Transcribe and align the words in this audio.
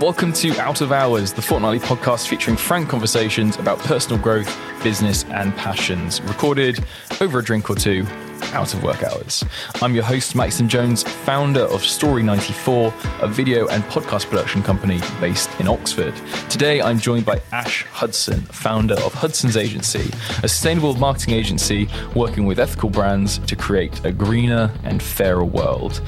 Welcome 0.00 0.34
to 0.34 0.54
Out 0.60 0.82
of 0.82 0.92
Hours, 0.92 1.32
the 1.32 1.40
fortnightly 1.40 1.78
podcast 1.78 2.28
featuring 2.28 2.58
frank 2.58 2.90
conversations 2.90 3.56
about 3.56 3.78
personal 3.78 4.18
growth, 4.18 4.54
business, 4.82 5.24
and 5.30 5.56
passions, 5.56 6.20
recorded 6.20 6.84
over 7.22 7.38
a 7.38 7.42
drink 7.42 7.70
or 7.70 7.76
two 7.76 8.06
out 8.52 8.74
of 8.74 8.82
work 8.82 9.02
hours. 9.02 9.42
I'm 9.80 9.94
your 9.94 10.04
host, 10.04 10.34
Maxim 10.34 10.68
Jones, 10.68 11.02
founder 11.02 11.62
of 11.62 11.80
Story94, 11.80 13.22
a 13.22 13.26
video 13.26 13.68
and 13.68 13.82
podcast 13.84 14.28
production 14.28 14.62
company 14.62 15.00
based 15.18 15.48
in 15.60 15.66
Oxford. 15.66 16.14
Today, 16.50 16.82
I'm 16.82 16.98
joined 16.98 17.24
by 17.24 17.40
Ash 17.50 17.84
Hudson, 17.84 18.42
founder 18.42 18.96
of 19.00 19.14
Hudson's 19.14 19.56
Agency, 19.56 20.10
a 20.42 20.48
sustainable 20.48 20.94
marketing 20.96 21.32
agency 21.32 21.88
working 22.14 22.44
with 22.44 22.60
ethical 22.60 22.90
brands 22.90 23.38
to 23.38 23.56
create 23.56 24.04
a 24.04 24.12
greener 24.12 24.70
and 24.84 25.02
fairer 25.02 25.44
world. 25.44 26.02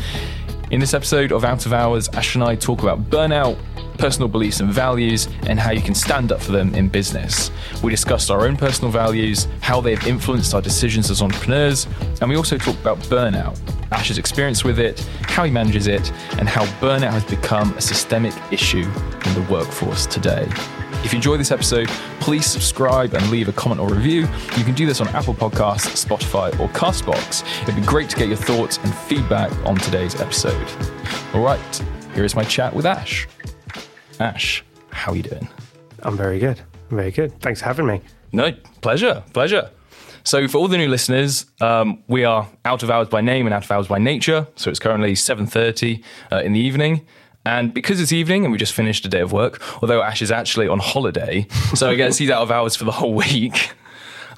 In 0.71 0.81
this 0.81 0.93
episode 0.93 1.33
of 1.33 1.45
Out 1.45 1.65
of 1.65 1.73
Hours, 1.73 2.11
Ash 2.11 2.35
and 2.35 2.45
I 2.45 2.55
talk 2.55 2.83
about 2.83 3.09
burnout, 3.09 3.57
personal 3.97 4.29
beliefs 4.29 4.61
and 4.61 4.71
values, 4.71 5.27
and 5.47 5.59
how 5.59 5.71
you 5.71 5.81
can 5.81 5.95
stand 5.95 6.31
up 6.31 6.43
for 6.43 6.53
them 6.53 6.75
in 6.75 6.89
business. 6.89 7.51
We 7.83 7.91
discussed 7.91 8.31
our 8.31 8.47
own 8.47 8.55
personal 8.55 8.93
values, 8.93 9.49
how 9.63 9.81
they've 9.81 10.07
influenced 10.07 10.53
our 10.53 10.61
decisions 10.61 11.11
as 11.11 11.23
entrepreneurs, 11.23 11.87
and 12.21 12.29
we 12.29 12.37
also 12.37 12.59
talked 12.59 12.81
about 12.81 12.99
burnout, 13.05 13.59
Ash's 13.93 14.19
experience 14.19 14.63
with 14.63 14.79
it, 14.79 15.01
how 15.23 15.45
he 15.45 15.51
manages 15.51 15.87
it, 15.87 16.13
and 16.33 16.47
how 16.47 16.67
burnout 16.83 17.13
has 17.13 17.25
become 17.25 17.73
a 17.79 17.81
systemic 17.81 18.35
issue 18.53 18.85
in 19.25 19.35
the 19.35 19.47
workforce 19.51 20.05
today. 20.05 20.47
If 21.05 21.13
you 21.13 21.17
enjoy 21.17 21.37
this 21.37 21.51
episode, 21.53 21.89
please 22.21 22.45
subscribe 22.45 23.15
and 23.15 23.31
leave 23.31 23.49
a 23.49 23.53
comment 23.53 23.81
or 23.81 23.89
review. 23.89 24.23
You 24.57 24.65
can 24.65 24.75
do 24.75 24.85
this 24.85 25.01
on 25.01 25.09
Apple 25.09 25.33
Podcasts, 25.33 26.05
Spotify, 26.05 26.49
or 26.61 26.69
Castbox. 26.71 27.45
It'd 27.63 27.77
be 27.77 27.83
great 27.83 28.11
to 28.11 28.17
get 28.17 28.29
your 28.29 28.37
thoughts 28.37 28.79
and 28.83 28.95
feedback 28.95 29.51
on 29.65 29.77
today's 29.77 30.21
episode. 30.21 30.69
All 31.33 31.41
right, 31.43 31.83
here 32.15 32.25
is 32.25 32.35
my 32.35 32.45
chat 32.45 32.75
with 32.75 32.85
Ash. 32.85 33.27
Ash, 34.21 34.65
how 34.91 35.13
are 35.13 35.17
you 35.17 35.23
doing? 35.23 35.49
I'm 36.03 36.17
very 36.17 36.39
good. 36.39 36.61
I'm 36.91 36.97
very 36.97 37.11
good. 37.13 37.41
Thanks 37.41 37.61
for 37.61 37.67
having 37.67 37.87
me. 37.87 38.01
No, 38.33 38.53
pleasure, 38.83 39.23
pleasure. 39.33 39.71
So, 40.25 40.47
for 40.47 40.59
all 40.59 40.69
the 40.69 40.77
new 40.77 40.89
listeners, 40.89 41.47
um, 41.61 42.03
we 42.07 42.25
are 42.25 42.47
out 42.67 42.83
of 42.83 42.91
hours 42.91 43.09
by 43.09 43.23
name 43.23 43.47
and 43.47 43.55
out 43.55 43.65
of 43.65 43.71
hours 43.71 43.89
by 43.89 43.99
nature. 43.99 44.47
So 44.57 44.69
it's 44.69 44.79
currently 44.79 45.15
seven 45.15 45.47
thirty 45.47 46.03
uh, 46.31 46.43
in 46.45 46.53
the 46.53 46.61
evening. 46.61 47.07
And 47.49 47.73
because 47.73 47.99
it's 47.99 48.13
evening 48.13 48.45
and 48.45 48.53
we 48.53 48.59
just 48.59 48.75
finished 48.75 49.07
a 49.07 49.09
day 49.09 49.21
of 49.21 49.33
work, 49.33 49.63
although 49.83 50.03
Ash 50.03 50.21
is 50.21 50.31
actually 50.31 50.69
on 50.69 50.81
holiday, 50.81 51.47
so 51.75 51.89
I 51.89 51.95
guess 51.95 52.19
he's 52.19 52.29
out 52.29 52.43
of 52.43 52.51
hours 52.51 52.77
for 52.77 52.85
the 52.85 52.93
whole 52.93 53.15
week. 53.27 53.73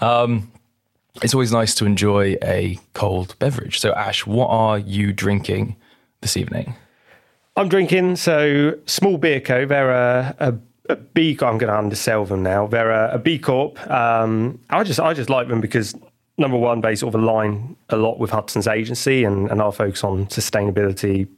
Um, 0.01 0.53
it's 1.21 1.35
always 1.35 1.51
nice 1.51 1.75
to 1.75 1.87
enjoy 1.87 2.37
a 2.41 2.79
cold 2.95 3.35
beverage. 3.41 3.81
So, 3.81 3.93
Ash, 3.95 4.25
what 4.27 4.47
are 4.47 4.79
you 4.79 5.13
drinking 5.13 5.75
this 6.21 6.37
evening? 6.37 6.77
I'm 7.57 7.69
drinking 7.69 8.15
so 8.15 8.79
Small 8.87 9.19
Beer 9.19 9.41
Co. 9.41 9.67
They're 9.67 9.91
a, 9.91 10.37
a, 10.39 10.55
a 10.93 10.97
B. 10.97 11.33
I'm 11.33 11.59
going 11.59 11.73
to 11.73 11.77
undersell 11.77 12.25
them 12.27 12.45
now. 12.45 12.69
They're 12.69 12.93
a, 12.93 13.17
a 13.17 13.19
B 13.19 13.41
Corp. 13.41 13.85
Um, 13.91 14.61
I 14.71 14.85
just 14.85 15.01
I 15.01 15.15
just 15.15 15.29
like 15.29 15.49
them 15.49 15.61
because 15.61 15.97
number 16.39 16.57
one, 16.57 16.81
they 16.81 16.95
sort 16.95 17.15
of 17.15 17.21
align 17.21 17.77
a 17.89 17.97
lot 17.97 18.21
with 18.21 18.31
Hudson's 18.31 18.69
agency 18.69 19.25
and, 19.25 19.51
and 19.51 19.61
our 19.61 19.73
focus 19.73 20.05
on 20.05 20.27
sustainability, 20.27 21.29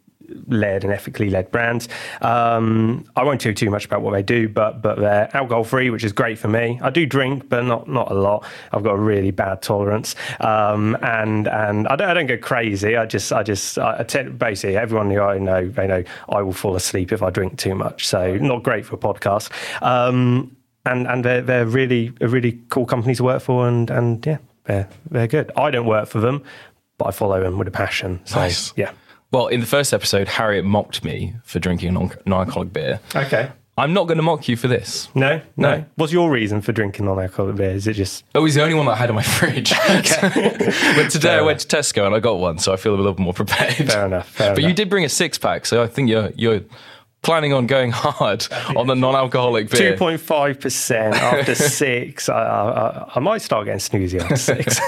led 0.47 0.84
and 0.84 0.92
ethically 0.92 1.30
led 1.30 1.50
brands. 1.50 1.88
Um, 2.20 3.05
I 3.16 3.25
won't 3.25 3.41
tell 3.41 3.50
you 3.50 3.55
too 3.55 3.70
much 3.70 3.84
about 3.84 4.02
what 4.02 4.12
they 4.12 4.22
do, 4.22 4.48
but 4.48 4.83
but 4.83 4.98
they're 4.98 5.34
alcohol 5.36 5.64
free, 5.64 5.91
which 5.91 6.05
is 6.05 6.12
great 6.12 6.38
for 6.38 6.48
me. 6.48 6.78
I 6.83 6.91
do 6.91 7.06
drink, 7.06 7.48
but 7.48 7.64
not 7.64 7.88
not 7.88 8.11
a 8.11 8.14
lot. 8.14 8.44
I've 8.72 8.83
got 8.83 8.94
a 8.94 9.00
really 9.00 9.30
bad 9.30 9.62
tolerance, 9.62 10.14
um, 10.41 10.97
and 11.03 11.48
and 11.48 11.88
I 11.88 11.97
don't, 11.97 12.08
I 12.08 12.14
don't 12.14 12.27
go 12.27 12.38
crazy. 12.38 12.97
I 12.97 13.06
just 13.06 13.33
I 13.33 13.42
just 13.42 13.78
I 13.78 14.03
basically 14.03 14.77
everyone 14.77 15.10
who 15.10 15.20
I 15.20 15.38
know 15.38 15.69
they 15.69 15.86
know 15.86 16.05
I 16.28 16.42
will 16.42 16.53
fall 16.53 16.77
asleep 16.77 17.12
if 17.12 17.22
I 17.22 17.30
drink 17.30 17.58
too 17.58 17.75
much. 17.75 18.06
So 18.06 18.36
not 18.36 18.62
great 18.62 18.84
for 18.84 18.97
a 18.97 18.98
podcast. 18.98 19.50
Um, 19.83 20.56
and 20.84 21.06
and 21.06 21.25
they're 21.25 21.42
they're 21.42 21.66
really 21.66 22.12
a 22.20 22.28
really 22.28 22.60
cool 22.69 22.86
company 22.86 23.14
to 23.14 23.25
work 23.25 23.42
for, 23.42 23.69
and 23.69 23.91
and 23.91 24.25
yeah, 24.26 24.38
they're 24.65 24.88
they're 25.10 25.28
good. 25.28 25.53
I 25.56 25.71
don't 25.71 25.87
work 25.87 26.09
for 26.09 26.21
them, 26.21 26.42
but 26.98 27.06
I 27.06 27.10
follow 27.12 27.41
them 27.41 27.59
with 27.59 27.69
a 27.69 27.72
passion. 27.72 28.21
So 28.25 28.37
nice. 28.37 28.72
yeah. 28.76 28.92
Well, 29.32 29.47
in 29.47 29.60
the 29.60 29.66
first 29.66 29.93
episode, 29.94 30.28
Harriet 30.28 30.65
mocked 30.65 31.04
me 31.04 31.34
for 31.44 31.59
drinking 31.59 31.88
a 31.88 31.93
non 31.93 32.12
alcoholic 32.26 32.72
beer. 32.72 33.00
Okay. 33.15 33.50
I'm 33.78 33.94
not 33.94 34.06
going 34.06 34.19
to 34.19 34.22
mock 34.22 34.48
you 34.48 34.56
for 34.56 34.69
this. 34.69 35.09
No, 35.15 35.41
no, 35.56 35.76
no. 35.76 35.84
What's 35.94 36.12
your 36.12 36.31
reason 36.31 36.60
for 36.60 36.72
drinking 36.72 37.06
non-alcoholic 37.06 37.56
beer? 37.56 37.71
Is 37.71 37.87
it 37.87 37.94
just? 37.94 38.22
Oh, 38.34 38.44
he's 38.44 38.54
the 38.54 38.62
only 38.62 38.75
one 38.75 38.84
that 38.84 38.92
I 38.92 38.97
had 38.97 39.09
in 39.09 39.15
my 39.15 39.22
fridge. 39.38 39.71
but 39.88 41.10
today 41.10 41.28
fair 41.28 41.38
I 41.38 41.42
went 41.42 41.60
to 41.60 41.76
Tesco 41.76 42.04
and 42.04 42.15
I 42.15 42.21
got 42.21 42.38
one, 42.38 42.59
so 42.59 42.75
I 42.75 42.76
feel 42.76 42.94
a 42.94 42.97
little 42.97 43.19
more 43.19 43.32
prepared. 43.32 43.91
Fair 43.91 44.04
enough. 44.06 44.28
Fair 44.28 44.50
but 44.50 44.59
enough. 44.59 44.69
you 44.69 44.75
did 44.75 44.91
bring 44.91 45.06
a 45.06 45.09
six 45.09 45.38
pack, 45.38 45.65
so 45.65 45.82
I 45.82 45.87
think 45.87 46.10
you're 46.10 46.31
you're 46.37 46.60
planning 47.22 47.53
on 47.53 47.66
going 47.66 47.91
hard 47.94 48.47
on 48.77 48.87
the 48.87 48.94
non-alcoholic 48.94 49.71
beer. 49.71 49.93
Two 49.93 49.99
point 49.99 50.21
five 50.21 50.60
percent 50.60 51.15
after 51.15 51.55
six. 51.55 52.28
I, 52.28 52.43
I, 52.43 53.12
I, 53.16 53.21
might 53.21 53.43
start 53.43 53.66
getting 53.66 53.81
snoozy 53.81 54.21
after 54.21 54.37
six. 54.37 54.81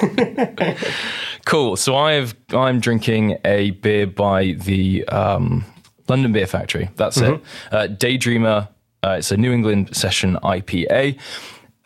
cool. 1.46 1.76
So 1.76 1.96
I've 1.96 2.34
I'm 2.50 2.80
drinking 2.80 3.38
a 3.44 3.70
beer 3.70 4.06
by 4.06 4.52
the 4.52 5.06
um, 5.08 5.64
London 6.08 6.32
Beer 6.32 6.46
Factory. 6.46 6.90
That's 6.96 7.18
mm-hmm. 7.18 7.34
it. 7.34 7.42
Uh, 7.72 7.88
Daydreamer. 7.88 8.68
Uh, 9.02 9.16
it's 9.18 9.30
a 9.30 9.36
New 9.36 9.52
England 9.52 9.94
Session 9.94 10.36
IPA. 10.42 11.18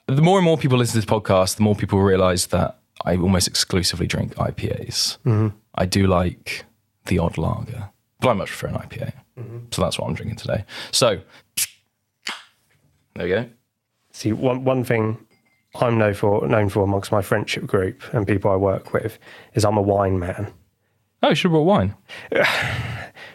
The 0.06 0.22
more 0.22 0.38
and 0.38 0.44
more 0.44 0.56
people 0.56 0.78
listen 0.78 1.00
to 1.00 1.06
this 1.06 1.20
podcast, 1.20 1.56
the 1.56 1.64
more 1.64 1.74
people 1.74 2.00
realize 2.00 2.46
that 2.46 2.78
I 3.04 3.16
almost 3.16 3.48
exclusively 3.48 4.06
drink 4.06 4.36
IPAs. 4.36 5.18
Mm-hmm. 5.26 5.48
I 5.74 5.86
do 5.86 6.06
like 6.06 6.64
the 7.06 7.18
odd 7.18 7.36
lager, 7.36 7.90
but 8.20 8.28
I 8.30 8.32
much 8.34 8.48
prefer 8.48 8.68
an 8.68 8.74
IPA. 8.74 9.12
Mm-hmm. 9.38 9.58
So 9.70 9.82
that's 9.82 9.98
what 9.98 10.08
I'm 10.08 10.14
drinking 10.14 10.36
today. 10.36 10.64
So 10.90 11.20
there 13.14 13.24
we 13.24 13.28
go. 13.28 13.48
See, 14.12 14.32
one 14.32 14.64
one 14.64 14.84
thing 14.84 15.18
I'm 15.76 15.98
known 15.98 16.14
for 16.14 16.46
known 16.46 16.68
for 16.68 16.82
amongst 16.82 17.12
my 17.12 17.22
friendship 17.22 17.66
group 17.66 18.02
and 18.12 18.26
people 18.26 18.50
I 18.50 18.56
work 18.56 18.92
with 18.92 19.18
is 19.54 19.64
I'm 19.64 19.76
a 19.76 19.82
wine 19.82 20.18
man. 20.18 20.52
Oh, 21.22 21.30
you 21.30 21.34
should 21.34 21.50
have 21.50 21.52
brought 21.52 21.62
wine. 21.62 21.94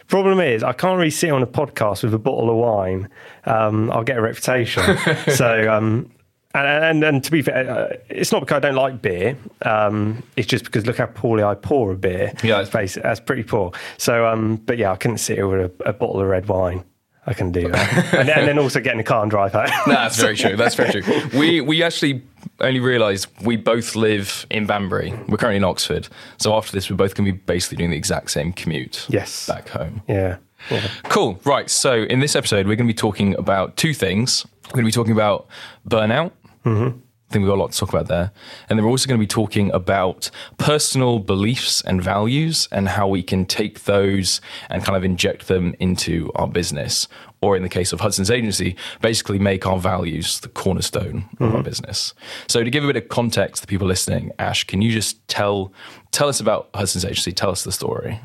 Problem 0.06 0.40
is, 0.40 0.62
I 0.62 0.72
can't 0.72 0.96
really 0.96 1.10
sit 1.10 1.30
on 1.30 1.42
a 1.42 1.46
podcast 1.46 2.02
with 2.02 2.14
a 2.14 2.18
bottle 2.18 2.50
of 2.50 2.56
wine. 2.56 3.08
Um, 3.44 3.90
I'll 3.90 4.04
get 4.04 4.18
a 4.18 4.22
reputation. 4.22 4.82
so, 5.28 5.70
um, 5.72 6.10
and, 6.54 6.84
and, 6.84 7.04
and, 7.04 7.24
to 7.24 7.30
be 7.30 7.42
fair, 7.42 7.68
uh, 7.68 7.96
it's 8.08 8.30
not 8.30 8.40
because 8.40 8.56
I 8.56 8.60
don't 8.60 8.76
like 8.76 9.02
beer. 9.02 9.36
Um, 9.62 10.22
it's 10.36 10.46
just 10.46 10.64
because 10.64 10.86
look 10.86 10.98
how 10.98 11.06
poorly 11.06 11.42
I 11.42 11.54
pour 11.54 11.92
a 11.92 11.96
beer. 11.96 12.32
Yeah, 12.44 12.60
it's 12.60 12.70
that's, 12.70 12.94
that's 12.94 13.20
pretty 13.20 13.42
poor. 13.42 13.72
So, 13.98 14.26
um, 14.26 14.56
but 14.56 14.78
yeah, 14.78 14.92
I 14.92 14.96
couldn't 14.96 15.18
sit 15.18 15.36
here 15.38 15.48
with 15.48 15.72
a, 15.80 15.88
a 15.88 15.92
bottle 15.92 16.20
of 16.20 16.28
red 16.28 16.46
wine. 16.46 16.84
I 17.26 17.32
can 17.32 17.52
do 17.52 17.70
that, 17.70 18.14
and, 18.14 18.28
and, 18.28 18.46
then 18.46 18.58
also 18.58 18.80
get 18.80 18.92
in 18.92 18.98
the 18.98 19.04
car 19.04 19.22
and 19.22 19.30
drive 19.30 19.52
home. 19.52 19.66
no, 19.86 19.94
that's 19.94 20.20
very 20.20 20.36
true. 20.36 20.56
That's 20.56 20.74
very 20.74 21.02
true. 21.02 21.20
We 21.38 21.60
we 21.62 21.82
actually 21.82 22.22
only 22.60 22.80
realised 22.80 23.28
we 23.42 23.56
both 23.56 23.96
live 23.96 24.46
in 24.50 24.66
Banbury. 24.66 25.12
We're 25.26 25.38
currently 25.38 25.56
in 25.56 25.64
Oxford, 25.64 26.08
so 26.36 26.54
after 26.54 26.72
this, 26.72 26.90
we're 26.90 26.96
both 26.96 27.14
going 27.14 27.26
to 27.26 27.32
be 27.32 27.38
basically 27.38 27.78
doing 27.78 27.90
the 27.90 27.96
exact 27.96 28.30
same 28.30 28.52
commute. 28.52 29.06
Yes, 29.08 29.46
back 29.46 29.70
home. 29.70 30.02
Yeah. 30.06 30.36
yeah. 30.70 30.86
Cool. 31.04 31.40
Right. 31.44 31.70
So 31.70 32.02
in 32.02 32.20
this 32.20 32.36
episode, 32.36 32.66
we're 32.66 32.76
going 32.76 32.86
to 32.86 32.92
be 32.92 32.98
talking 32.98 33.34
about 33.36 33.78
two 33.78 33.94
things. 33.94 34.46
We're 34.66 34.82
going 34.82 34.84
to 34.84 34.88
be 34.88 34.92
talking 34.92 35.12
about 35.12 35.46
burnout. 35.88 36.32
Mm-hmm 36.64 36.98
think 37.34 37.42
we've 37.42 37.50
got 37.50 37.56
a 37.56 37.62
lot 37.62 37.72
to 37.72 37.78
talk 37.78 37.88
about 37.88 38.06
there. 38.06 38.30
And 38.68 38.78
then 38.78 38.84
we're 38.84 38.90
also 38.90 39.08
going 39.08 39.18
to 39.18 39.22
be 39.22 39.26
talking 39.26 39.70
about 39.72 40.30
personal 40.56 41.18
beliefs 41.18 41.82
and 41.82 42.02
values 42.02 42.68
and 42.70 42.88
how 42.88 43.08
we 43.08 43.22
can 43.22 43.44
take 43.44 43.84
those 43.84 44.40
and 44.70 44.84
kind 44.84 44.96
of 44.96 45.04
inject 45.04 45.48
them 45.48 45.74
into 45.80 46.30
our 46.36 46.46
business. 46.46 47.08
Or 47.42 47.56
in 47.56 47.62
the 47.62 47.68
case 47.68 47.92
of 47.92 48.00
Hudson's 48.00 48.30
agency, 48.30 48.76
basically 49.02 49.38
make 49.38 49.66
our 49.66 49.78
values 49.78 50.40
the 50.40 50.48
cornerstone 50.48 51.22
mm-hmm. 51.22 51.44
of 51.44 51.50
our 51.50 51.56
mm-hmm. 51.56 51.64
business. 51.64 52.14
So 52.46 52.62
to 52.62 52.70
give 52.70 52.84
a 52.84 52.86
bit 52.86 52.96
of 52.96 53.08
context 53.08 53.62
to 53.62 53.66
people 53.66 53.86
listening, 53.86 54.32
Ash, 54.38 54.64
can 54.64 54.80
you 54.80 54.92
just 54.92 55.26
tell 55.28 55.72
tell 56.12 56.28
us 56.28 56.40
about 56.40 56.70
Hudson's 56.74 57.04
agency? 57.04 57.32
Tell 57.32 57.50
us 57.50 57.64
the 57.64 57.72
story. 57.72 58.20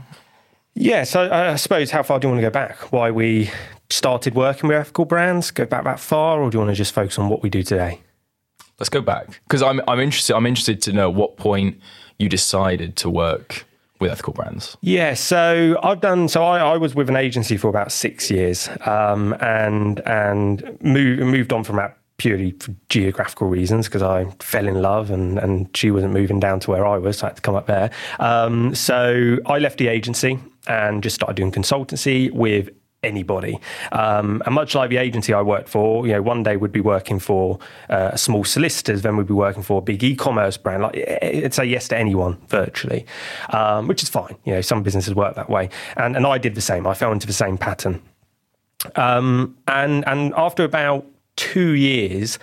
Yeah, 0.75 1.03
so 1.03 1.29
I 1.29 1.55
suppose 1.55 1.91
how 1.91 2.03
far 2.03 2.19
do 2.19 2.27
you 2.27 2.31
want 2.31 2.41
to 2.43 2.47
go 2.47 2.51
back? 2.51 2.93
Why 2.93 3.11
we 3.11 3.49
started 3.89 4.35
working 4.35 4.69
with 4.69 4.77
ethical 4.77 5.03
brands? 5.03 5.51
Go 5.51 5.65
back 5.65 5.83
that 5.83 5.99
far, 5.99 6.39
or 6.39 6.49
do 6.49 6.55
you 6.55 6.59
want 6.59 6.71
to 6.71 6.75
just 6.75 6.93
focus 6.93 7.17
on 7.17 7.27
what 7.27 7.41
we 7.41 7.49
do 7.49 7.63
today? 7.63 7.99
Let's 8.79 8.89
go 8.89 9.01
back 9.01 9.41
because 9.43 9.61
I'm 9.61 9.81
I'm 9.87 9.99
interested. 9.99 10.35
I'm 10.35 10.45
interested 10.45 10.81
to 10.83 10.93
know 10.93 11.09
what 11.09 11.37
point 11.37 11.79
you 12.17 12.29
decided 12.29 12.95
to 12.97 13.09
work 13.09 13.65
with 13.99 14.11
ethical 14.11 14.33
brands. 14.33 14.77
Yeah, 14.81 15.13
so 15.13 15.77
I've 15.83 16.01
done. 16.01 16.27
So 16.29 16.43
I, 16.43 16.59
I 16.59 16.77
was 16.77 16.95
with 16.95 17.09
an 17.09 17.15
agency 17.15 17.57
for 17.57 17.67
about 17.67 17.91
six 17.91 18.31
years, 18.31 18.69
um, 18.85 19.35
and 19.41 19.99
and 20.07 20.77
moved 20.81 21.21
moved 21.21 21.53
on 21.53 21.63
from 21.63 21.75
that 21.77 21.97
purely 22.19 22.51
for 22.59 22.75
geographical 22.89 23.47
reasons 23.47 23.87
because 23.87 24.03
I 24.03 24.25
fell 24.39 24.67
in 24.67 24.81
love 24.81 25.09
and, 25.09 25.39
and 25.39 25.75
she 25.75 25.89
wasn't 25.89 26.13
moving 26.13 26.39
down 26.39 26.59
to 26.61 26.71
where 26.71 26.85
I 26.85 26.97
was, 26.97 27.19
so 27.19 27.27
I 27.27 27.29
had 27.29 27.37
to 27.37 27.41
come 27.41 27.55
up 27.55 27.65
there. 27.65 27.89
Um, 28.19 28.75
so 28.75 29.37
I 29.45 29.57
left 29.57 29.77
the 29.79 29.87
agency 29.87 30.37
and 30.67 31.01
just 31.01 31.15
started 31.15 31.35
doing 31.37 31.51
consultancy 31.51 32.29
with 32.31 32.69
anybody. 33.03 33.59
Um, 33.91 34.41
and 34.45 34.53
much 34.53 34.75
like 34.75 34.89
the 34.89 34.97
agency 34.97 35.33
I 35.33 35.41
worked 35.41 35.69
for, 35.69 36.05
you 36.05 36.13
know, 36.13 36.21
one 36.21 36.43
day 36.43 36.57
we'd 36.57 36.71
be 36.71 36.81
working 36.81 37.19
for 37.19 37.59
uh, 37.89 38.15
small 38.15 38.43
solicitors, 38.43 39.01
then 39.01 39.17
we'd 39.17 39.27
be 39.27 39.33
working 39.33 39.63
for 39.63 39.79
a 39.79 39.81
big 39.81 40.03
e-commerce 40.03 40.57
brand. 40.57 40.83
Like 40.83 40.95
it'd 40.95 41.53
say 41.53 41.65
yes 41.65 41.87
to 41.89 41.97
anyone 41.97 42.37
virtually, 42.47 43.05
um, 43.49 43.87
which 43.87 44.03
is 44.03 44.09
fine. 44.09 44.35
You 44.45 44.53
know, 44.53 44.61
some 44.61 44.83
businesses 44.83 45.15
work 45.15 45.35
that 45.35 45.49
way, 45.49 45.69
and 45.97 46.15
and 46.15 46.25
I 46.25 46.37
did 46.37 46.55
the 46.55 46.61
same. 46.61 46.85
I 46.85 46.93
fell 46.93 47.11
into 47.11 47.27
the 47.27 47.33
same 47.33 47.57
pattern. 47.57 48.01
Um, 48.95 49.57
and 49.67 50.07
and 50.07 50.33
after 50.35 50.63
about 50.63 51.05
two 51.35 51.71
years, 51.71 52.39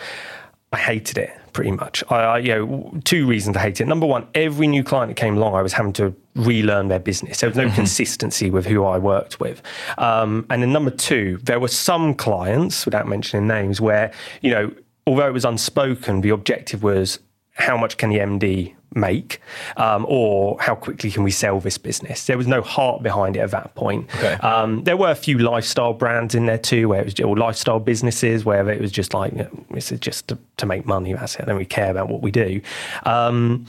I 0.73 0.79
hated 0.79 1.19
it 1.19 1.31
pretty 1.57 1.71
much. 1.71 2.05
I, 2.11 2.17
I, 2.17 2.39
you 2.39 2.49
know, 2.55 3.01
two 3.05 3.27
reasons 3.27 3.57
I 3.57 3.63
hate 3.63 3.81
it. 3.81 3.87
Number 3.87 4.05
one, 4.05 4.29
every 4.35 4.67
new 4.67 4.85
client 4.85 5.09
that 5.09 5.19
came 5.19 5.39
along, 5.39 5.55
I 5.55 5.63
was 5.63 5.73
having 5.73 5.95
to 5.95 6.15
relearn 6.35 6.89
their 6.89 6.99
business. 6.99 7.41
There 7.41 7.49
was 7.49 7.57
no 7.57 7.65
mm-hmm. 7.65 7.75
consistency 7.75 8.51
with 8.51 8.67
who 8.67 8.85
I 8.85 8.99
worked 8.99 9.41
with. 9.41 9.63
Um, 9.97 10.45
and 10.51 10.63
then 10.63 10.71
number 10.71 10.91
two, 10.91 11.39
there 11.43 11.59
were 11.59 11.69
some 11.69 12.13
clients, 12.15 12.85
without 12.85 13.09
mentioning 13.09 13.47
names, 13.47 13.81
where 13.81 14.13
you 14.43 14.51
know, 14.51 14.71
although 15.07 15.27
it 15.27 15.33
was 15.33 15.47
unspoken, 15.47 16.21
the 16.21 16.29
objective 16.29 16.83
was 16.83 17.21
how 17.53 17.79
much 17.79 17.97
can 17.97 18.11
the 18.11 18.19
MD 18.19 18.75
make, 18.95 19.41
um, 19.77 20.07
or 20.09 20.59
how 20.61 20.75
quickly 20.75 21.11
can 21.11 21.23
we 21.23 21.31
sell 21.31 21.61
this 21.61 21.79
business? 21.79 22.27
There 22.27 22.39
was 22.39 22.47
no 22.47 22.63
heart 22.63 23.03
behind 23.03 23.37
it 23.37 23.41
at 23.41 23.51
that 23.51 23.75
point. 23.75 24.09
Okay. 24.17 24.35
Um, 24.35 24.85
there 24.85 24.97
were 24.97 25.11
a 25.11 25.15
few 25.15 25.39
lifestyle 25.39 25.93
brands 25.93 26.35
in 26.35 26.47
there 26.47 26.59
too, 26.59 26.89
where 26.89 27.01
it 27.01 27.05
was 27.05 27.21
or 27.21 27.37
lifestyle 27.37 27.81
businesses 27.81 28.45
where 28.45 28.69
it 28.71 28.81
was 28.81 28.93
just 28.93 29.15
like 29.15 29.33
you 29.33 29.39
know, 29.39 29.65
this 29.71 29.93
is 29.93 30.01
just 30.01 30.29
to, 30.29 30.39
to, 30.57 30.67
make 30.67 30.87
money. 30.87 31.13
That's 31.13 31.37
it. 31.37 31.43
I 31.43 31.45
don't 31.45 31.57
really 31.57 31.67
care 31.67 31.91
about 31.91 32.09
what 32.09 32.23
we 32.23 32.31
do. 32.31 32.61
Um, 33.05 33.67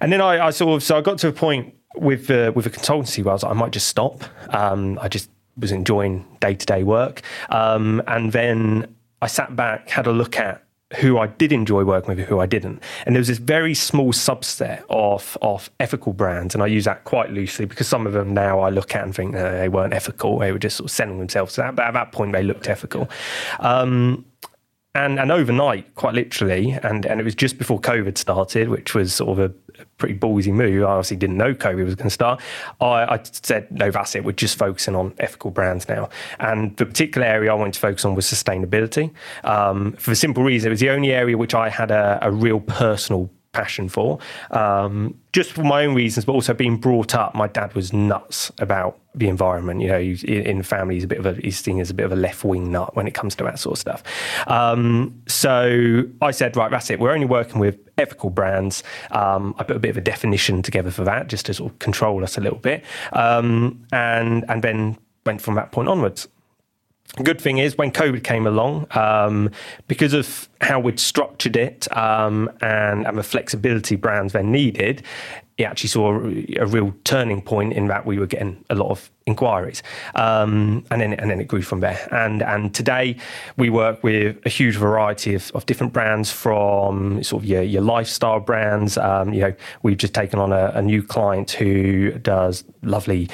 and 0.00 0.12
then 0.12 0.20
I, 0.20 0.46
I, 0.46 0.50
sort 0.50 0.76
of 0.76 0.82
so 0.82 0.96
I 0.96 1.00
got 1.00 1.18
to 1.18 1.28
a 1.28 1.32
point 1.32 1.74
with 1.96 2.30
uh, 2.30 2.52
with 2.54 2.66
a 2.66 2.70
consultancy 2.70 3.24
where 3.24 3.32
I 3.32 3.34
was 3.34 3.42
like, 3.42 3.52
I 3.52 3.54
might 3.54 3.72
just 3.72 3.88
stop. 3.88 4.24
Um, 4.54 4.98
I 5.00 5.08
just 5.08 5.30
was 5.56 5.72
enjoying 5.72 6.24
day 6.40 6.54
to 6.54 6.66
day 6.66 6.84
work, 6.84 7.22
um, 7.48 8.02
and 8.06 8.32
then 8.32 8.94
I 9.20 9.26
sat 9.26 9.56
back, 9.56 9.88
had 9.90 10.06
a 10.06 10.12
look 10.12 10.38
at 10.38 10.62
who 10.96 11.18
I 11.18 11.26
did 11.26 11.52
enjoy 11.52 11.84
working 11.84 12.16
with, 12.16 12.26
who 12.26 12.40
I 12.40 12.46
didn't. 12.46 12.82
And 13.04 13.14
there 13.14 13.20
was 13.20 13.28
this 13.28 13.38
very 13.38 13.74
small 13.74 14.12
subset 14.12 14.84
of 14.88 15.36
of 15.42 15.70
ethical 15.80 16.12
brands, 16.12 16.54
and 16.54 16.62
I 16.62 16.66
use 16.66 16.84
that 16.86 17.04
quite 17.04 17.30
loosely 17.30 17.66
because 17.66 17.86
some 17.86 18.06
of 18.06 18.12
them 18.12 18.32
now 18.32 18.60
I 18.60 18.70
look 18.70 18.94
at 18.94 19.04
and 19.04 19.14
think 19.14 19.32
they 19.32 19.68
weren't 19.68 19.92
ethical. 19.92 20.38
They 20.38 20.52
were 20.52 20.58
just 20.58 20.76
sort 20.76 20.86
of 20.86 20.90
selling 20.90 21.18
themselves 21.18 21.54
to 21.54 21.62
that. 21.62 21.76
But 21.76 21.86
at 21.86 21.94
that 21.94 22.12
point, 22.12 22.32
they 22.32 22.42
looked 22.42 22.68
ethical. 22.68 23.08
Um, 23.60 24.24
and 24.94 25.18
and 25.18 25.30
overnight, 25.30 25.94
quite 25.94 26.14
literally, 26.14 26.72
and 26.82 27.04
and 27.04 27.20
it 27.20 27.24
was 27.24 27.34
just 27.34 27.58
before 27.58 27.80
COVID 27.80 28.18
started, 28.18 28.68
which 28.68 28.94
was 28.94 29.14
sort 29.14 29.38
of 29.38 29.50
a 29.50 29.54
pretty 29.98 30.18
ballsy 30.18 30.52
move. 30.52 30.82
I 30.84 30.88
obviously 30.88 31.16
didn't 31.16 31.36
know 31.36 31.54
COVID 31.54 31.84
was 31.84 31.94
going 31.94 32.08
to 32.08 32.10
start. 32.10 32.40
I, 32.80 33.04
I, 33.04 33.20
said, 33.22 33.70
no, 33.70 33.90
that's 33.90 34.14
it. 34.14 34.24
We're 34.24 34.32
just 34.32 34.58
focusing 34.58 34.94
on 34.94 35.14
ethical 35.18 35.50
brands 35.50 35.88
now. 35.88 36.08
And 36.40 36.76
the 36.76 36.86
particular 36.86 37.26
area 37.26 37.52
I 37.52 37.54
wanted 37.54 37.74
to 37.74 37.80
focus 37.80 38.04
on 38.04 38.14
was 38.14 38.26
sustainability. 38.26 39.12
Um, 39.44 39.92
for 39.92 40.10
the 40.10 40.16
simple 40.16 40.42
reason, 40.42 40.68
it 40.68 40.70
was 40.70 40.80
the 40.80 40.90
only 40.90 41.12
area 41.12 41.36
which 41.36 41.54
I 41.54 41.68
had 41.68 41.90
a, 41.90 42.18
a 42.22 42.30
real 42.30 42.60
personal 42.60 43.30
passion 43.52 43.88
for, 43.88 44.18
um, 44.50 45.18
just 45.32 45.52
for 45.52 45.64
my 45.64 45.84
own 45.84 45.94
reasons, 45.94 46.24
but 46.24 46.32
also 46.32 46.54
being 46.54 46.76
brought 46.76 47.14
up. 47.14 47.34
My 47.34 47.48
dad 47.48 47.74
was 47.74 47.92
nuts 47.92 48.52
about 48.58 48.98
the 49.18 49.28
environment. 49.28 49.80
You 49.80 49.88
know, 49.88 49.98
in 49.98 50.58
the 50.58 50.64
family, 50.64 50.94
he's 50.94 51.04
a 51.04 51.08
bit 51.08 51.18
of 51.18 51.26
a 51.26 51.34
he's 51.34 51.58
seen 51.58 51.80
as 51.80 51.90
a 51.90 51.94
bit 51.94 52.06
of 52.06 52.12
a 52.12 52.16
left 52.16 52.44
wing 52.44 52.70
nut 52.70 52.94
when 52.96 53.06
it 53.06 53.14
comes 53.14 53.34
to 53.36 53.44
that 53.44 53.58
sort 53.58 53.74
of 53.74 53.78
stuff. 53.78 54.02
Um, 54.46 55.22
so 55.26 56.04
I 56.22 56.30
said, 56.30 56.56
right, 56.56 56.70
that's 56.70 56.90
it. 56.90 57.00
We're 57.00 57.12
only 57.12 57.26
working 57.26 57.60
with 57.60 57.78
ethical 57.98 58.30
brands. 58.30 58.82
Um, 59.10 59.54
I 59.58 59.64
put 59.64 59.76
a 59.76 59.80
bit 59.80 59.90
of 59.90 59.96
a 59.96 60.02
definition 60.02 60.62
together 60.62 60.90
for 60.90 61.04
that, 61.04 61.28
just 61.28 61.46
to 61.46 61.54
sort 61.54 61.72
of 61.72 61.78
control 61.78 62.22
us 62.22 62.38
a 62.38 62.40
little 62.40 62.58
bit, 62.58 62.84
um, 63.12 63.84
and 63.92 64.44
and 64.48 64.62
then 64.62 64.98
went 65.26 65.40
from 65.40 65.54
that 65.56 65.72
point 65.72 65.88
onwards 65.88 66.28
good 67.22 67.40
thing 67.40 67.58
is 67.58 67.76
when 67.76 67.90
COVID 67.90 68.22
came 68.22 68.46
along, 68.46 68.86
um, 68.96 69.50
because 69.86 70.12
of 70.12 70.48
how 70.60 70.78
we'd 70.78 71.00
structured 71.00 71.56
it 71.56 71.94
um, 71.96 72.50
and, 72.60 73.06
and 73.06 73.18
the 73.18 73.22
flexibility 73.22 73.96
brands 73.96 74.32
then 74.32 74.52
needed, 74.52 75.02
it 75.58 75.64
actually 75.64 75.88
saw 75.88 76.12
a, 76.12 76.56
a, 76.60 76.66
real 76.66 76.94
turning 77.02 77.42
point 77.42 77.72
in 77.72 77.88
that 77.88 78.06
we 78.06 78.18
were 78.18 78.26
getting 78.26 78.64
a 78.70 78.76
lot 78.76 78.90
of 78.90 79.10
inquiries, 79.26 79.82
um, 80.14 80.84
and 80.90 81.00
then 81.00 81.14
and 81.14 81.30
then 81.30 81.40
it 81.40 81.48
grew 81.48 81.62
from 81.62 81.80
there. 81.80 82.08
And 82.12 82.42
and 82.42 82.72
today 82.72 83.16
we 83.56 83.68
work 83.68 84.02
with 84.04 84.38
a 84.46 84.48
huge 84.48 84.76
variety 84.76 85.34
of, 85.34 85.50
of 85.56 85.66
different 85.66 85.92
brands, 85.92 86.30
from 86.30 87.22
sort 87.24 87.42
of 87.42 87.48
your, 87.48 87.62
your 87.62 87.82
lifestyle 87.82 88.38
brands. 88.38 88.96
Um, 88.96 89.34
you 89.34 89.40
know, 89.40 89.54
we've 89.82 89.98
just 89.98 90.14
taken 90.14 90.38
on 90.38 90.52
a, 90.52 90.70
a, 90.74 90.82
new 90.82 91.02
client 91.02 91.50
who 91.50 92.12
does 92.12 92.62
lovely 92.82 93.28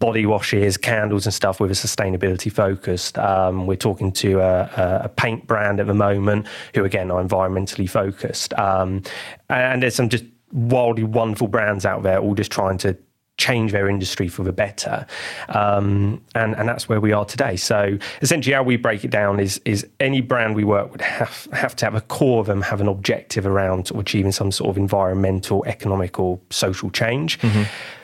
body 0.00 0.26
washes, 0.26 0.76
candles, 0.76 1.24
and 1.24 1.32
stuff 1.32 1.60
with 1.60 1.70
a 1.70 1.74
sustainability 1.74 2.52
focused. 2.52 3.16
Um, 3.16 3.68
we're 3.68 3.76
talking 3.76 4.10
to 4.12 4.40
a, 4.40 5.02
a, 5.04 5.08
paint 5.08 5.46
brand 5.46 5.78
at 5.78 5.86
the 5.86 5.94
moment 5.94 6.48
who 6.74 6.84
again 6.84 7.12
are 7.12 7.22
environmentally 7.22 7.88
focused, 7.88 8.52
um, 8.54 9.02
and 9.48 9.84
there's 9.84 9.94
some 9.94 10.08
just 10.08 10.24
wildly 10.52 11.04
wonderful 11.04 11.48
brands 11.48 11.86
out 11.86 12.02
there 12.02 12.18
all 12.18 12.34
just 12.34 12.50
trying 12.50 12.78
to 12.78 12.96
change 13.40 13.72
their 13.72 13.88
industry 13.88 14.28
for 14.28 14.44
the 14.44 14.52
better. 14.52 15.06
Um, 15.48 16.22
and, 16.34 16.54
and 16.56 16.68
that's 16.68 16.88
where 16.88 17.00
we 17.00 17.12
are 17.12 17.24
today. 17.24 17.56
So 17.56 17.98
essentially 18.20 18.54
how 18.54 18.62
we 18.62 18.76
break 18.76 19.02
it 19.02 19.10
down 19.10 19.40
is 19.40 19.60
is 19.64 19.86
any 19.98 20.20
brand 20.20 20.54
we 20.54 20.62
work 20.62 20.92
would 20.92 21.00
have, 21.00 21.48
have 21.52 21.74
to 21.76 21.86
have 21.86 21.94
a 21.94 22.02
core 22.02 22.40
of 22.40 22.46
them 22.46 22.60
have 22.60 22.80
an 22.82 22.88
objective 22.88 23.46
around 23.46 23.90
achieving 23.94 24.30
some 24.30 24.52
sort 24.52 24.68
of 24.68 24.76
environmental, 24.76 25.64
economic 25.64 26.20
or 26.20 26.38
social 26.50 26.90
change. 26.90 27.38
Mm-hmm. 27.40 27.62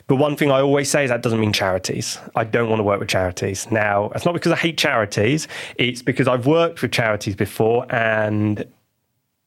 But 0.08 0.16
one 0.16 0.36
thing 0.36 0.50
I 0.52 0.60
always 0.60 0.88
say 0.88 1.04
is 1.04 1.10
that 1.10 1.22
doesn't 1.22 1.40
mean 1.40 1.52
charities. 1.52 2.18
I 2.36 2.44
don't 2.44 2.70
want 2.70 2.78
to 2.78 2.84
work 2.84 3.00
with 3.00 3.08
charities. 3.08 3.68
Now, 3.70 4.10
it's 4.14 4.24
not 4.24 4.34
because 4.34 4.52
I 4.52 4.56
hate 4.56 4.78
charities, 4.78 5.48
it's 5.76 6.00
because 6.00 6.28
I've 6.28 6.46
worked 6.46 6.80
with 6.80 6.92
charities 6.92 7.34
before 7.34 7.86
and 7.92 8.64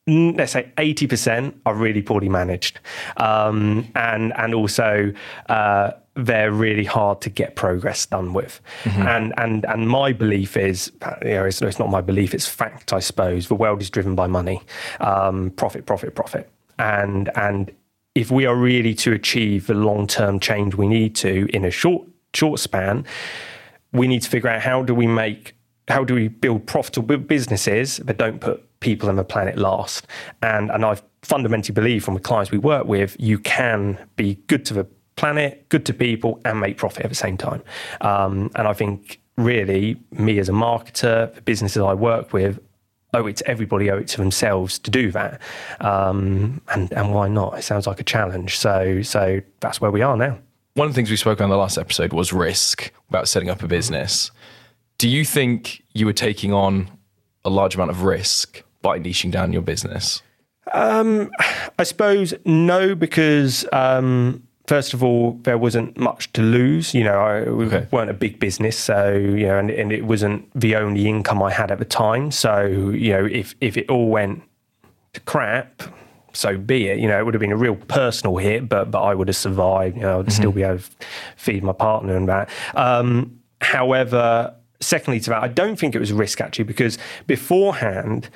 let's 0.09 0.53
say 0.53 0.71
80% 0.77 1.53
are 1.65 1.75
really 1.75 2.01
poorly 2.01 2.29
managed. 2.29 2.79
Um, 3.17 3.87
and, 3.95 4.33
and 4.37 4.53
also, 4.53 5.13
uh, 5.47 5.91
they're 6.15 6.51
really 6.51 6.83
hard 6.83 7.21
to 7.21 7.29
get 7.29 7.55
progress 7.55 8.05
done 8.05 8.33
with. 8.33 8.61
Mm-hmm. 8.83 9.01
And, 9.01 9.33
and, 9.37 9.65
and 9.65 9.87
my 9.87 10.11
belief 10.13 10.57
is, 10.57 10.91
you 11.21 11.29
know, 11.29 11.45
it's, 11.45 11.61
it's, 11.61 11.79
not 11.79 11.89
my 11.89 12.01
belief, 12.01 12.33
it's 12.33 12.47
fact, 12.47 12.93
I 12.93 12.99
suppose. 12.99 13.47
The 13.47 13.55
world 13.55 13.81
is 13.81 13.89
driven 13.89 14.15
by 14.15 14.27
money, 14.27 14.61
um, 14.99 15.51
profit, 15.51 15.85
profit, 15.85 16.15
profit. 16.15 16.49
And, 16.77 17.29
and 17.35 17.71
if 18.15 18.31
we 18.31 18.45
are 18.45 18.55
really 18.55 18.93
to 18.95 19.13
achieve 19.13 19.67
the 19.67 19.73
long 19.73 20.07
term 20.07 20.39
change 20.39 20.75
we 20.75 20.87
need 20.87 21.15
to 21.17 21.47
in 21.53 21.65
a 21.65 21.71
short, 21.71 22.07
short 22.33 22.59
span, 22.59 23.05
we 23.93 24.07
need 24.07 24.21
to 24.21 24.29
figure 24.29 24.49
out 24.49 24.61
how 24.61 24.83
do 24.83 24.93
we 24.93 25.07
make, 25.07 25.55
how 25.87 26.03
do 26.03 26.13
we 26.13 26.27
build 26.27 26.65
profitable 26.67 27.17
businesses 27.17 27.97
that 27.97 28.17
don't 28.17 28.39
put 28.39 28.68
people 28.79 29.09
and 29.09 29.17
the 29.17 29.23
planet 29.23 29.57
last. 29.57 30.07
And 30.41 30.71
and 30.71 30.85
I 30.85 30.97
fundamentally 31.21 31.73
believe 31.73 32.03
from 32.03 32.13
the 32.13 32.19
clients 32.19 32.51
we 32.51 32.57
work 32.57 32.85
with, 32.85 33.15
you 33.19 33.39
can 33.39 33.97
be 34.15 34.35
good 34.47 34.65
to 34.65 34.73
the 34.73 34.87
planet, 35.15 35.67
good 35.69 35.85
to 35.85 35.93
people, 35.93 36.39
and 36.45 36.59
make 36.59 36.77
profit 36.77 37.03
at 37.03 37.09
the 37.09 37.15
same 37.15 37.37
time. 37.37 37.61
Um, 38.01 38.49
and 38.55 38.67
I 38.67 38.73
think 38.73 39.19
really, 39.37 39.97
me 40.11 40.39
as 40.39 40.49
a 40.49 40.53
marketer, 40.53 41.33
the 41.33 41.41
businesses 41.41 41.81
I 41.81 41.93
work 41.93 42.31
with, 42.31 42.59
owe 43.13 43.25
it 43.27 43.37
to 43.37 43.47
everybody, 43.47 43.89
owe 43.91 43.97
it 43.97 44.07
to 44.09 44.17
themselves 44.17 44.79
to 44.79 44.91
do 44.91 45.11
that. 45.11 45.41
Um, 45.81 46.61
and 46.73 46.91
and 46.93 47.13
why 47.13 47.27
not? 47.27 47.57
It 47.57 47.63
sounds 47.63 47.87
like 47.87 47.99
a 47.99 48.03
challenge. 48.03 48.57
So 48.57 49.01
so 49.01 49.41
that's 49.59 49.81
where 49.81 49.91
we 49.91 50.01
are 50.01 50.15
now. 50.15 50.39
One 50.75 50.87
of 50.87 50.93
the 50.93 50.95
things 50.95 51.09
we 51.09 51.17
spoke 51.17 51.41
on 51.41 51.49
the 51.49 51.57
last 51.57 51.77
episode 51.77 52.13
was 52.13 52.31
risk 52.31 52.91
about 53.09 53.27
setting 53.27 53.49
up 53.49 53.61
a 53.63 53.67
business. 53.67 54.31
Do 54.97 55.09
you 55.09 55.25
think 55.25 55.83
you 55.93 56.05
were 56.05 56.13
taking 56.13 56.53
on 56.53 56.89
a 57.43 57.49
large 57.49 57.75
amount 57.75 57.89
of 57.89 58.03
risk 58.03 58.63
by 58.81 58.99
niching 58.99 59.31
down 59.31 59.53
your 59.53 59.61
business? 59.61 60.21
Um, 60.73 61.31
I 61.77 61.83
suppose 61.83 62.33
no, 62.45 62.95
because 62.95 63.65
um, 63.73 64.43
first 64.67 64.93
of 64.93 65.03
all, 65.03 65.33
there 65.43 65.57
wasn't 65.57 65.97
much 65.97 66.31
to 66.33 66.41
lose. 66.41 66.93
You 66.93 67.03
know, 67.03 67.19
I, 67.19 67.49
we 67.49 67.65
okay. 67.65 67.87
weren't 67.91 68.11
a 68.11 68.13
big 68.13 68.39
business, 68.39 68.77
so 68.77 69.13
you 69.13 69.47
know, 69.47 69.57
and, 69.57 69.71
and, 69.71 69.91
it 69.91 70.05
wasn't 70.05 70.47
the 70.53 70.75
only 70.75 71.07
income 71.07 71.41
I 71.41 71.51
had 71.51 71.71
at 71.71 71.79
the 71.79 71.85
time. 71.85 72.31
So 72.31 72.65
you 72.67 73.09
know, 73.09 73.25
if 73.25 73.55
if 73.61 73.77
it 73.77 73.89
all 73.89 74.09
went 74.09 74.43
to 75.13 75.19
crap, 75.21 75.81
so 76.33 76.57
be 76.57 76.87
it. 76.87 76.99
You 76.99 77.07
know, 77.07 77.19
it 77.19 77.25
would 77.25 77.33
have 77.33 77.41
been 77.41 77.51
a 77.51 77.57
real 77.57 77.75
personal 77.75 78.37
hit, 78.37 78.69
but 78.69 78.91
but 78.91 79.01
I 79.01 79.15
would 79.15 79.27
have 79.27 79.37
survived. 79.37 79.95
You 79.95 80.03
know, 80.03 80.19
I'd 80.19 80.27
mm-hmm. 80.27 80.31
still 80.31 80.51
be 80.51 80.63
able 80.63 80.77
to 80.77 80.89
feed 81.35 81.63
my 81.63 81.73
partner 81.73 82.15
and 82.15 82.29
that. 82.29 82.49
Um, 82.75 83.39
however, 83.61 84.53
secondly 84.79 85.19
to 85.21 85.31
that, 85.31 85.43
I 85.43 85.47
don't 85.47 85.77
think 85.77 85.95
it 85.95 85.99
was 85.99 86.11
a 86.11 86.15
risk 86.15 86.41
actually 86.41 86.65
because 86.65 86.97
beforehand 87.27 88.29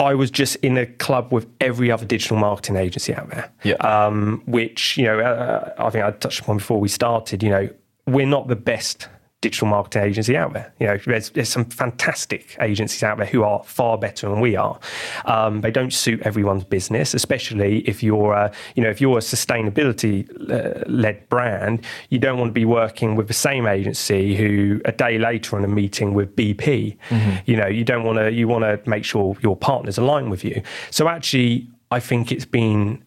I 0.00 0.14
was 0.14 0.30
just 0.30 0.56
in 0.56 0.76
a 0.76 0.86
club 0.86 1.32
with 1.32 1.46
every 1.60 1.90
other 1.90 2.04
digital 2.04 2.36
marketing 2.36 2.76
agency 2.76 3.14
out 3.14 3.30
there. 3.30 3.52
Yeah. 3.62 3.74
Um, 3.74 4.42
which, 4.46 4.98
you 4.98 5.04
know, 5.04 5.20
uh, 5.20 5.72
I 5.78 5.90
think 5.90 6.04
I 6.04 6.10
touched 6.10 6.40
upon 6.40 6.58
before 6.58 6.80
we 6.80 6.88
started, 6.88 7.42
you 7.42 7.50
know, 7.50 7.68
we're 8.06 8.26
not 8.26 8.48
the 8.48 8.56
best 8.56 9.08
digital 9.44 9.68
marketing 9.68 10.02
agency 10.02 10.38
out 10.38 10.54
there. 10.54 10.72
You 10.80 10.86
know, 10.86 10.98
there's, 11.04 11.28
there's 11.30 11.50
some 11.50 11.66
fantastic 11.66 12.56
agencies 12.60 13.02
out 13.02 13.18
there 13.18 13.26
who 13.26 13.42
are 13.42 13.62
far 13.64 13.98
better 13.98 14.26
than 14.26 14.40
we 14.40 14.56
are. 14.56 14.80
Um, 15.26 15.60
they 15.60 15.70
don't 15.70 15.92
suit 15.92 16.22
everyone's 16.22 16.64
business, 16.64 17.12
especially 17.12 17.80
if 17.80 18.02
you're, 18.02 18.32
a, 18.32 18.50
you 18.74 18.82
know, 18.82 18.88
if 18.88 19.02
you're 19.02 19.18
a 19.18 19.20
sustainability 19.20 20.16
uh, 20.50 20.82
led 20.86 21.28
brand. 21.28 21.84
You 22.08 22.18
don't 22.18 22.38
want 22.38 22.48
to 22.48 22.54
be 22.54 22.64
working 22.64 23.16
with 23.16 23.28
the 23.28 23.34
same 23.34 23.66
agency 23.66 24.34
who 24.34 24.80
a 24.86 24.92
day 24.92 25.18
later 25.18 25.56
on 25.56 25.64
a 25.64 25.68
meeting 25.68 26.14
with 26.14 26.34
BP. 26.34 26.96
Mm-hmm. 27.10 27.36
You 27.44 27.56
know, 27.58 27.66
you 27.66 27.84
don't 27.84 28.04
want 28.04 28.18
to. 28.18 28.32
You 28.32 28.48
want 28.48 28.64
to 28.64 28.80
make 28.88 29.04
sure 29.04 29.36
your 29.42 29.56
partners 29.56 29.98
align 29.98 30.30
with 30.30 30.42
you. 30.42 30.62
So 30.90 31.06
actually, 31.08 31.68
I 31.90 32.00
think 32.00 32.32
it's 32.32 32.46
been 32.46 33.04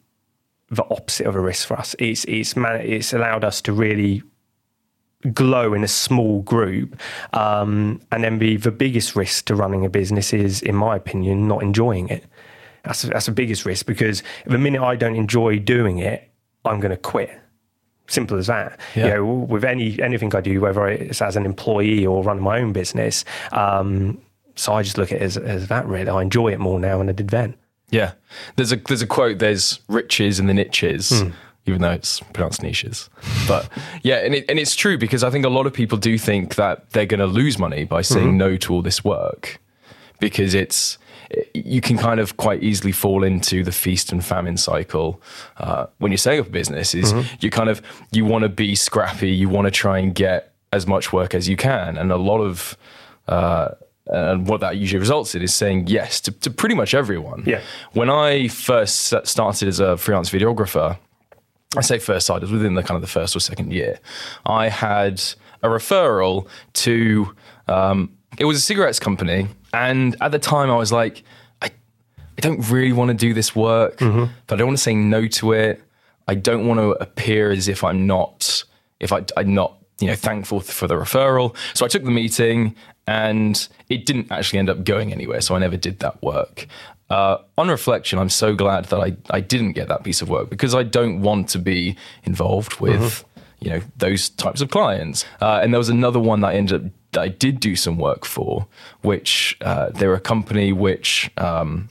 the 0.70 0.84
opposite 0.92 1.26
of 1.26 1.36
a 1.36 1.40
risk 1.40 1.68
for 1.68 1.78
us. 1.80 1.96
It's 1.98 2.26
it's 2.26 2.56
man, 2.56 2.82
it's 2.82 3.12
allowed 3.12 3.44
us 3.44 3.60
to 3.64 3.74
really 3.74 4.22
glow 5.34 5.74
in 5.74 5.84
a 5.84 5.88
small 5.88 6.42
group. 6.42 7.00
Um, 7.34 8.02
and 8.12 8.24
then 8.24 8.38
be 8.38 8.58
the 8.58 8.72
biggest 8.72 9.16
risk 9.16 9.46
to 9.46 9.56
running 9.56 9.86
a 9.86 9.90
business 9.90 10.34
is, 10.34 10.62
in 10.62 10.76
my 10.76 10.96
opinion, 10.96 11.48
not 11.48 11.64
enjoying 11.64 12.10
it. 12.10 12.24
That's, 12.84 13.02
that's 13.04 13.26
the 13.26 13.32
biggest 13.32 13.66
risk 13.66 13.86
because 13.86 14.24
the 14.46 14.58
minute 14.58 14.82
I 14.82 14.96
don't 14.96 15.16
enjoy 15.16 15.60
doing 15.60 16.00
it, 16.00 16.30
I'm 16.64 16.80
going 16.80 16.92
to 16.92 16.98
quit. 16.98 17.38
Simple 18.10 18.38
as 18.38 18.48
that. 18.48 18.80
Yeah. 18.96 19.06
You 19.06 19.14
know, 19.16 19.26
with 19.26 19.66
any 19.66 20.02
anything 20.02 20.34
I 20.34 20.40
do, 20.40 20.62
whether 20.62 20.88
it's 20.88 21.22
as 21.22 21.36
an 21.36 21.46
employee 21.46 22.06
or 22.06 22.24
running 22.24 22.42
my 22.42 22.62
own 22.62 22.72
business, 22.72 23.26
um, 23.52 24.22
so 24.56 24.72
I 24.72 24.82
just 24.82 24.98
look 24.98 25.12
at 25.12 25.18
it 25.18 25.24
as, 25.24 25.36
as 25.36 25.68
that. 25.68 25.86
Really, 25.86 26.08
I 26.08 26.22
enjoy 26.22 26.54
it 26.54 26.60
more 26.60 26.80
now 26.80 27.00
than 27.00 27.10
I 27.10 27.12
did 27.12 27.32
then. 27.32 27.56
Yeah. 27.90 28.14
There's 28.56 28.72
a 28.72 28.78
there's 28.78 29.02
a 29.02 29.08
quote. 29.08 29.40
There's 29.40 29.82
riches 29.90 30.40
in 30.40 30.48
the 30.48 30.54
niches. 30.54 31.10
Hmm. 31.10 31.32
Even 31.68 31.82
though 31.82 31.92
it's 31.92 32.20
pronounced 32.34 32.64
niches, 32.64 33.10
but 33.48 33.68
yeah, 34.04 34.18
and 34.26 34.34
it, 34.36 34.46
and 34.50 34.58
it's 34.60 34.76
true 34.76 34.98
because 34.98 35.24
I 35.24 35.30
think 35.30 35.46
a 35.46 35.50
lot 35.50 35.66
of 35.68 35.74
people 35.74 35.98
do 35.98 36.18
think 36.18 36.56
that 36.56 36.90
they're 36.92 37.06
going 37.06 37.20
to 37.20 37.28
lose 37.28 37.60
money 37.60 37.84
by 37.84 38.02
saying 38.02 38.28
Mm-hmm. 38.30 38.38
no 38.38 38.58
to 38.58 38.74
all 38.74 38.82
this 38.82 39.04
work, 39.04 39.60
because 40.20 40.54
it's 40.54 40.98
you 41.54 41.82
can 41.82 41.98
kind 41.98 42.22
of 42.22 42.38
quite 42.38 42.64
easily 42.64 42.94
fall 42.94 43.22
into 43.24 43.62
the 43.64 43.72
feast 43.74 44.14
and 44.14 44.24
famine 44.24 44.56
cycle 44.56 45.22
uh, 45.58 45.88
when 45.98 46.12
you're 46.12 46.18
setting 46.18 46.40
up 46.40 46.48
a 46.48 46.50
business. 46.50 46.96
Is 46.96 47.12
Mm-hmm. 47.12 47.36
you 47.42 47.50
kind 47.50 47.70
of 47.70 47.82
you 48.12 48.24
want 48.24 48.44
to 48.44 48.50
be 48.50 48.76
scrappy, 48.76 49.30
you 49.32 49.50
want 49.50 49.66
to 49.66 49.72
try 49.72 50.00
and 50.00 50.16
get 50.16 50.54
as 50.72 50.88
much 50.88 51.12
work 51.12 51.36
as 51.36 51.48
you 51.50 51.58
can, 51.58 51.98
and 51.98 52.12
a 52.12 52.18
lot 52.18 52.40
of 52.40 52.78
uh, 53.28 53.70
and 54.10 54.48
what 54.48 54.62
that 54.62 54.78
usually 54.78 55.00
results 55.00 55.36
in 55.36 55.42
is 55.42 55.54
saying 55.54 55.88
yes 55.88 56.22
to, 56.22 56.32
to 56.32 56.50
pretty 56.50 56.76
much 56.76 56.94
everyone. 56.94 57.44
Yeah. 57.46 57.60
When 57.92 58.10
I 58.10 58.48
first 58.48 59.14
started 59.26 59.68
as 59.68 59.82
a 59.82 59.98
freelance 59.98 60.30
videographer, 60.30 60.98
I 61.76 61.82
say 61.82 62.00
first 62.00 62.26
side, 62.28 62.38
it 62.38 62.42
was 62.44 62.52
within 62.52 62.76
the 62.76 62.84
kind 62.84 62.96
of 62.96 63.02
the 63.02 63.08
first 63.08 63.36
or 63.36 63.40
second 63.40 63.74
year. 63.74 64.00
I 64.46 64.70
had 64.70 65.22
a 65.64 65.68
referral 65.68 66.48
to, 66.74 67.36
um, 67.68 68.12
it 68.40 68.46
was 68.46 68.58
a 68.58 68.62
cigarettes 68.62 69.00
company. 69.00 69.48
And 69.74 70.16
at 70.22 70.32
the 70.32 70.40
time, 70.40 70.72
I 70.72 70.76
was 70.76 70.92
like, 70.92 71.24
I, 71.62 71.68
I 71.68 72.42
don't 72.42 72.62
really 72.70 72.94
want 72.94 73.10
to 73.10 73.14
do 73.14 73.34
this 73.34 73.56
work, 73.56 73.98
but 74.48 74.56
I 74.56 74.58
don't 74.58 74.68
want 74.68 74.78
to 74.78 74.84
say 74.84 74.96
no 74.96 75.28
to 75.28 75.52
it. 75.52 75.82
I 76.28 76.36
don't 76.36 76.68
want 76.68 76.80
to 76.80 76.92
appear 76.92 77.52
as 77.52 77.68
if 77.68 77.84
I'm 77.84 78.08
not, 78.08 78.64
if 79.00 79.12
I, 79.12 79.24
I'm 79.36 79.54
not, 79.54 79.78
you 80.00 80.08
know, 80.08 80.16
thankful 80.16 80.60
for 80.62 80.88
the 80.88 80.96
referral. 80.96 81.56
So 81.74 81.86
I 81.86 81.90
took 81.90 82.04
the 82.04 82.12
meeting 82.12 82.76
and 83.08 83.68
it 83.90 84.06
didn't 84.06 84.32
actually 84.32 84.60
end 84.60 84.70
up 84.70 84.84
going 84.84 85.12
anywhere. 85.12 85.42
So 85.42 85.56
I 85.56 85.60
never 85.60 85.78
did 85.78 86.00
that 86.00 86.22
work. 86.22 86.68
Uh, 87.10 87.38
on 87.58 87.70
reflection, 87.70 88.20
I'm 88.20 88.30
so 88.30 88.54
glad 88.56 88.86
that 88.86 89.00
I, 89.00 89.16
I 89.30 89.40
didn't 89.40 89.74
get 89.74 89.88
that 89.88 90.04
piece 90.04 90.22
of 90.22 90.30
work 90.30 90.50
because 90.50 90.76
I 90.76 90.84
don't 90.84 91.22
want 91.22 91.50
to 91.50 91.60
be 91.60 91.96
involved 92.24 92.80
with, 92.82 93.24
you 93.60 93.70
know, 93.70 93.82
those 93.98 94.30
types 94.30 94.62
of 94.62 94.70
clients. 94.70 95.26
Uh, 95.42 95.60
and 95.62 95.74
there 95.74 95.80
was 95.80 95.90
another 95.90 96.20
one 96.20 96.42
that 96.42 96.50
I 96.50 96.54
ended 96.56 96.86
up, 96.86 96.92
that 97.14 97.22
I 97.22 97.28
did 97.30 97.60
do 97.62 97.76
some 97.76 97.98
work 97.98 98.26
for, 98.26 98.68
which 99.02 99.58
uh, 99.62 99.90
they're 99.92 100.14
a 100.14 100.20
company 100.20 100.74
which, 100.74 101.32
um, 101.38 101.90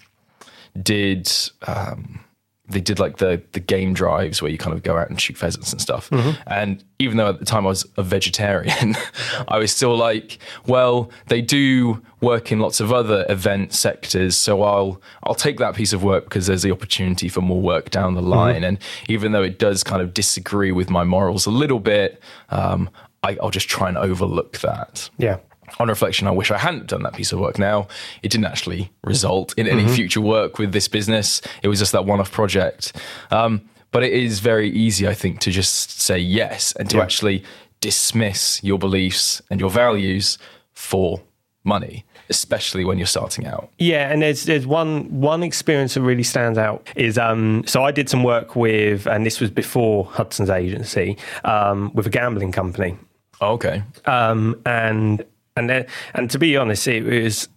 did 0.83 1.33
um, 1.67 2.21
they 2.69 2.81
did 2.81 2.99
like 2.99 3.19
the 3.19 3.43
the 3.53 3.61
game 3.61 3.95
drives 3.95 4.43
where 4.43 4.51
you 4.51 4.59
kind 4.59 4.75
of 4.75 4.83
go 4.83 4.97
out 4.97 5.09
and 5.09 5.21
shoot 5.21 5.37
pheasants 5.37 5.73
and 5.73 5.81
stuff. 5.81 6.11
And 6.47 6.83
even 6.99 7.17
though 7.17 7.29
at 7.29 7.39
the 7.39 7.45
time 7.45 7.65
I 7.67 7.69
was 7.69 7.87
a 7.97 8.03
vegetarian, 8.03 8.97
I 9.49 9.59
was 9.59 9.71
still 9.71 9.97
like, 9.97 10.39
well, 10.67 11.11
they 11.29 11.43
do 11.43 12.03
work 12.21 12.51
in 12.51 12.59
lots 12.59 12.81
of 12.81 12.93
other 12.93 13.25
event 13.29 13.73
sectors, 13.73 14.37
so 14.37 14.63
I'll 14.63 15.01
I'll 15.23 15.35
take 15.35 15.59
that 15.59 15.75
piece 15.75 15.93
of 15.93 16.03
work 16.03 16.25
because 16.25 16.47
there's 16.47 16.63
the 16.63 16.73
opportunity 16.73 17.29
for 17.29 17.41
more 17.41 17.61
work 17.61 17.91
down 17.91 18.15
the 18.15 18.23
line. 18.23 18.65
And 18.65 18.79
even 19.09 19.33
though 19.33 19.43
it 19.43 19.59
does 19.59 19.85
kind 19.85 20.03
of 20.03 20.13
disagree 20.15 20.73
with 20.73 20.91
my 20.91 21.05
morals 21.05 21.47
a 21.47 21.51
little 21.51 21.81
bit, 21.81 22.21
um, 22.51 22.91
I, 23.23 23.37
I'll 23.43 23.51
just 23.51 23.69
try 23.69 23.89
and 23.89 23.97
overlook 23.99 24.59
that 24.59 25.09
Yeah. 25.19 25.39
On 25.79 25.89
reflection, 25.89 26.27
I 26.27 26.31
wish 26.31 26.51
I 26.51 26.59
hadn't 26.59 26.87
done 26.87 27.03
that 27.03 27.15
piece 27.15 27.33
of 27.33 27.39
work. 27.41 27.59
Now, 27.59 27.89
it 28.23 28.31
didn't 28.31 28.47
actually 28.47 28.91
result 29.05 29.55
in 29.59 29.67
any 29.67 29.87
future 29.89 30.21
work 30.21 30.59
with 30.59 30.73
this 30.73 30.89
business. 30.89 31.41
It 31.63 31.69
was 31.69 31.79
just 31.79 31.93
that 31.93 32.05
one 32.05 32.21
off 32.21 32.31
project. 32.33 32.93
Um, 33.31 33.69
but 33.93 34.03
it 34.03 34.13
is 34.13 34.41
very 34.41 34.71
easy, 34.71 35.07
I 35.09 35.15
think, 35.15 35.41
to 35.41 35.51
just 35.51 36.01
say 36.01 36.19
yes 36.19 36.73
and 36.79 36.89
to 36.91 36.97
Yeah. 36.99 37.03
actually 37.03 37.45
dismiss 37.81 38.61
your 38.65 38.79
beliefs 38.79 39.41
and 39.51 39.61
your 39.61 39.71
values 39.71 40.39
for 40.73 41.21
money, 41.65 42.05
especially 42.29 42.85
when 42.85 42.99
you're 42.99 43.07
starting 43.07 43.47
out. 43.47 43.69
Yeah, 43.79 44.11
and 44.11 44.23
there's 44.23 44.45
there's 44.45 44.67
one 44.67 45.21
one 45.21 45.43
experience 45.43 45.95
that 45.95 46.03
really 46.03 46.23
stands 46.23 46.59
out 46.59 46.87
is 46.97 47.19
um 47.19 47.65
so 47.67 47.85
I 47.85 47.91
did 47.91 48.09
some 48.09 48.23
work 48.23 48.55
with 48.57 49.07
and 49.07 49.25
this 49.27 49.41
was 49.41 49.51
before 49.51 50.05
Hudson's 50.07 50.51
agency 50.51 51.17
um 51.45 51.91
with 51.95 52.07
a 52.07 52.11
gambling 52.11 52.53
company 52.53 52.97
Oh, 53.41 53.53
okay. 53.55 53.83
um 54.05 54.61
and 54.65 55.25
and 55.57 55.69
then, 55.71 55.87
and 56.15 56.31
to 56.31 56.39
be 56.39 56.57
honest 56.57 56.87
it 56.89 57.05
was 57.05 57.49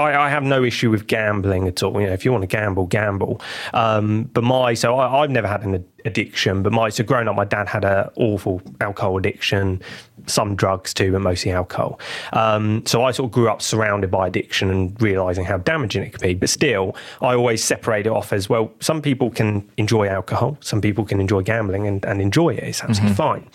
I, 0.00 0.26
I 0.26 0.28
have 0.30 0.42
no 0.42 0.64
issue 0.64 0.90
with 0.90 1.06
gambling 1.06 1.68
at 1.68 1.82
all. 1.82 2.00
You 2.00 2.06
know, 2.06 2.12
if 2.12 2.24
you 2.24 2.32
want 2.32 2.42
to 2.42 2.48
gamble, 2.48 2.86
gamble. 2.86 3.40
Um, 3.74 4.24
but 4.32 4.42
my 4.42 4.74
so 4.74 4.96
I, 4.96 5.22
I've 5.22 5.30
never 5.30 5.46
had 5.46 5.62
an 5.62 5.84
addiction. 6.04 6.62
But 6.62 6.72
my 6.72 6.88
so 6.88 7.04
growing 7.04 7.28
up, 7.28 7.36
my 7.36 7.44
dad 7.44 7.68
had 7.68 7.84
an 7.84 8.08
awful 8.16 8.62
alcohol 8.80 9.18
addiction, 9.18 9.82
some 10.26 10.56
drugs 10.56 10.94
too, 10.94 11.12
but 11.12 11.20
mostly 11.20 11.52
alcohol. 11.52 12.00
Um, 12.32 12.84
so 12.86 13.04
I 13.04 13.10
sort 13.10 13.28
of 13.28 13.32
grew 13.32 13.50
up 13.50 13.60
surrounded 13.60 14.10
by 14.10 14.26
addiction 14.26 14.70
and 14.70 15.00
realizing 15.02 15.44
how 15.44 15.58
damaging 15.58 16.02
it 16.02 16.12
could 16.12 16.22
be. 16.22 16.34
But 16.34 16.48
still, 16.48 16.96
I 17.20 17.34
always 17.34 17.62
separate 17.62 18.06
it 18.06 18.12
off 18.12 18.32
as 18.32 18.48
well. 18.48 18.72
Some 18.80 19.02
people 19.02 19.30
can 19.30 19.68
enjoy 19.76 20.08
alcohol, 20.08 20.56
some 20.60 20.80
people 20.80 21.04
can 21.04 21.20
enjoy 21.20 21.42
gambling 21.42 21.86
and, 21.86 22.04
and 22.06 22.22
enjoy 22.22 22.54
it. 22.54 22.64
It's 22.64 22.82
absolutely 22.82 23.16
fine. 23.16 23.48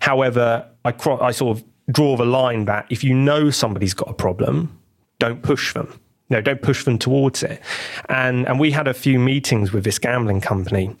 However, 0.00 0.68
I 0.84 0.92
cro- 0.92 1.20
I 1.20 1.30
sort 1.30 1.58
of 1.58 1.64
draw 1.90 2.16
the 2.16 2.24
line 2.24 2.66
that 2.66 2.86
if 2.90 3.02
you 3.02 3.14
know 3.14 3.50
somebody's 3.50 3.94
got 3.94 4.08
a 4.10 4.14
problem 4.14 4.78
don't 5.18 5.42
push 5.42 5.74
them. 5.74 6.00
No, 6.30 6.40
don't 6.40 6.62
push 6.62 6.84
them 6.84 6.98
towards 6.98 7.42
it. 7.42 7.60
And 8.08 8.46
and 8.46 8.60
we 8.60 8.70
had 8.70 8.86
a 8.86 8.94
few 8.94 9.18
meetings 9.18 9.72
with 9.72 9.84
this 9.84 9.98
gambling 9.98 10.40
company, 10.40 10.94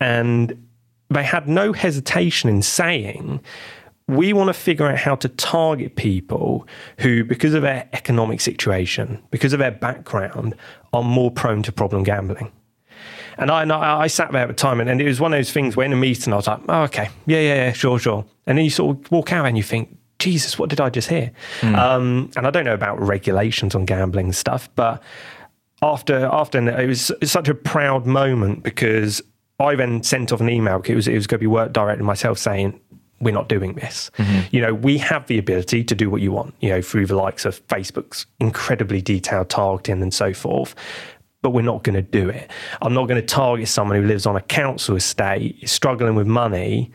and 0.00 0.68
they 1.10 1.22
had 1.22 1.48
no 1.48 1.72
hesitation 1.72 2.50
in 2.50 2.62
saying, 2.62 3.40
we 4.06 4.32
want 4.32 4.48
to 4.48 4.54
figure 4.54 4.86
out 4.86 4.98
how 4.98 5.14
to 5.16 5.28
target 5.28 5.96
people 5.96 6.66
who, 6.98 7.24
because 7.24 7.54
of 7.54 7.62
their 7.62 7.88
economic 7.94 8.40
situation, 8.40 9.22
because 9.30 9.52
of 9.52 9.58
their 9.58 9.70
background, 9.70 10.54
are 10.92 11.02
more 11.02 11.30
prone 11.30 11.62
to 11.62 11.72
problem 11.72 12.02
gambling. 12.02 12.52
And 13.38 13.50
I, 13.50 13.62
and 13.62 13.72
I, 13.72 14.02
I 14.02 14.06
sat 14.06 14.30
there 14.32 14.42
at 14.42 14.48
the 14.48 14.54
time, 14.54 14.80
and, 14.80 14.90
and 14.90 15.00
it 15.00 15.06
was 15.06 15.20
one 15.20 15.32
of 15.32 15.38
those 15.38 15.52
things 15.52 15.76
where 15.76 15.86
in 15.86 15.92
a 15.92 15.96
meeting 15.96 16.32
I 16.32 16.36
was 16.36 16.46
like, 16.46 16.60
oh, 16.68 16.82
okay, 16.82 17.08
yeah, 17.26 17.40
yeah, 17.40 17.54
yeah, 17.54 17.72
sure, 17.72 17.98
sure. 17.98 18.24
And 18.46 18.58
then 18.58 18.64
you 18.64 18.70
sort 18.70 18.98
of 18.98 19.10
walk 19.10 19.32
out 19.32 19.46
and 19.46 19.56
you 19.56 19.62
think, 19.62 19.96
Jesus, 20.18 20.58
what 20.58 20.70
did 20.70 20.80
I 20.80 20.90
just 20.90 21.08
hear? 21.08 21.32
Um, 21.62 22.30
and 22.36 22.46
I 22.46 22.50
don't 22.50 22.64
know 22.64 22.74
about 22.74 23.00
regulations 23.00 23.74
on 23.74 23.84
gambling 23.84 24.32
stuff, 24.32 24.68
but 24.74 25.02
after 25.82 26.26
after 26.26 26.58
it 26.80 26.86
was 26.86 27.12
such 27.24 27.48
a 27.48 27.54
proud 27.54 28.06
moment 28.06 28.62
because 28.62 29.20
I 29.60 29.74
then 29.74 30.02
sent 30.02 30.32
off 30.32 30.40
an 30.40 30.48
email. 30.48 30.82
It 30.84 30.94
was 30.94 31.08
it 31.08 31.14
was 31.14 31.26
going 31.26 31.38
to 31.38 31.42
be 31.42 31.46
work 31.46 31.72
directed 31.72 31.98
to 31.98 32.04
myself 32.04 32.38
saying 32.38 32.80
we're 33.20 33.34
not 33.34 33.48
doing 33.48 33.74
this. 33.74 34.10
You 34.50 34.60
know, 34.60 34.74
we 34.74 34.98
have 34.98 35.26
the 35.26 35.38
ability 35.38 35.84
to 35.84 35.94
do 35.94 36.10
what 36.10 36.20
you 36.20 36.32
want. 36.32 36.54
You 36.60 36.70
know, 36.70 36.82
through 36.82 37.06
the 37.06 37.16
likes 37.16 37.44
of 37.44 37.66
Facebook's 37.68 38.26
incredibly 38.40 39.00
detailed 39.00 39.48
targeting 39.50 40.02
and 40.02 40.12
so 40.12 40.32
forth. 40.32 40.74
But 41.42 41.50
we're 41.50 41.62
not 41.62 41.82
going 41.82 41.94
to 41.94 42.02
do 42.02 42.28
it. 42.30 42.50
I'm 42.80 42.94
not 42.94 43.06
going 43.06 43.20
to 43.20 43.26
target 43.26 43.68
someone 43.68 44.00
who 44.00 44.06
lives 44.06 44.24
on 44.24 44.34
a 44.34 44.40
council 44.40 44.96
estate, 44.96 45.58
is 45.60 45.70
struggling 45.70 46.14
with 46.14 46.26
money, 46.26 46.90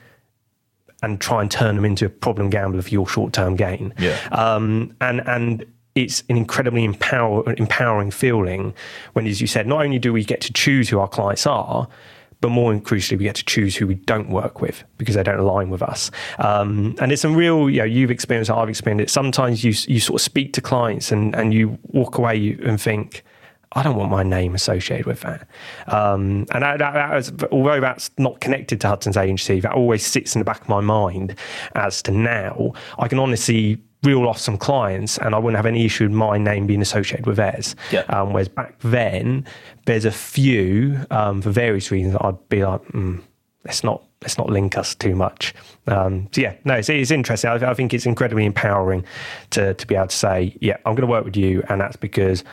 and 1.01 1.20
try 1.20 1.41
and 1.41 1.50
turn 1.50 1.75
them 1.75 1.86
into 1.86 2.06
a 2.06 2.10
problem 2.10 2.50
gambler 2.50 2.82
for 2.82 2.89
your 2.89 3.08
short 3.08 3.34
term 3.34 3.56
gain. 3.56 3.94
Yeah. 3.98 4.18
Um, 4.32 4.96
and 5.01 5.27
and 5.27 5.65
it's 5.96 6.24
an 6.29 6.38
incredibly 6.38 6.84
empower, 6.86 7.53
empowering 7.58 8.12
feeling 8.12 8.74
when, 9.13 9.27
as 9.27 9.41
you 9.41 9.48
said, 9.48 9.68
not 9.68 9.84
only 9.84 10.00
do 10.00 10.13
we 10.13 10.24
get 10.24 10.39
to 10.41 10.53
choose 10.53 10.88
who 10.88 11.00
our 11.00 11.08
clients 11.08 11.46
are, 11.46 11.88
but 12.41 12.50
more 12.50 12.74
crucially, 12.75 13.18
we 13.18 13.25
get 13.25 13.36
to 13.36 13.44
choose 13.44 13.75
who 13.75 13.86
we 13.86 13.96
don't 13.96 14.29
work 14.29 14.62
with 14.62 14.84
because 14.98 15.15
they 15.15 15.24
don't 15.24 15.39
align 15.39 15.70
with 15.70 15.82
us. 15.82 16.10
Um, 16.38 16.96
and 17.01 17.12
it's 17.12 17.22
some 17.22 17.36
real, 17.36 17.70
you 17.70 17.79
know, 17.79 17.86
you've 17.86 18.12
experienced 18.12 18.50
it, 18.50 18.53
I've 18.53 18.70
experienced 18.70 19.03
it. 19.03 19.10
Sometimes 19.10 19.63
you 19.63 19.74
you 19.94 20.00
sort 20.00 20.22
of 20.22 20.24
speak 20.24 20.53
to 20.53 20.62
clients 20.62 21.12
and 21.12 21.36
and 21.36 21.53
you 21.53 21.77
walk 21.84 22.18
away 22.18 22.58
and 22.63 22.79
think. 22.79 23.24
I 23.74 23.84
don't 23.84 23.96
want 23.96 24.10
my 24.10 24.24
name 24.24 24.56
associated 24.56 25.06
with 25.06 25.22
that. 25.22 25.48
Um, 25.88 26.48
and 26.52 26.64
that, 26.64 26.80
that, 26.80 26.94
that 26.94 27.14
was, 27.14 27.32
although 27.52 27.80
that's 27.80 28.10
not 28.18 28.42
connected 28.42 28.82
to 28.82 28.88
Hudson's 28.88 29.18
agency, 29.18 29.60
that 29.60 29.74
always 29.74 30.06
sits 30.06 30.36
in 30.36 30.40
the 30.40 30.46
back 30.46 30.62
of 30.62 30.70
my 30.70 30.82
mind 30.82 31.36
as 31.76 32.02
to 32.04 32.12
now. 32.12 32.74
I 32.98 33.08
can 33.08 33.20
honestly 33.20 33.80
reel 34.02 34.28
off 34.28 34.40
some 34.40 34.58
clients 34.58 35.18
and 35.20 35.36
I 35.36 35.38
wouldn't 35.38 35.58
have 35.58 35.66
any 35.66 35.86
issue 35.86 36.06
with 36.06 36.14
my 36.14 36.38
name 36.38 36.66
being 36.66 36.82
associated 36.82 37.28
with 37.28 37.38
theirs. 37.38 37.76
Yeah. 37.92 38.02
Um, 38.10 38.34
whereas 38.34 38.48
back 38.48 38.80
then, 38.80 39.46
there's 39.86 40.06
a 40.06 40.12
few, 40.12 41.06
um, 41.12 41.42
for 41.42 41.52
various 41.52 41.92
reasons, 41.92 42.16
I'd 42.22 42.50
be 42.50 42.66
like, 42.66 42.82
mm, 42.88 43.22
let's 43.66 43.84
not 43.84 44.04
let's 44.22 44.38
not 44.38 44.50
link 44.50 44.78
us 44.78 44.96
too 44.96 45.16
much. 45.16 45.54
Um, 45.88 46.28
so 46.32 46.42
yeah, 46.42 46.56
no, 46.66 46.74
it's, 46.76 46.90
it's 46.90 47.12
interesting. 47.12 47.50
I, 47.50 47.72
I 47.72 47.74
think 47.74 47.94
it's 47.94 48.06
incredibly 48.06 48.46
empowering 48.46 49.06
to 49.52 49.74
to 49.74 49.88
be 49.88 49.96
able 49.96 50.08
to 50.08 50.16
say, 50.16 50.58
yeah, 50.60 50.78
I'm 50.86 50.96
going 50.96 51.08
to 51.08 51.08
work 51.08 51.26
with 51.26 51.38
you, 51.38 51.64
and 51.70 51.80
that's 51.80 51.96
because 51.96 52.44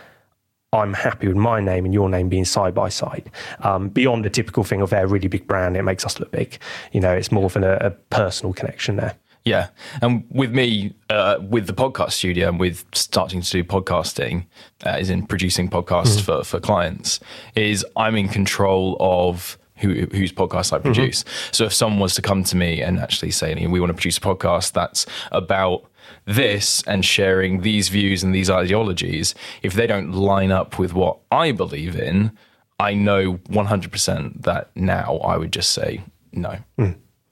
I'm 0.72 0.94
happy 0.94 1.28
with 1.28 1.36
my 1.36 1.60
name 1.60 1.84
and 1.84 1.94
your 1.94 2.08
name 2.08 2.28
being 2.28 2.44
side 2.44 2.74
by 2.74 2.88
side. 2.88 3.30
Um, 3.60 3.88
beyond 3.88 4.24
the 4.24 4.30
typical 4.30 4.64
thing 4.64 4.82
of 4.82 4.90
they're 4.90 5.04
a 5.04 5.08
really 5.08 5.28
big 5.28 5.46
brand, 5.46 5.76
it 5.76 5.82
makes 5.82 6.04
us 6.04 6.18
look 6.18 6.30
big. 6.32 6.58
You 6.92 7.00
know, 7.00 7.12
it's 7.12 7.30
more 7.30 7.44
of 7.44 7.56
an, 7.56 7.64
a, 7.64 7.76
a 7.76 7.90
personal 7.90 8.52
connection 8.52 8.96
there. 8.96 9.14
Yeah, 9.44 9.68
and 10.02 10.24
with 10.28 10.52
me, 10.52 10.92
uh, 11.08 11.38
with 11.40 11.68
the 11.68 11.72
podcast 11.72 12.12
studio, 12.12 12.48
and 12.48 12.58
with 12.58 12.84
starting 12.92 13.42
to 13.42 13.50
do 13.50 13.62
podcasting, 13.62 14.46
uh, 14.84 14.88
as 14.88 15.08
in 15.08 15.24
producing 15.24 15.70
podcasts 15.70 16.20
for 16.20 16.42
for 16.42 16.58
clients, 16.58 17.20
is 17.54 17.86
I'm 17.96 18.16
in 18.16 18.28
control 18.28 18.96
of. 19.00 19.58
Who, 19.80 20.06
whose 20.10 20.32
podcast 20.32 20.72
I 20.72 20.78
produce. 20.78 21.22
So 21.52 21.66
if 21.66 21.74
someone 21.74 22.00
was 22.00 22.14
to 22.14 22.22
come 22.22 22.44
to 22.44 22.56
me 22.56 22.80
and 22.80 22.98
actually 22.98 23.30
say, 23.30 23.54
"We 23.66 23.78
want 23.78 23.90
to 23.90 23.94
produce 23.94 24.16
a 24.16 24.22
podcast 24.22 24.72
that's 24.72 25.04
about 25.32 25.84
this 26.26 26.82
and 26.86 27.04
sharing 27.04 27.60
these 27.62 27.88
views 27.88 28.22
and 28.22 28.34
these 28.34 28.50
ideologies," 28.50 29.34
if 29.62 29.74
they 29.74 29.86
don't 29.86 30.12
line 30.12 30.52
up 30.52 30.78
with 30.78 30.92
what 30.94 31.18
I 31.30 31.52
believe 31.52 31.96
in, 31.96 32.32
I 32.78 32.94
know 32.94 33.34
100% 33.48 34.42
that 34.42 34.70
now 34.74 35.16
I 35.24 35.36
would 35.36 35.52
just 35.52 35.70
say 35.70 36.02
no. 36.32 36.56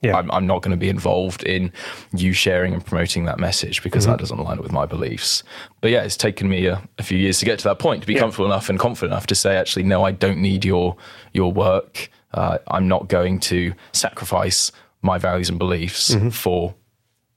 Yeah. 0.03 0.17
I'm, 0.17 0.31
I'm 0.33 0.47
not 0.47 0.61
going 0.61 0.71
to 0.73 0.77
be 0.77 0.91
involved 0.91 1.45
in 1.45 1.73
you 2.15 2.35
sharing 2.35 2.75
and 2.75 2.85
promoting 2.85 3.25
that 3.25 3.39
message 3.39 3.83
because 3.83 4.05
Mm-hmm. 4.05 4.13
that 4.13 4.19
doesn't 4.19 4.39
align 4.39 4.59
with 4.61 4.71
my 4.71 4.85
beliefs. 4.85 5.43
But 5.81 5.93
yeah, 5.93 6.03
it's 6.03 6.17
taken 6.19 6.47
me 6.47 6.67
a, 6.67 6.83
a 6.99 7.03
few 7.03 7.17
years 7.17 7.39
to 7.39 7.47
get 7.47 7.59
to 7.61 7.65
that 7.69 7.79
point 7.79 8.03
to 8.03 8.07
be 8.07 8.13
Yeah. 8.13 8.21
comfortable 8.21 8.45
enough 8.47 8.69
and 8.69 8.79
confident 8.79 9.13
enough 9.13 9.27
to 9.29 9.35
say, 9.35 9.57
actually, 9.57 9.85
no, 9.85 10.05
I 10.05 10.11
don't 10.13 10.39
need 10.39 10.63
your 10.65 10.97
your 11.33 11.51
work. 11.53 12.11
Uh, 12.35 12.59
I'm 12.69 12.87
not 12.87 13.09
going 13.09 13.41
to 13.41 13.73
sacrifice 13.93 14.73
my 15.01 15.17
values 15.19 15.49
and 15.49 15.59
beliefs 15.59 16.15
Mm-hmm. 16.15 16.29
for 16.31 16.75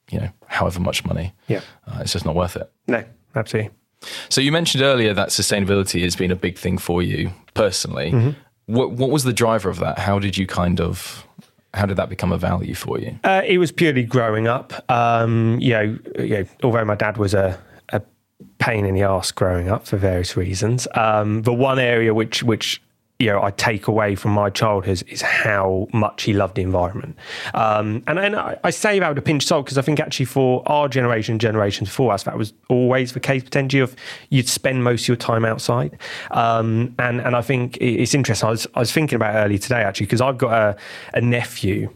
you 0.10 0.20
know 0.20 0.30
however 0.48 0.80
much 0.80 1.06
money. 1.06 1.34
Yeah. 1.48 1.62
Uh, 1.88 2.00
it's 2.02 2.14
just 2.14 2.26
not 2.26 2.36
worth 2.36 2.56
it. 2.56 2.72
No, 2.88 3.04
absolutely. 3.36 3.72
So 4.30 4.42
you 4.42 4.52
mentioned 4.52 4.84
earlier 4.84 5.14
that 5.14 5.30
sustainability 5.30 6.04
has 6.04 6.16
been 6.16 6.32
a 6.32 6.36
big 6.36 6.58
thing 6.58 6.78
for 6.78 7.02
you 7.02 7.32
personally. 7.54 8.12
Mm-hmm. 8.12 8.30
What 8.68 8.92
what 8.92 9.10
was 9.10 9.24
the 9.24 9.34
driver 9.34 9.70
of 9.70 9.80
that? 9.80 10.00
How 10.00 10.20
did 10.20 10.38
you 10.38 10.46
kind 10.46 10.80
of 10.80 11.28
how 11.74 11.86
did 11.86 11.98
that 11.98 12.10
become 12.10 12.32
a 12.32 12.38
value 12.38 12.74
for 12.74 13.00
you? 13.00 13.20
Uh, 13.24 13.42
it 13.46 13.58
was 13.58 13.72
purely 13.72 14.04
growing 14.04 14.48
up. 14.48 14.90
Um, 14.90 15.60
you, 15.60 15.74
know, 15.74 16.00
you 16.18 16.30
know, 16.30 16.46
although 16.64 16.86
my 16.86 16.96
dad 16.96 17.18
was 17.18 17.34
a, 17.34 17.60
a 17.90 18.02
pain 18.58 18.86
in 18.86 18.96
the 18.96 19.04
ass 19.04 19.32
growing 19.32 19.70
up 19.70 19.86
for 19.86 19.98
various 19.98 20.36
reasons, 20.36 20.88
um, 20.96 21.44
the 21.44 21.54
one 21.54 21.80
area 21.80 22.14
which 22.14 22.44
which 22.44 22.82
you 23.20 23.28
know 23.28 23.42
I 23.42 23.52
take 23.52 23.88
away 23.88 24.16
from 24.16 24.32
my 24.32 24.50
childhood 24.50 24.94
is, 24.94 25.02
is 25.04 25.22
how 25.22 25.88
much 25.92 26.24
he 26.24 26.34
loved 26.34 26.56
the 26.56 26.62
environment. 26.62 27.16
Um, 27.54 28.04
and 28.08 28.20
and 28.20 28.36
I, 28.36 28.60
I 28.64 28.70
say 28.70 29.00
that 29.00 29.10
with 29.10 29.18
a 29.18 29.22
pinch 29.22 29.44
of 29.44 29.48
salt 29.48 29.66
because 29.66 29.78
I 29.78 29.82
think 29.82 30.00
actually 30.00 30.26
for 30.26 30.64
our 30.68 30.88
generation, 30.88 31.40
generations 31.40 31.90
before 31.90 32.14
us, 32.14 32.24
that 32.24 32.38
was 32.38 32.54
always 32.70 33.14
the 33.14 33.20
case 33.20 33.44
potentially 33.44 33.82
of 33.82 33.96
you'd 34.30 34.48
spend 34.48 34.84
most 34.84 35.04
of 35.04 35.08
your 35.08 35.18
time 35.18 35.46
outside. 35.46 35.98
Um, 36.32 36.94
and 37.00 37.22
and 37.22 37.36
I 37.36 37.42
think 37.42 37.78
it's 37.78 38.14
interesting. 38.14 38.48
I 38.48 38.52
was 38.52 38.68
I 38.76 38.80
was 38.80 38.92
thinking 38.92 39.16
about 39.16 39.36
it 39.36 39.40
earlier 39.40 39.60
today 39.60 39.82
actually 39.82 40.06
because 40.06 40.22
I've 40.22 40.38
got 40.38 40.54
a, 40.54 40.78
a 41.14 41.22
nephew 41.22 41.90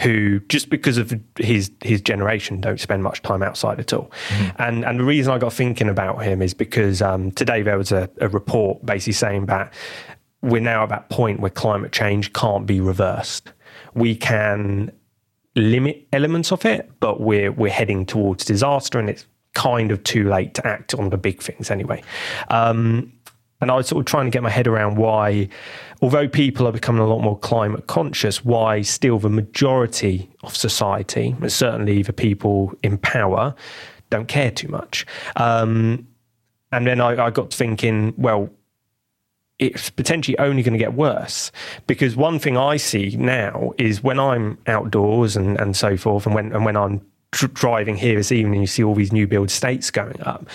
who 0.00 0.40
just 0.48 0.70
because 0.70 0.98
of 0.98 1.14
his 1.38 1.70
his 1.82 2.00
generation 2.00 2.60
don't 2.60 2.80
spend 2.80 3.02
much 3.02 3.22
time 3.22 3.42
outside 3.42 3.78
at 3.78 3.92
all. 3.92 4.10
And 4.58 4.84
and 4.84 4.98
the 4.98 5.04
reason 5.04 5.32
I 5.32 5.38
got 5.38 5.52
thinking 5.52 5.88
about 5.88 6.24
him 6.24 6.42
is 6.42 6.52
because 6.52 7.00
um, 7.00 7.30
today 7.30 7.62
there 7.62 7.78
was 7.78 7.92
a, 7.92 8.10
a 8.20 8.28
report 8.28 8.84
basically 8.84 9.12
saying 9.12 9.46
that 9.46 9.72
we're 10.44 10.60
now 10.60 10.82
at 10.82 10.90
that 10.90 11.08
point 11.08 11.40
where 11.40 11.50
climate 11.50 11.92
change 11.92 12.32
can't 12.32 12.66
be 12.66 12.80
reversed. 12.80 13.52
We 13.94 14.14
can 14.14 14.92
limit 15.56 16.06
elements 16.12 16.52
of 16.52 16.64
it, 16.64 16.90
but 17.00 17.20
we're 17.20 17.50
we're 17.50 17.72
heading 17.72 18.04
towards 18.06 18.44
disaster, 18.44 18.98
and 18.98 19.08
it's 19.08 19.26
kind 19.54 19.90
of 19.90 20.02
too 20.04 20.28
late 20.28 20.54
to 20.54 20.66
act 20.66 20.94
on 20.94 21.10
the 21.10 21.16
big 21.16 21.42
things 21.42 21.70
anyway. 21.70 22.02
Um, 22.48 23.12
and 23.60 23.70
I 23.70 23.76
was 23.76 23.88
sort 23.88 24.00
of 24.00 24.06
trying 24.06 24.26
to 24.26 24.30
get 24.30 24.42
my 24.42 24.50
head 24.50 24.66
around 24.66 24.96
why, 24.96 25.48
although 26.02 26.28
people 26.28 26.66
are 26.66 26.72
becoming 26.72 27.00
a 27.00 27.06
lot 27.06 27.22
more 27.22 27.38
climate 27.38 27.86
conscious, 27.86 28.44
why 28.44 28.82
still 28.82 29.18
the 29.18 29.30
majority 29.30 30.28
of 30.42 30.54
society, 30.54 31.34
and 31.40 31.50
certainly 31.50 32.02
the 32.02 32.12
people 32.12 32.74
in 32.82 32.98
power, 32.98 33.54
don't 34.10 34.28
care 34.28 34.50
too 34.50 34.68
much. 34.68 35.06
Um, 35.36 36.06
and 36.72 36.86
then 36.86 37.00
I, 37.00 37.26
I 37.26 37.30
got 37.30 37.54
thinking, 37.54 38.12
well, 38.18 38.50
it's 39.58 39.90
potentially 39.90 40.38
only 40.38 40.62
going 40.62 40.72
to 40.72 40.78
get 40.78 40.94
worse 40.94 41.52
because 41.86 42.16
one 42.16 42.38
thing 42.38 42.56
I 42.56 42.76
see 42.76 43.16
now 43.16 43.72
is 43.78 44.02
when 44.02 44.18
I'm 44.18 44.58
outdoors 44.66 45.36
and, 45.36 45.58
and 45.60 45.76
so 45.76 45.96
forth, 45.96 46.26
and 46.26 46.34
when 46.34 46.52
and 46.52 46.64
when 46.64 46.76
I'm 46.76 47.00
dr- 47.30 47.54
driving 47.54 47.96
here 47.96 48.16
this 48.16 48.32
evening, 48.32 48.60
you 48.60 48.66
see 48.66 48.82
all 48.82 48.94
these 48.94 49.12
new 49.12 49.26
build 49.26 49.48
estates 49.48 49.90
going 49.90 50.20
up. 50.22 50.46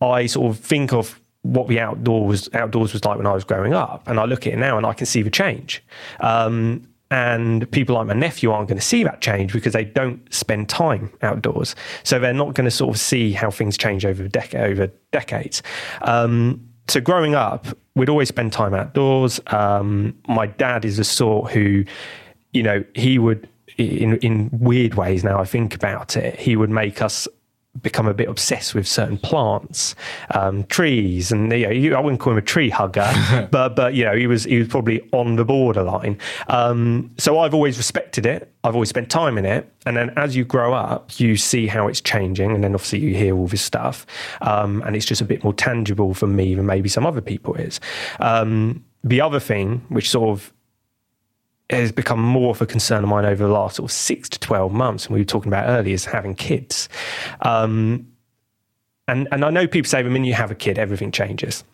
I 0.00 0.26
sort 0.26 0.50
of 0.50 0.58
think 0.58 0.92
of 0.92 1.20
what 1.42 1.68
the 1.68 1.80
outdoors 1.80 2.48
outdoors 2.54 2.92
was 2.92 3.04
like 3.04 3.18
when 3.18 3.26
I 3.26 3.32
was 3.32 3.44
growing 3.44 3.74
up, 3.74 4.08
and 4.08 4.18
I 4.18 4.24
look 4.24 4.46
at 4.46 4.54
it 4.54 4.58
now 4.58 4.76
and 4.78 4.86
I 4.86 4.94
can 4.94 5.06
see 5.06 5.22
the 5.22 5.30
change. 5.30 5.84
Um, 6.20 6.88
and 7.10 7.70
people 7.70 7.96
like 7.96 8.06
my 8.06 8.14
nephew 8.14 8.50
aren't 8.50 8.68
going 8.68 8.78
to 8.78 8.84
see 8.84 9.04
that 9.04 9.20
change 9.20 9.52
because 9.52 9.74
they 9.74 9.84
don't 9.84 10.32
spend 10.32 10.70
time 10.70 11.12
outdoors, 11.20 11.76
so 12.02 12.18
they're 12.18 12.32
not 12.32 12.54
going 12.54 12.64
to 12.64 12.70
sort 12.70 12.94
of 12.94 12.98
see 12.98 13.32
how 13.32 13.50
things 13.50 13.76
change 13.76 14.06
over 14.06 14.26
dec- 14.26 14.58
over 14.58 14.90
decades. 15.10 15.62
Um, 16.00 16.66
so 16.88 17.00
growing 17.00 17.34
up, 17.34 17.66
we'd 17.94 18.08
always 18.08 18.28
spend 18.28 18.52
time 18.52 18.74
outdoors. 18.74 19.40
Um, 19.48 20.14
my 20.28 20.46
dad 20.46 20.84
is 20.84 20.96
the 20.96 21.04
sort 21.04 21.52
who, 21.52 21.84
you 22.52 22.62
know, 22.62 22.84
he 22.94 23.18
would 23.18 23.48
in 23.78 24.16
in 24.18 24.50
weird 24.52 24.94
ways. 24.94 25.24
Now 25.24 25.40
I 25.40 25.44
think 25.44 25.74
about 25.74 26.16
it, 26.16 26.38
he 26.38 26.56
would 26.56 26.70
make 26.70 27.02
us 27.02 27.26
become 27.80 28.06
a 28.06 28.12
bit 28.12 28.28
obsessed 28.28 28.74
with 28.74 28.86
certain 28.86 29.16
plants, 29.16 29.94
um, 30.34 30.64
trees, 30.64 31.32
and 31.32 31.50
you 31.52 31.64
know, 31.66 31.70
you- 31.72 31.94
I 31.96 32.00
wouldn't 32.00 32.20
call 32.20 32.32
him 32.34 32.38
a 32.38 32.42
tree 32.42 32.68
hugger, 32.68 33.08
but 33.50 33.74
but 33.74 33.94
you 33.94 34.04
know, 34.04 34.14
he 34.14 34.26
was 34.26 34.44
he 34.44 34.58
was 34.58 34.68
probably 34.68 35.00
on 35.12 35.36
the 35.36 35.44
borderline. 35.44 36.18
Um, 36.48 37.10
so 37.18 37.38
I've 37.38 37.54
always 37.54 37.78
respected 37.78 38.26
it. 38.26 38.52
I've 38.62 38.74
always 38.74 38.90
spent 38.90 39.10
time 39.10 39.38
in 39.38 39.46
it, 39.46 39.72
and 39.86 39.96
then 39.96 40.10
as 40.16 40.36
you 40.36 40.44
grow 40.44 40.74
up, 40.74 41.18
you 41.18 41.36
see 41.36 41.66
how 41.66 41.88
it's 41.88 42.00
changing, 42.00 42.50
and 42.52 42.62
then 42.62 42.74
obviously 42.74 42.98
you 43.00 43.14
hear 43.14 43.34
all 43.34 43.46
this 43.48 43.62
stuff, 43.62 44.06
um, 44.42 44.82
and 44.86 44.94
it's 44.94 45.06
just 45.06 45.22
a 45.22 45.24
bit 45.24 45.42
more 45.42 45.54
tangible 45.54 46.12
for 46.14 46.26
me 46.26 46.54
than 46.54 46.66
maybe 46.66 46.88
some 46.90 47.06
other 47.06 47.22
people 47.22 47.54
is. 47.54 47.80
Um, 48.20 48.84
the 49.02 49.20
other 49.20 49.40
thing, 49.40 49.84
which 49.88 50.10
sort 50.10 50.28
of 50.28 50.52
has 51.80 51.92
become 51.92 52.20
more 52.20 52.50
of 52.50 52.60
a 52.60 52.66
concern 52.66 53.02
of 53.02 53.08
mine 53.08 53.24
over 53.24 53.44
the 53.44 53.52
last 53.52 53.76
sort 53.76 53.90
of 53.90 53.92
six 53.92 54.28
to 54.30 54.38
12 54.40 54.72
months, 54.72 55.06
and 55.06 55.14
we 55.14 55.20
were 55.20 55.24
talking 55.24 55.48
about 55.48 55.68
earlier, 55.68 55.94
is 55.94 56.04
having 56.04 56.34
kids. 56.34 56.88
Um, 57.40 58.06
and, 59.08 59.28
and 59.32 59.44
I 59.44 59.50
know 59.50 59.66
people 59.66 59.88
say 59.88 60.02
the 60.02 60.10
minute 60.10 60.28
you 60.28 60.34
have 60.34 60.50
a 60.50 60.54
kid, 60.54 60.78
everything 60.78 61.10
changes. 61.10 61.64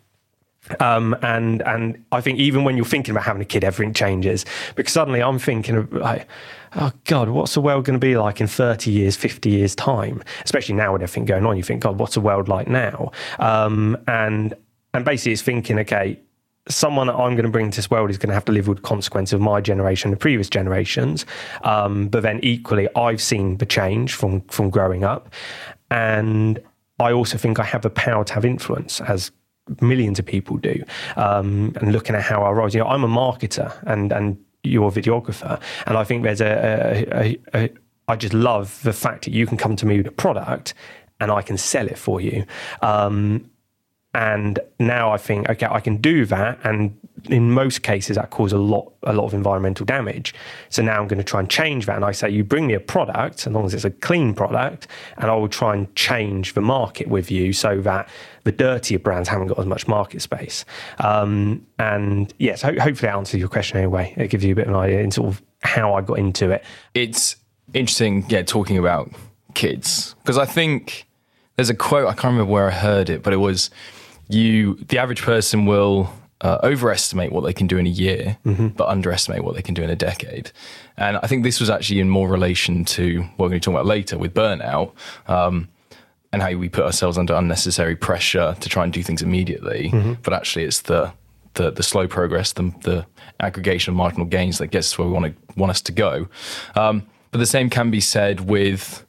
Um, 0.79 1.15
and 1.21 1.61
and 1.63 2.03
I 2.11 2.21
think 2.21 2.37
even 2.37 2.63
when 2.63 2.75
you're 2.75 2.85
thinking 2.85 3.11
about 3.11 3.23
having 3.23 3.41
a 3.41 3.45
kid, 3.45 3.63
everything 3.63 3.93
changes 3.93 4.45
because 4.75 4.93
suddenly 4.93 5.21
I'm 5.21 5.39
thinking 5.39 5.75
of 5.77 5.91
like, 5.93 6.27
oh 6.75 6.91
God, 7.05 7.29
what's 7.29 7.53
the 7.53 7.61
world 7.61 7.85
going 7.85 7.99
to 7.99 8.05
be 8.05 8.17
like 8.17 8.39
in 8.41 8.47
30 8.47 8.91
years, 8.91 9.15
50 9.15 9.49
years 9.49 9.73
time? 9.73 10.21
Especially 10.43 10.75
now 10.75 10.93
with 10.93 11.01
everything 11.01 11.25
going 11.25 11.45
on, 11.45 11.57
you 11.57 11.63
think, 11.63 11.81
God, 11.81 11.97
what's 11.97 12.13
the 12.13 12.21
world 12.21 12.47
like 12.49 12.67
now? 12.67 13.11
Um, 13.39 13.97
and 14.07 14.53
and 14.93 15.05
basically, 15.05 15.33
it's 15.33 15.41
thinking, 15.41 15.79
okay, 15.79 16.19
someone 16.69 17.07
that 17.07 17.15
I'm 17.15 17.33
going 17.33 17.45
to 17.45 17.51
bring 17.51 17.65
into 17.65 17.77
this 17.77 17.89
world 17.89 18.09
is 18.09 18.17
going 18.17 18.29
to 18.29 18.33
have 18.33 18.45
to 18.45 18.51
live 18.51 18.67
with 18.67 18.77
the 18.77 18.83
consequence 18.83 19.33
of 19.33 19.41
my 19.41 19.59
generation, 19.59 20.11
the 20.11 20.17
previous 20.17 20.49
generations. 20.49 21.25
Um, 21.63 22.07
but 22.07 22.23
then 22.23 22.39
equally, 22.43 22.87
I've 22.95 23.21
seen 23.21 23.57
the 23.57 23.65
change 23.65 24.13
from 24.13 24.41
from 24.41 24.69
growing 24.69 25.03
up, 25.03 25.33
and 25.91 26.59
I 26.99 27.11
also 27.11 27.37
think 27.37 27.59
I 27.59 27.63
have 27.63 27.81
the 27.81 27.89
power 27.89 28.23
to 28.23 28.33
have 28.33 28.45
influence 28.45 29.01
as 29.01 29.31
millions 29.81 30.19
of 30.19 30.25
people 30.25 30.57
do. 30.57 30.83
Um, 31.15 31.73
and 31.79 31.91
looking 31.91 32.15
at 32.15 32.23
how 32.23 32.43
I 32.43 32.51
rise, 32.51 32.73
you 32.73 32.81
know, 32.81 32.87
I'm 32.87 33.03
a 33.03 33.07
marketer 33.07 33.71
and 33.85 34.11
and 34.11 34.37
you're 34.63 34.89
a 34.89 34.91
videographer, 34.91 35.59
and 35.87 35.97
I 35.97 36.03
think 36.03 36.23
there's 36.23 36.41
a, 36.41 37.07
a, 37.11 37.23
a, 37.23 37.63
a 37.63 37.69
I 38.07 38.15
just 38.15 38.33
love 38.33 38.81
the 38.83 38.93
fact 38.93 39.25
that 39.25 39.31
you 39.31 39.45
can 39.45 39.57
come 39.57 39.75
to 39.75 39.85
me 39.85 39.97
with 39.97 40.07
a 40.07 40.11
product 40.11 40.73
and 41.19 41.31
I 41.31 41.41
can 41.41 41.57
sell 41.57 41.87
it 41.87 41.97
for 41.97 42.19
you. 42.19 42.45
Um, 42.81 43.49
and 44.13 44.59
now 44.79 45.11
I 45.11 45.17
think, 45.17 45.49
okay, 45.49 45.67
I 45.69 45.79
can 45.79 45.97
do 45.97 46.25
that, 46.25 46.59
and 46.63 46.97
in 47.25 47.51
most 47.51 47.83
cases, 47.83 48.15
that 48.15 48.31
causes 48.31 48.53
a 48.53 48.57
lot, 48.57 48.91
a 49.03 49.13
lot 49.13 49.25
of 49.25 49.33
environmental 49.33 49.85
damage. 49.85 50.33
So 50.69 50.81
now 50.81 50.99
I'm 50.99 51.07
going 51.07 51.19
to 51.19 51.23
try 51.23 51.39
and 51.39 51.49
change 51.49 51.85
that, 51.85 51.95
and 51.95 52.05
I 52.05 52.11
say, 52.11 52.29
you 52.29 52.43
bring 52.43 52.65
me 52.67 52.73
a 52.73 52.79
product, 52.79 53.45
as 53.45 53.53
long 53.53 53.65
as 53.65 53.73
it's 53.73 53.85
a 53.85 53.91
clean 53.91 54.33
product, 54.33 54.87
and 55.17 55.29
I 55.29 55.35
will 55.35 55.47
try 55.47 55.75
and 55.75 55.93
change 55.95 56.53
the 56.53 56.61
market 56.61 57.07
with 57.07 57.29
you, 57.29 57.53
so 57.53 57.81
that 57.81 58.09
the 58.45 58.51
dirtier 58.51 58.99
brands 58.99 59.29
haven't 59.29 59.47
got 59.47 59.59
as 59.59 59.65
much 59.65 59.87
market 59.87 60.21
space. 60.21 60.65
Um, 60.99 61.65
and 61.77 62.33
yes, 62.39 62.61
ho- 62.61 62.79
hopefully, 62.79 63.11
that 63.11 63.15
answers 63.15 63.39
your 63.39 63.49
question 63.49 63.77
anyway. 63.77 64.13
It 64.17 64.29
gives 64.29 64.43
you 64.43 64.53
a 64.53 64.55
bit 64.55 64.67
of 64.67 64.73
an 64.73 64.79
idea 64.79 65.01
in 65.01 65.11
sort 65.11 65.27
of 65.27 65.41
how 65.61 65.93
I 65.93 66.01
got 66.01 66.17
into 66.17 66.49
it. 66.51 66.63
it's 66.93 67.35
interesting, 67.73 68.25
yeah, 68.29 68.41
talking 68.41 68.77
about 68.77 69.11
kids 69.53 70.15
because 70.21 70.37
I 70.37 70.45
think 70.45 71.07
there's 71.55 71.69
a 71.69 71.75
quote 71.75 72.07
I 72.07 72.13
can't 72.13 72.25
remember 72.25 72.51
where 72.51 72.67
I 72.67 72.71
heard 72.71 73.09
it, 73.09 73.23
but 73.23 73.33
it 73.33 73.37
was 73.37 73.69
you. 74.29 74.75
The 74.87 74.97
average 74.97 75.21
person 75.23 75.65
will 75.65 76.13
uh, 76.41 76.59
overestimate 76.63 77.31
what 77.33 77.43
they 77.43 77.53
can 77.53 77.67
do 77.67 77.77
in 77.77 77.85
a 77.85 77.89
year, 77.89 78.37
but 78.77 78.87
underestimate 78.87 79.43
what 79.43 79.55
they 79.55 79.61
can 79.61 79.73
do 79.73 79.83
in 79.83 79.89
a 79.89 79.95
decade. 79.95 80.51
And 80.95 81.17
I 81.17 81.27
think 81.27 81.43
this 81.43 81.59
was 81.59 81.69
actually 81.69 81.99
in 81.99 82.09
more 82.09 82.29
relation 82.29 82.85
to 82.85 83.21
what 83.35 83.45
we're 83.45 83.49
going 83.49 83.61
to 83.61 83.65
talk 83.65 83.73
about 83.73 83.85
later 83.85 84.17
with 84.17 84.33
burnout. 84.33 84.93
Um, 85.27 85.67
and 86.31 86.43
how 86.43 86.53
we 86.53 86.69
put 86.69 86.83
ourselves 86.85 87.17
under 87.17 87.33
unnecessary 87.33 87.95
pressure 87.95 88.55
to 88.59 88.69
try 88.69 88.83
and 88.83 88.93
do 88.93 89.01
things 89.01 89.23
immediately, 89.23 89.89
but 90.21 90.31
actually 90.31 90.63
it's 90.65 90.81
the 90.81 91.11
the, 91.55 91.71
the 91.71 91.81
slow 91.81 92.07
progress, 92.07 92.53
the, 92.53 92.71
the 92.83 93.05
aggregation 93.39 93.91
of 93.91 93.97
marginal 93.97 94.27
gains 94.27 94.59
that 94.59 94.67
gets 94.67 94.93
us 94.93 94.97
where 94.99 95.07
we 95.07 95.13
want 95.13 95.25
to 95.25 95.33
want 95.59 95.71
us 95.71 95.81
to 95.81 95.91
go. 95.91 96.27
Um, 96.75 97.07
But 97.31 97.39
the 97.39 97.47
same 97.47 97.69
can 97.69 97.89
be 97.91 97.99
said 97.99 98.41
with 98.41 99.03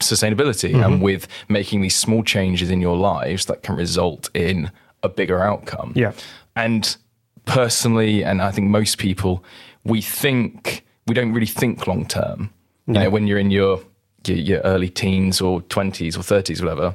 sustainability 0.00 0.72
mm-hmm. 0.72 0.82
and 0.82 1.02
with 1.02 1.26
making 1.48 1.80
these 1.80 1.96
small 1.96 2.22
changes 2.22 2.70
in 2.70 2.80
your 2.80 2.96
lives 2.96 3.46
that 3.46 3.62
can 3.62 3.76
result 3.76 4.28
in 4.34 4.70
a 5.02 5.08
bigger 5.08 5.42
outcome. 5.42 5.92
Yeah. 5.96 6.12
And 6.56 6.96
personally, 7.44 8.24
and 8.24 8.42
I 8.42 8.50
think 8.50 8.68
most 8.68 8.98
people, 8.98 9.44
we 9.84 10.02
think 10.02 10.84
we 11.06 11.14
don't 11.14 11.32
really 11.32 11.46
think 11.46 11.86
long 11.86 12.06
term. 12.06 12.50
No. 12.86 13.00
You 13.00 13.04
know, 13.04 13.10
when 13.10 13.26
you're 13.26 13.38
in 13.38 13.50
your, 13.50 13.82
your 14.26 14.36
your 14.36 14.60
early 14.60 14.88
teens 14.88 15.40
or 15.40 15.62
twenties 15.62 16.16
or 16.16 16.22
thirties, 16.22 16.62
whatever, 16.62 16.94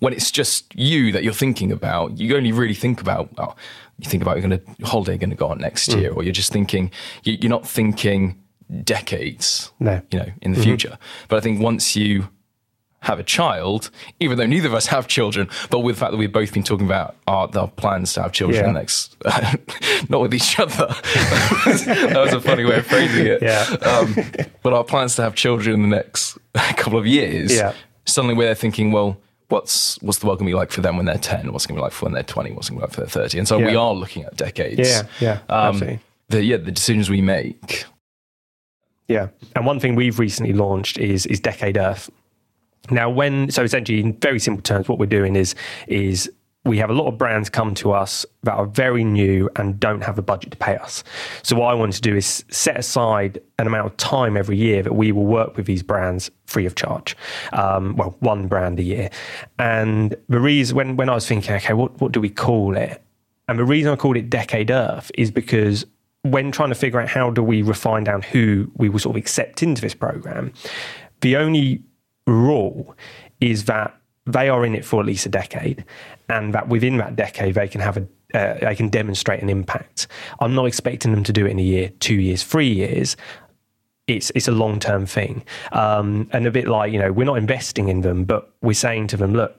when 0.00 0.12
it's 0.12 0.30
just 0.30 0.74
you 0.74 1.12
that 1.12 1.22
you're 1.24 1.32
thinking 1.32 1.72
about, 1.72 2.18
you 2.18 2.36
only 2.36 2.52
really 2.52 2.74
think 2.74 3.00
about. 3.00 3.30
Oh, 3.38 3.54
you 3.98 4.10
think 4.10 4.22
about 4.22 4.36
you're 4.36 4.48
going 4.48 4.58
to 4.58 4.86
holiday 4.86 5.16
going 5.16 5.30
to 5.30 5.36
go 5.36 5.46
on 5.46 5.58
next 5.58 5.90
mm. 5.90 6.00
year, 6.00 6.12
or 6.12 6.22
you're 6.22 6.32
just 6.32 6.52
thinking 6.52 6.90
you, 7.22 7.38
are 7.44 7.48
not 7.48 7.66
thinking 7.66 8.41
decades, 8.84 9.72
no. 9.78 10.00
you 10.10 10.18
know, 10.18 10.28
in 10.40 10.52
the 10.52 10.58
mm-hmm. 10.58 10.64
future. 10.64 10.98
But 11.28 11.36
I 11.36 11.40
think 11.40 11.60
once 11.60 11.96
you 11.96 12.28
have 13.02 13.18
a 13.18 13.24
child, 13.24 13.90
even 14.20 14.38
though 14.38 14.46
neither 14.46 14.68
of 14.68 14.74
us 14.74 14.86
have 14.86 15.08
children, 15.08 15.48
but 15.70 15.80
with 15.80 15.96
the 15.96 16.00
fact 16.00 16.12
that 16.12 16.18
we've 16.18 16.32
both 16.32 16.52
been 16.52 16.62
talking 16.62 16.86
about 16.86 17.16
our, 17.26 17.48
our 17.56 17.68
plans 17.68 18.12
to 18.14 18.22
have 18.22 18.32
children 18.32 18.64
yeah. 18.64 18.72
next, 18.72 19.16
uh, 19.24 19.56
not 20.08 20.20
with 20.20 20.32
each 20.32 20.58
other. 20.58 20.86
that 20.86 22.14
was 22.16 22.32
a 22.32 22.40
funny 22.40 22.64
way 22.64 22.78
of 22.78 22.86
phrasing 22.86 23.26
it. 23.26 23.42
Yeah. 23.42 23.64
Um, 23.82 24.14
but 24.62 24.72
our 24.72 24.84
plans 24.84 25.16
to 25.16 25.22
have 25.22 25.34
children 25.34 25.82
in 25.82 25.90
the 25.90 25.96
next 25.96 26.38
couple 26.54 26.98
of 26.98 27.06
years, 27.06 27.54
yeah. 27.54 27.74
suddenly 28.04 28.34
we're 28.34 28.54
thinking, 28.54 28.92
well, 28.92 29.18
what's 29.48 30.00
what's 30.00 30.18
the 30.18 30.26
world 30.26 30.38
going 30.38 30.46
to 30.46 30.52
be 30.52 30.56
like 30.56 30.70
for 30.70 30.80
them 30.80 30.96
when 30.96 31.06
they're 31.06 31.18
10? 31.18 31.52
What's 31.52 31.66
going 31.66 31.74
to 31.74 31.80
be 31.80 31.82
like 31.82 31.92
for 31.92 32.06
when 32.06 32.14
they're 32.14 32.22
20? 32.22 32.52
What's 32.52 32.70
going 32.70 32.80
to 32.80 32.86
be 32.86 32.88
like 32.88 32.94
for 32.94 33.00
they're 33.00 33.24
30? 33.24 33.38
And 33.38 33.48
so 33.48 33.58
yeah. 33.58 33.66
we 33.66 33.74
are 33.74 33.92
looking 33.92 34.22
at 34.22 34.36
decades. 34.36 34.88
Yeah, 34.88 35.02
yeah, 35.20 35.32
um, 35.48 35.74
absolutely. 35.74 36.00
The, 36.28 36.44
yeah, 36.44 36.56
the 36.56 36.70
decisions 36.70 37.10
we 37.10 37.20
make. 37.20 37.84
Yeah. 39.12 39.28
And 39.54 39.66
one 39.66 39.80
thing 39.80 39.94
we've 39.94 40.18
recently 40.18 40.52
launched 40.52 40.98
is 40.98 41.26
is 41.26 41.40
Decade 41.40 41.76
Earth. 41.76 42.10
Now, 42.90 43.08
when 43.10 43.50
so 43.50 43.62
essentially 43.62 44.00
in 44.00 44.14
very 44.14 44.38
simple 44.38 44.62
terms, 44.62 44.88
what 44.88 44.98
we're 44.98 45.06
doing 45.06 45.36
is 45.36 45.54
is 45.86 46.30
we 46.64 46.78
have 46.78 46.90
a 46.90 46.92
lot 46.92 47.08
of 47.08 47.18
brands 47.18 47.50
come 47.50 47.74
to 47.74 47.92
us 47.92 48.24
that 48.44 48.52
are 48.52 48.66
very 48.66 49.02
new 49.02 49.50
and 49.56 49.80
don't 49.80 50.02
have 50.02 50.16
a 50.16 50.22
budget 50.22 50.52
to 50.52 50.56
pay 50.56 50.76
us. 50.76 51.02
So 51.42 51.56
what 51.56 51.66
I 51.66 51.74
want 51.74 51.92
to 51.94 52.00
do 52.00 52.14
is 52.14 52.44
set 52.50 52.78
aside 52.78 53.40
an 53.58 53.66
amount 53.66 53.86
of 53.88 53.96
time 53.96 54.36
every 54.36 54.56
year 54.56 54.80
that 54.82 54.94
we 54.94 55.10
will 55.10 55.26
work 55.26 55.56
with 55.56 55.66
these 55.66 55.82
brands 55.82 56.30
free 56.46 56.64
of 56.64 56.76
charge. 56.76 57.16
Um, 57.52 57.96
well, 57.96 58.16
one 58.20 58.46
brand 58.46 58.78
a 58.78 58.84
year. 58.84 59.10
And 59.58 60.14
the 60.28 60.38
reason 60.38 60.76
when 60.76 60.96
when 60.96 61.08
I 61.08 61.14
was 61.14 61.26
thinking, 61.26 61.52
okay, 61.54 61.74
what 61.74 62.00
what 62.00 62.12
do 62.12 62.20
we 62.20 62.30
call 62.30 62.76
it? 62.76 63.02
And 63.48 63.58
the 63.58 63.64
reason 63.64 63.92
I 63.92 63.96
called 63.96 64.16
it 64.16 64.30
Decade 64.30 64.70
Earth 64.70 65.10
is 65.18 65.32
because 65.32 65.84
when 66.22 66.52
trying 66.52 66.68
to 66.68 66.74
figure 66.74 67.00
out 67.00 67.08
how 67.08 67.30
do 67.30 67.42
we 67.42 67.62
refine 67.62 68.04
down 68.04 68.22
who 68.22 68.70
we 68.76 68.88
will 68.88 68.98
sort 68.98 69.16
of 69.16 69.20
accept 69.20 69.62
into 69.62 69.82
this 69.82 69.94
program, 69.94 70.52
the 71.20 71.36
only 71.36 71.82
rule 72.26 72.96
is 73.40 73.64
that 73.64 73.94
they 74.26 74.48
are 74.48 74.64
in 74.64 74.74
it 74.74 74.84
for 74.84 75.00
at 75.00 75.06
least 75.06 75.26
a 75.26 75.28
decade, 75.28 75.84
and 76.28 76.54
that 76.54 76.68
within 76.68 76.96
that 76.98 77.16
decade 77.16 77.54
they 77.54 77.66
can 77.66 77.80
have 77.80 77.96
a 77.96 78.06
uh, 78.34 78.58
they 78.60 78.74
can 78.74 78.88
demonstrate 78.88 79.42
an 79.42 79.50
impact. 79.50 80.06
I'm 80.40 80.54
not 80.54 80.64
expecting 80.64 81.12
them 81.12 81.22
to 81.24 81.32
do 81.32 81.44
it 81.44 81.50
in 81.50 81.58
a 81.58 81.62
year, 81.62 81.90
two 82.00 82.14
years, 82.14 82.42
three 82.42 82.72
years. 82.72 83.16
It's 84.06 84.30
it's 84.34 84.48
a 84.48 84.52
long 84.52 84.78
term 84.78 85.06
thing, 85.06 85.44
um, 85.72 86.28
and 86.32 86.46
a 86.46 86.50
bit 86.50 86.68
like 86.68 86.92
you 86.92 86.98
know 86.98 87.12
we're 87.12 87.24
not 87.24 87.38
investing 87.38 87.88
in 87.88 88.00
them, 88.00 88.24
but 88.24 88.54
we're 88.62 88.74
saying 88.74 89.08
to 89.08 89.16
them, 89.16 89.34
look, 89.34 89.56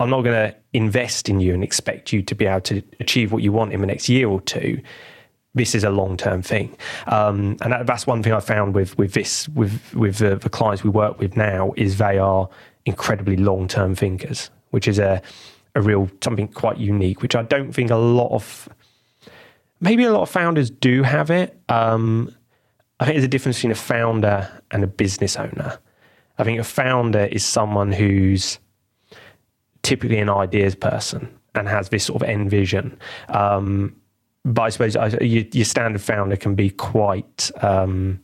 I'm 0.00 0.10
not 0.10 0.22
going 0.22 0.50
to 0.50 0.56
invest 0.72 1.28
in 1.28 1.40
you 1.40 1.52
and 1.54 1.62
expect 1.62 2.12
you 2.12 2.22
to 2.22 2.34
be 2.34 2.46
able 2.46 2.60
to 2.62 2.82
achieve 3.00 3.32
what 3.32 3.42
you 3.42 3.52
want 3.52 3.72
in 3.72 3.80
the 3.80 3.86
next 3.86 4.08
year 4.08 4.28
or 4.28 4.40
two 4.40 4.80
this 5.54 5.74
is 5.74 5.84
a 5.84 5.90
long 5.90 6.16
term 6.16 6.42
thing. 6.42 6.76
Um, 7.06 7.56
and 7.62 7.72
that, 7.72 7.86
that's 7.86 8.06
one 8.06 8.22
thing 8.22 8.32
I 8.32 8.40
found 8.40 8.74
with 8.74 8.96
with 8.98 9.12
this 9.12 9.48
with 9.50 9.94
with 9.94 10.18
the, 10.18 10.36
the, 10.36 10.50
clients 10.50 10.82
we 10.82 10.90
work 10.90 11.18
with 11.18 11.36
now 11.36 11.72
is 11.76 11.98
they 11.98 12.18
are 12.18 12.48
incredibly 12.84 13.36
long 13.36 13.68
term 13.68 13.94
thinkers, 13.94 14.50
which 14.70 14.88
is 14.88 14.98
a 14.98 15.22
a 15.74 15.80
real 15.80 16.10
something 16.22 16.48
quite 16.48 16.78
unique, 16.78 17.22
which 17.22 17.36
I 17.36 17.42
don't 17.42 17.72
think 17.72 17.90
a 17.90 17.96
lot 17.96 18.32
of 18.32 18.68
maybe 19.80 20.04
a 20.04 20.12
lot 20.12 20.22
of 20.22 20.30
founders 20.30 20.70
do 20.70 21.02
have 21.02 21.30
it. 21.30 21.58
Um, 21.68 22.34
I 23.00 23.04
think 23.04 23.16
there's 23.16 23.24
a 23.24 23.28
difference 23.28 23.58
between 23.58 23.72
a 23.72 23.76
founder 23.76 24.62
and 24.70 24.84
a 24.84 24.86
business 24.86 25.36
owner. 25.36 25.78
I 26.38 26.44
think 26.44 26.58
a 26.58 26.64
founder 26.64 27.26
is 27.26 27.44
someone 27.44 27.92
who's 27.92 28.58
typically 29.82 30.18
an 30.18 30.30
ideas 30.30 30.74
person 30.74 31.28
and 31.54 31.68
has 31.68 31.88
this 31.90 32.04
sort 32.04 32.22
of 32.22 32.28
end 32.28 32.50
vision. 32.50 32.98
Um, 33.28 33.94
but 34.44 34.62
I 34.62 34.68
suppose 34.68 34.94
your, 34.94 35.44
your, 35.52 35.64
standard 35.64 36.02
founder 36.02 36.36
can 36.36 36.54
be 36.54 36.70
quite. 36.70 37.50
Um, 37.62 38.20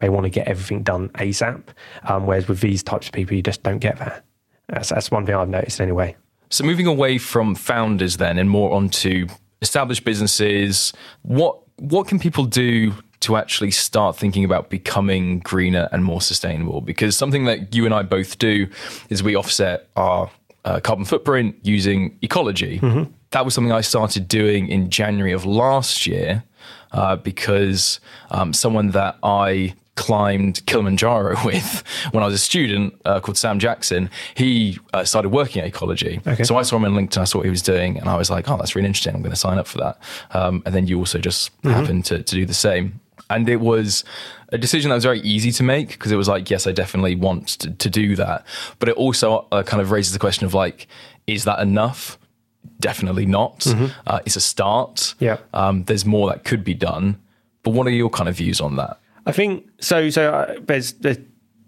they 0.00 0.08
want 0.08 0.24
to 0.24 0.30
get 0.30 0.48
everything 0.48 0.82
done 0.82 1.10
ASAP, 1.10 1.62
um, 2.04 2.26
whereas 2.26 2.48
with 2.48 2.60
these 2.60 2.82
types 2.82 3.06
of 3.06 3.12
people, 3.12 3.36
you 3.36 3.42
just 3.42 3.62
don't 3.62 3.78
get 3.78 3.98
that. 3.98 4.24
That's, 4.68 4.88
that's 4.88 5.10
one 5.10 5.26
thing 5.26 5.34
I've 5.34 5.48
noticed 5.48 5.80
anyway. 5.80 6.16
So 6.50 6.64
moving 6.64 6.86
away 6.86 7.18
from 7.18 7.54
founders 7.54 8.16
then, 8.16 8.38
and 8.38 8.50
more 8.50 8.72
onto 8.72 9.28
established 9.60 10.04
businesses, 10.04 10.92
what 11.22 11.58
what 11.76 12.06
can 12.06 12.18
people 12.18 12.44
do 12.44 12.92
to 13.20 13.36
actually 13.36 13.70
start 13.70 14.16
thinking 14.16 14.44
about 14.44 14.70
becoming 14.70 15.38
greener 15.40 15.88
and 15.92 16.04
more 16.04 16.20
sustainable? 16.20 16.80
Because 16.80 17.16
something 17.16 17.44
that 17.44 17.74
you 17.74 17.84
and 17.84 17.94
I 17.94 18.02
both 18.02 18.38
do 18.38 18.66
is 19.08 19.22
we 19.22 19.36
offset 19.36 19.88
our 19.96 20.30
uh, 20.64 20.80
carbon 20.80 21.04
footprint 21.04 21.56
using 21.62 22.18
ecologi. 22.20 22.80
Mm-hmm 22.80 23.12
that 23.32 23.44
was 23.44 23.54
something 23.54 23.72
I 23.72 23.80
started 23.80 24.28
doing 24.28 24.68
in 24.68 24.90
January 24.90 25.32
of 25.32 25.44
last 25.44 26.06
year 26.06 26.44
uh, 26.92 27.16
because 27.16 28.00
um, 28.30 28.52
someone 28.52 28.90
that 28.90 29.18
I 29.22 29.74
climbed 29.94 30.64
Kilimanjaro 30.66 31.36
with 31.44 31.82
when 32.12 32.22
I 32.22 32.26
was 32.26 32.34
a 32.34 32.38
student 32.38 32.94
uh, 33.04 33.20
called 33.20 33.36
Sam 33.36 33.58
Jackson, 33.58 34.10
he 34.34 34.78
uh, 34.94 35.04
started 35.04 35.30
working 35.30 35.62
at 35.62 35.72
Ecologi. 35.72 36.26
Okay. 36.26 36.44
So 36.44 36.56
I 36.56 36.62
saw 36.62 36.76
him 36.76 36.84
on 36.84 36.92
LinkedIn, 36.92 37.18
I 37.18 37.24
saw 37.24 37.38
what 37.38 37.44
he 37.44 37.50
was 37.50 37.62
doing, 37.62 37.98
and 37.98 38.08
I 38.08 38.16
was 38.16 38.30
like, 38.30 38.48
oh, 38.48 38.56
that's 38.56 38.74
really 38.74 38.86
interesting. 38.86 39.14
I'm 39.14 39.22
going 39.22 39.32
to 39.32 39.36
sign 39.36 39.58
up 39.58 39.66
for 39.66 39.78
that. 39.78 39.98
Um, 40.32 40.62
and 40.64 40.74
then 40.74 40.86
you 40.86 40.98
also 40.98 41.18
just 41.18 41.56
mm-hmm. 41.58 41.70
happened 41.70 42.04
to, 42.06 42.22
to 42.22 42.34
do 42.34 42.46
the 42.46 42.54
same. 42.54 43.00
And 43.30 43.48
it 43.48 43.60
was 43.60 44.04
a 44.50 44.58
decision 44.58 44.90
that 44.90 44.96
was 44.96 45.04
very 45.04 45.20
easy 45.20 45.52
to 45.52 45.62
make 45.62 45.90
because 45.90 46.12
it 46.12 46.16
was 46.16 46.28
like, 46.28 46.50
yes, 46.50 46.66
I 46.66 46.72
definitely 46.72 47.14
want 47.14 47.48
to, 47.60 47.70
to 47.70 47.88
do 47.88 48.14
that. 48.16 48.44
But 48.78 48.90
it 48.90 48.96
also 48.96 49.46
uh, 49.52 49.62
kind 49.62 49.80
of 49.80 49.90
raises 49.90 50.12
the 50.12 50.18
question 50.18 50.44
of 50.44 50.52
like, 50.52 50.86
is 51.26 51.44
that 51.44 51.60
enough? 51.60 52.18
Definitely 52.82 53.24
not. 53.24 53.60
Mm-hmm. 53.60 53.86
Uh, 54.06 54.20
it's 54.26 54.36
a 54.36 54.40
start. 54.40 55.14
Yeah. 55.18 55.38
Um, 55.54 55.84
there's 55.84 56.04
more 56.04 56.28
that 56.28 56.44
could 56.44 56.62
be 56.62 56.74
done. 56.74 57.18
But 57.62 57.70
what 57.70 57.86
are 57.86 57.90
your 57.90 58.10
kind 58.10 58.28
of 58.28 58.36
views 58.36 58.60
on 58.60 58.76
that? 58.76 58.98
I 59.24 59.32
think 59.32 59.66
so. 59.80 60.10
So 60.10 60.34
uh, 60.34 60.60
there's 60.60 60.92
there's 60.94 61.18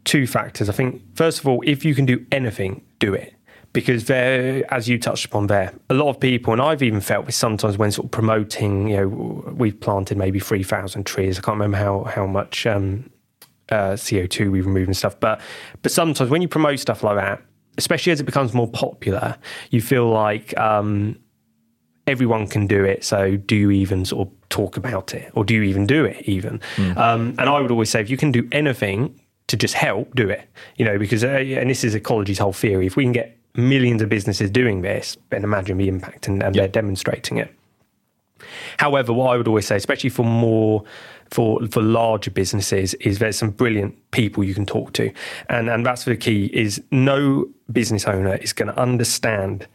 two 0.05 0.27
factors. 0.27 0.68
I 0.68 0.72
think 0.72 1.03
first 1.14 1.38
of 1.38 1.48
all, 1.48 1.62
if 1.64 1.85
you 1.85 1.94
can 1.94 2.05
do 2.05 2.27
anything, 2.31 2.83
do 2.98 3.14
it 3.14 3.35
because 3.72 4.07
there, 4.07 4.64
as 4.72 4.88
you 4.88 4.98
touched 4.98 5.27
upon 5.27 5.48
there, 5.48 5.74
a 5.90 5.94
lot 5.94 6.09
of 6.09 6.20
people, 6.20 6.53
and 6.53 6.62
I've 6.62 6.83
even 6.83 7.00
felt 7.00 7.27
this 7.27 7.37
sometimes 7.37 7.77
when 7.77 7.90
sort 7.90 8.07
of 8.07 8.11
promoting. 8.11 8.88
You 8.88 8.96
know, 8.96 9.55
we've 9.57 9.79
planted 9.79 10.18
maybe 10.18 10.40
three 10.40 10.62
thousand 10.62 11.05
trees. 11.05 11.38
I 11.38 11.42
can't 11.42 11.57
remember 11.57 11.77
how 11.77 12.05
how 12.05 12.27
much 12.27 12.66
um, 12.66 13.11
uh, 13.68 13.96
CO 13.96 14.27
two 14.27 14.50
we 14.50 14.62
remove 14.62 14.88
and 14.88 14.96
stuff, 14.96 15.18
but 15.20 15.40
but 15.83 15.92
sometimes 15.92 16.31
when 16.31 16.42
you 16.42 16.48
promote 16.48 16.81
stuff 16.81 17.03
like 17.03 17.16
that, 17.16 17.42
especially 17.78 18.12
as 18.12 18.20
it 18.20 18.24
becomes 18.24 18.54
more 18.54 18.68
popular, 18.68 19.37
you 19.70 19.80
feel 19.80 20.08
like 20.08 20.56
um, 20.58 21.18
everyone 22.06 22.46
can 22.46 22.66
do 22.66 22.84
it. 22.84 23.04
So 23.04 23.37
do 23.37 23.56
you 23.56 23.70
even 23.70 24.04
sort 24.04 24.28
of 24.28 24.48
talk 24.48 24.76
about 24.76 25.14
it, 25.14 25.30
or 25.34 25.44
do 25.44 25.54
you 25.54 25.62
even 25.62 25.87
do 25.87 26.04
it? 26.04 26.22
Even, 26.28 26.60
mm. 26.76 26.96
um, 26.96 27.34
and 27.38 27.48
I 27.48 27.60
would 27.60 27.70
always 27.70 27.90
say 27.90 28.00
if 28.00 28.10
you 28.10 28.16
can 28.16 28.32
do 28.32 28.48
anything 28.52 29.20
to 29.46 29.56
just 29.56 29.74
help, 29.74 30.14
do 30.14 30.28
it. 30.28 30.48
You 30.76 30.84
know, 30.84 30.98
because 30.98 31.24
uh, 31.24 31.28
and 31.28 31.70
this 31.70 31.84
is 31.84 31.94
ecologi's 31.94 32.38
whole 32.38 32.52
theory. 32.52 32.87
If 32.87 32.96
we 32.96 33.04
can 33.04 33.12
get 33.12 33.38
millions 33.54 34.02
of 34.02 34.08
businesses 34.08 34.50
doing 34.50 34.82
this, 34.82 35.16
then 35.30 35.44
imagine 35.44 35.78
the 35.78 35.88
impact, 35.88 36.28
and, 36.28 36.42
and 36.42 36.54
yep. 36.54 36.62
they're 36.62 36.82
demonstrating 36.82 37.38
it. 37.38 37.54
However, 38.78 39.12
what 39.12 39.32
I 39.32 39.37
would 39.37 39.48
always 39.48 39.66
say, 39.66 39.76
especially 39.76 40.10
for 40.10 40.24
more 40.24 40.84
for 41.35 41.66
for 41.66 41.83
larger 41.83 42.31
businesses, 42.31 42.94
is 42.94 43.18
there's 43.18 43.37
some 43.37 43.51
brilliant 43.51 43.92
people 44.12 44.44
you 44.44 44.55
can 44.55 44.64
talk 44.64 44.92
to, 44.92 45.12
and 45.49 45.68
and 45.68 45.85
that's 45.85 46.05
the 46.05 46.16
key. 46.16 46.47
Is 46.53 46.81
no 46.92 47.49
business 47.73 48.07
owner 48.07 48.37
is 48.37 48.53
going 48.53 48.73
to 48.73 48.79
understand 48.81 49.66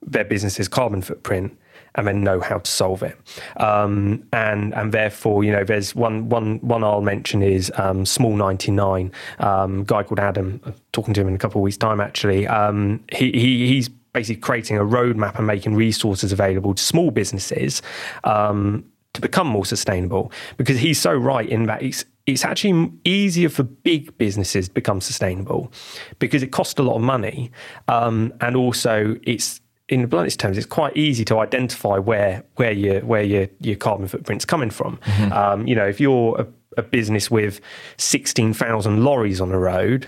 their 0.00 0.24
business's 0.24 0.68
carbon 0.68 1.02
footprint 1.02 1.58
and 1.96 2.06
then 2.06 2.22
know 2.22 2.38
how 2.40 2.58
to 2.58 2.70
solve 2.70 3.02
it. 3.02 3.16
Um, 3.56 4.22
and 4.32 4.72
and 4.74 4.92
therefore, 4.92 5.42
you 5.42 5.50
know, 5.50 5.64
there's 5.64 5.92
one 5.92 6.28
one 6.28 6.58
one 6.60 6.84
I'll 6.84 7.00
mention 7.00 7.42
is 7.42 7.72
um, 7.76 8.06
Small 8.06 8.36
ninety 8.36 8.70
nine. 8.70 9.10
Um, 9.40 9.82
guy 9.82 10.04
called 10.04 10.20
Adam. 10.20 10.60
I'm 10.64 10.74
talking 10.92 11.14
to 11.14 11.20
him 11.20 11.26
in 11.26 11.34
a 11.34 11.38
couple 11.38 11.60
of 11.60 11.64
weeks' 11.64 11.76
time. 11.76 12.00
Actually, 12.00 12.46
um, 12.46 13.02
he, 13.12 13.32
he 13.32 13.66
he's 13.66 13.88
basically 14.12 14.40
creating 14.40 14.78
a 14.78 14.84
roadmap 14.84 15.36
and 15.36 15.48
making 15.48 15.74
resources 15.74 16.32
available 16.32 16.74
to 16.74 16.82
small 16.82 17.10
businesses 17.10 17.82
um, 18.22 18.84
to 19.18 19.22
become 19.22 19.46
more 19.46 19.66
sustainable. 19.66 20.32
Because 20.56 20.78
he's 20.78 21.00
so 21.00 21.12
right 21.12 21.48
in 21.48 21.64
that 21.64 21.82
it's 21.82 22.04
it's 22.26 22.44
actually 22.44 22.92
easier 23.04 23.48
for 23.48 23.62
big 23.62 24.16
businesses 24.18 24.68
to 24.68 24.74
become 24.74 25.00
sustainable 25.00 25.72
because 26.18 26.42
it 26.42 26.48
costs 26.48 26.78
a 26.78 26.82
lot 26.82 26.96
of 26.96 27.02
money, 27.02 27.50
um, 27.88 28.32
and 28.40 28.56
also 28.56 29.16
it's 29.22 29.60
in 29.88 30.02
the 30.02 30.06
bluntest 30.06 30.38
terms, 30.38 30.58
it's 30.58 30.66
quite 30.66 30.96
easy 30.96 31.24
to 31.24 31.38
identify 31.38 31.98
where 31.98 32.44
where 32.56 32.72
your 32.72 33.00
where 33.00 33.22
your 33.22 33.48
your 33.60 33.76
carbon 33.76 34.06
footprint's 34.06 34.44
coming 34.44 34.70
from. 34.70 34.98
Mm-hmm. 34.98 35.32
Um, 35.32 35.66
you 35.66 35.74
know, 35.74 35.86
if 35.86 36.00
you're 36.00 36.40
a, 36.40 36.46
a 36.76 36.82
business 36.82 37.30
with 37.30 37.60
16,000 37.96 39.02
lorries 39.02 39.40
on 39.40 39.48
the 39.48 39.58
road, 39.58 40.06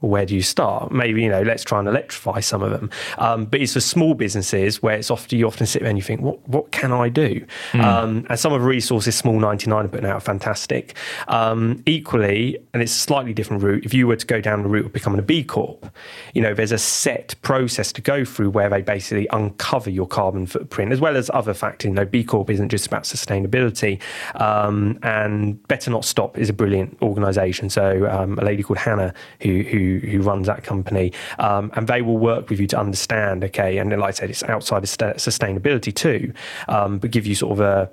where 0.00 0.24
do 0.24 0.34
you 0.34 0.42
start? 0.42 0.92
Maybe 0.92 1.22
you 1.22 1.28
know, 1.28 1.42
let's 1.42 1.64
try 1.64 1.78
and 1.78 1.88
electrify 1.88 2.40
some 2.40 2.62
of 2.62 2.70
them. 2.70 2.90
Um, 3.18 3.46
but 3.46 3.60
it's 3.60 3.72
for 3.74 3.80
small 3.80 4.14
businesses 4.14 4.82
where 4.82 4.96
it's 4.96 5.10
often 5.10 5.38
you 5.38 5.46
often 5.46 5.66
sit 5.66 5.82
there 5.82 5.88
and 5.88 5.98
you 5.98 6.04
think, 6.04 6.20
what 6.20 6.46
what 6.48 6.70
can 6.70 6.92
I 6.92 7.08
do? 7.08 7.44
Mm. 7.72 7.84
Um, 7.84 8.26
and 8.28 8.38
some 8.38 8.52
of 8.52 8.60
the 8.60 8.66
resources 8.66 9.16
Small 9.18 9.40
ninety 9.40 9.68
nine 9.68 9.86
are 9.86 9.88
putting 9.88 10.06
out 10.06 10.16
are 10.16 10.20
fantastic. 10.20 10.96
Um, 11.26 11.82
equally, 11.86 12.58
and 12.72 12.82
it's 12.82 12.94
a 12.94 12.98
slightly 12.98 13.32
different 13.32 13.62
route. 13.62 13.84
If 13.84 13.92
you 13.92 14.06
were 14.06 14.16
to 14.16 14.26
go 14.26 14.40
down 14.40 14.62
the 14.62 14.68
route 14.68 14.86
of 14.86 14.92
becoming 14.92 15.18
a 15.18 15.22
B 15.22 15.42
Corp, 15.42 15.90
you 16.34 16.42
know, 16.42 16.54
there's 16.54 16.72
a 16.72 16.78
set 16.78 17.34
process 17.42 17.92
to 17.92 18.00
go 18.00 18.24
through 18.24 18.50
where 18.50 18.68
they 18.70 18.82
basically 18.82 19.26
uncover 19.32 19.90
your 19.90 20.06
carbon 20.06 20.46
footprint 20.46 20.92
as 20.92 21.00
well 21.00 21.16
as 21.16 21.30
other 21.34 21.54
factors. 21.54 21.88
You 21.88 21.94
know, 21.94 22.04
B 22.04 22.22
Corp 22.22 22.50
isn't 22.50 22.68
just 22.68 22.86
about 22.86 23.02
sustainability. 23.02 24.00
Um, 24.36 24.98
and 25.02 25.66
Better 25.66 25.90
Not 25.90 26.04
Stop 26.04 26.38
is 26.38 26.48
a 26.48 26.52
brilliant 26.52 26.96
organisation. 27.02 27.68
So 27.70 28.08
um, 28.08 28.38
a 28.38 28.44
lady 28.44 28.62
called 28.62 28.78
Hannah 28.78 29.12
who 29.40 29.62
who 29.62 29.87
who 29.96 30.20
runs 30.20 30.46
that 30.46 30.62
company, 30.62 31.12
um, 31.38 31.70
and 31.74 31.86
they 31.88 32.02
will 32.02 32.18
work 32.18 32.50
with 32.50 32.60
you 32.60 32.66
to 32.68 32.78
understand. 32.78 33.44
Okay, 33.44 33.78
and 33.78 33.90
like 33.90 34.08
I 34.08 34.10
said, 34.10 34.30
it's 34.30 34.42
outside 34.44 34.84
of 34.84 34.90
sustainability 34.90 35.94
too, 35.94 36.32
um, 36.68 36.98
but 36.98 37.10
give 37.10 37.26
you 37.26 37.34
sort 37.34 37.52
of 37.52 37.60
a 37.60 37.90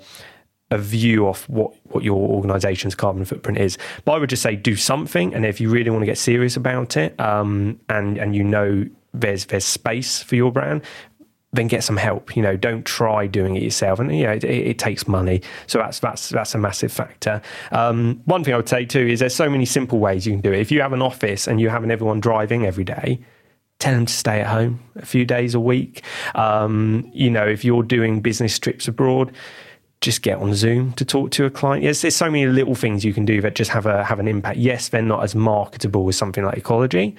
a 0.70 0.78
view 0.78 1.28
of 1.28 1.48
what, 1.48 1.74
what 1.84 2.02
your 2.02 2.28
organization's 2.28 2.94
carbon 2.94 3.24
footprint 3.24 3.58
is. 3.58 3.78
But 4.04 4.12
I 4.12 4.18
would 4.18 4.30
just 4.30 4.42
say 4.42 4.56
do 4.56 4.74
something, 4.76 5.34
and 5.34 5.46
if 5.46 5.60
you 5.60 5.70
really 5.70 5.90
want 5.90 6.02
to 6.02 6.06
get 6.06 6.18
serious 6.18 6.56
about 6.56 6.96
it, 6.96 7.18
um, 7.20 7.80
and 7.88 8.18
and 8.18 8.34
you 8.34 8.44
know 8.44 8.84
there's 9.14 9.46
there's 9.46 9.64
space 9.64 10.22
for 10.22 10.36
your 10.36 10.52
brand, 10.52 10.82
then 11.56 11.68
get 11.68 11.82
some 11.82 11.96
help. 11.96 12.36
You 12.36 12.42
know, 12.42 12.56
don't 12.56 12.84
try 12.84 13.26
doing 13.26 13.56
it 13.56 13.62
yourself, 13.62 13.98
and 13.98 14.16
you 14.16 14.24
know 14.24 14.32
it, 14.32 14.44
it 14.44 14.78
takes 14.78 15.08
money. 15.08 15.42
So 15.66 15.78
that's 15.78 15.98
that's 16.00 16.28
that's 16.28 16.54
a 16.54 16.58
massive 16.58 16.92
factor. 16.92 17.42
Um, 17.72 18.20
one 18.24 18.44
thing 18.44 18.54
I 18.54 18.58
would 18.58 18.68
say 18.68 18.84
too 18.84 19.06
is 19.06 19.20
there's 19.20 19.34
so 19.34 19.50
many 19.50 19.64
simple 19.64 19.98
ways 19.98 20.26
you 20.26 20.32
can 20.32 20.40
do 20.40 20.52
it. 20.52 20.60
If 20.60 20.70
you 20.70 20.80
have 20.80 20.92
an 20.92 21.02
office 21.02 21.46
and 21.46 21.60
you're 21.60 21.70
having 21.70 21.90
everyone 21.90 22.20
driving 22.20 22.64
every 22.64 22.84
day, 22.84 23.20
tell 23.78 23.94
them 23.94 24.06
to 24.06 24.12
stay 24.12 24.40
at 24.40 24.46
home 24.46 24.80
a 24.96 25.06
few 25.06 25.24
days 25.24 25.54
a 25.54 25.60
week. 25.60 26.02
Um, 26.34 27.10
you 27.12 27.30
know, 27.30 27.46
if 27.46 27.64
you're 27.64 27.82
doing 27.82 28.20
business 28.20 28.58
trips 28.58 28.88
abroad, 28.88 29.32
just 30.00 30.22
get 30.22 30.38
on 30.38 30.54
Zoom 30.54 30.92
to 30.92 31.04
talk 31.04 31.30
to 31.32 31.46
a 31.46 31.50
client. 31.50 31.82
Yes, 31.82 32.02
there's 32.02 32.16
so 32.16 32.30
many 32.30 32.46
little 32.46 32.74
things 32.74 33.04
you 33.04 33.14
can 33.14 33.24
do 33.24 33.40
that 33.40 33.54
just 33.54 33.70
have 33.70 33.86
a 33.86 34.04
have 34.04 34.20
an 34.20 34.28
impact. 34.28 34.58
Yes, 34.58 34.88
they're 34.88 35.02
not 35.02 35.24
as 35.24 35.34
marketable 35.34 36.08
as 36.08 36.16
something 36.16 36.44
like 36.44 36.62
ecologi, 36.62 37.16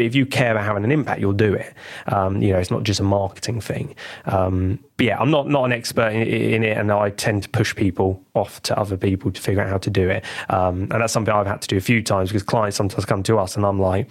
but 0.00 0.06
if 0.06 0.14
you 0.14 0.24
care 0.24 0.52
about 0.52 0.64
having 0.64 0.82
an 0.82 0.92
impact, 0.92 1.20
you'll 1.20 1.34
do 1.34 1.52
it. 1.52 1.74
Um, 2.06 2.40
you 2.40 2.54
know, 2.54 2.58
it's 2.58 2.70
not 2.70 2.84
just 2.84 3.00
a 3.00 3.02
marketing 3.02 3.60
thing. 3.60 3.94
Um, 4.24 4.82
but 4.96 5.04
yeah, 5.04 5.20
I'm 5.20 5.30
not 5.30 5.46
not 5.46 5.64
an 5.64 5.72
expert 5.72 6.14
in, 6.14 6.22
in, 6.22 6.64
it, 6.64 6.78
and 6.78 6.90
I 6.90 7.10
tend 7.10 7.42
to 7.42 7.50
push 7.50 7.76
people 7.76 8.24
off 8.32 8.62
to 8.62 8.78
other 8.78 8.96
people 8.96 9.30
to 9.30 9.38
figure 9.38 9.60
out 9.60 9.68
how 9.68 9.76
to 9.76 9.90
do 9.90 10.08
it. 10.08 10.24
Um, 10.48 10.88
and 10.90 11.02
that's 11.02 11.12
something 11.12 11.34
I've 11.34 11.46
had 11.46 11.60
to 11.60 11.68
do 11.68 11.76
a 11.76 11.82
few 11.82 12.02
times 12.02 12.30
because 12.30 12.42
clients 12.42 12.78
sometimes 12.78 13.04
come 13.04 13.22
to 13.24 13.36
us, 13.38 13.56
and 13.56 13.66
I'm 13.66 13.78
like. 13.78 14.08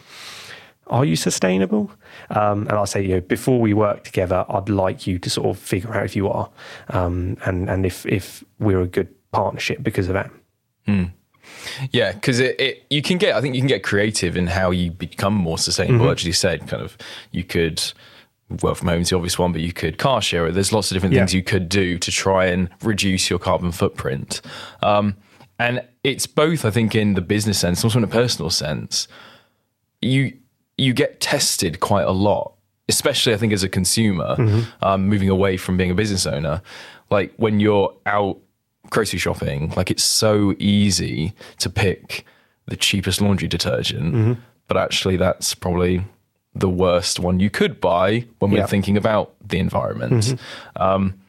Are 0.88 1.06
you 1.06 1.16
sustainable? 1.16 1.92
Um, 2.32 2.62
and 2.62 2.72
I 2.72 2.86
say, 2.86 3.04
you 3.04 3.10
know, 3.10 3.22
before 3.22 3.62
we 3.62 3.76
work 3.76 4.04
together, 4.04 4.44
I'd 4.50 4.70
like 4.70 5.06
you 5.06 5.20
to 5.20 5.30
sort 5.30 5.46
of 5.46 5.60
figure 5.60 5.94
out 5.94 6.04
if 6.04 6.16
you 6.16 6.28
are, 6.28 6.50
um, 6.88 7.38
and 7.46 7.70
and 7.70 7.86
if 7.86 8.08
if 8.08 8.44
we're 8.58 8.82
a 8.82 8.88
good 8.88 9.08
partnership 9.32 9.84
because 9.84 10.08
of 10.08 10.16
that. 10.16 10.32
Mm. 10.88 11.12
Yeah, 11.92 12.14
because 12.14 12.40
it, 12.40 12.60
it, 12.60 12.86
you 12.90 13.02
can 13.02 13.18
get 13.18 13.36
I 13.36 13.42
think 13.42 13.56
you 13.56 13.62
can 13.62 13.68
get 13.68 13.84
creative 13.84 14.38
in 14.38 14.48
how 14.48 14.72
you 14.72 14.92
become 14.92 15.34
more 15.34 15.58
sustainable. 15.58 16.06
Mm-hmm. 16.06 16.14
As 16.14 16.26
you 16.26 16.34
said, 16.34 16.68
kind 16.68 16.84
of 16.84 16.98
you 17.32 17.44
could 17.44 17.82
work 18.62 18.78
from 18.78 18.88
home 18.88 19.02
is 19.02 19.10
the 19.10 19.16
obvious 19.16 19.38
one, 19.38 19.52
but 19.52 19.62
you 19.62 19.74
could 19.74 19.98
car 19.98 20.22
share 20.22 20.48
it. 20.48 20.54
There's 20.54 20.74
lots 20.74 20.92
of 20.92 20.96
different 20.96 21.14
yeah. 21.14 21.22
things 21.22 21.34
you 21.34 21.44
could 21.44 21.70
do 21.70 21.98
to 22.00 22.12
try 22.12 22.46
and 22.46 22.70
reduce 22.82 23.30
your 23.30 23.40
carbon 23.40 23.72
footprint. 23.72 24.42
Um, 24.82 25.16
and 25.60 25.86
it's 26.04 26.26
both, 26.26 26.66
I 26.66 26.72
think, 26.72 26.96
in 26.96 27.14
the 27.14 27.22
business 27.22 27.60
sense, 27.60 27.84
also 27.84 28.00
in 28.00 28.04
a 28.04 28.08
personal 28.08 28.50
sense. 28.50 29.08
You 30.02 30.34
you 30.78 30.94
get 30.94 31.20
tested 31.20 31.82
quite 31.82 32.08
a 32.08 32.12
lot, 32.12 32.54
especially 32.88 33.34
I 33.34 33.38
think 33.38 33.52
as 33.52 33.64
a 33.64 33.70
consumer, 33.70 34.38
mm-hmm. 34.38 34.86
um, 34.86 35.08
moving 35.08 35.30
away 35.30 35.58
from 35.58 35.76
being 35.76 35.92
a 35.92 35.96
business 35.96 36.26
owner. 36.26 36.62
Like 37.10 37.34
when 37.36 37.60
you're 37.60 37.94
out 38.06 38.38
grocery 38.90 39.20
shopping, 39.20 39.74
like 39.76 39.92
it's 39.92 40.04
so 40.04 40.54
easy 40.60 41.34
to 41.58 41.70
pick 41.70 42.26
the 42.68 42.76
cheapest 42.76 43.22
laundry 43.22 43.48
detergent, 43.48 44.14
mm-hmm. 44.14 44.34
but 44.68 44.78
actually 44.78 45.18
that's 45.18 45.56
probably 45.56 46.04
the 46.56 46.70
worst 46.70 47.20
one 47.20 47.40
you 47.40 47.50
could 47.50 47.80
buy 47.80 48.26
when 48.40 48.52
we're 48.52 48.68
thinking 48.68 48.98
about 48.98 49.34
the 49.48 49.60
environment. 49.60 50.24
Mm-hmm. 50.24 50.82
Um, 50.82 51.20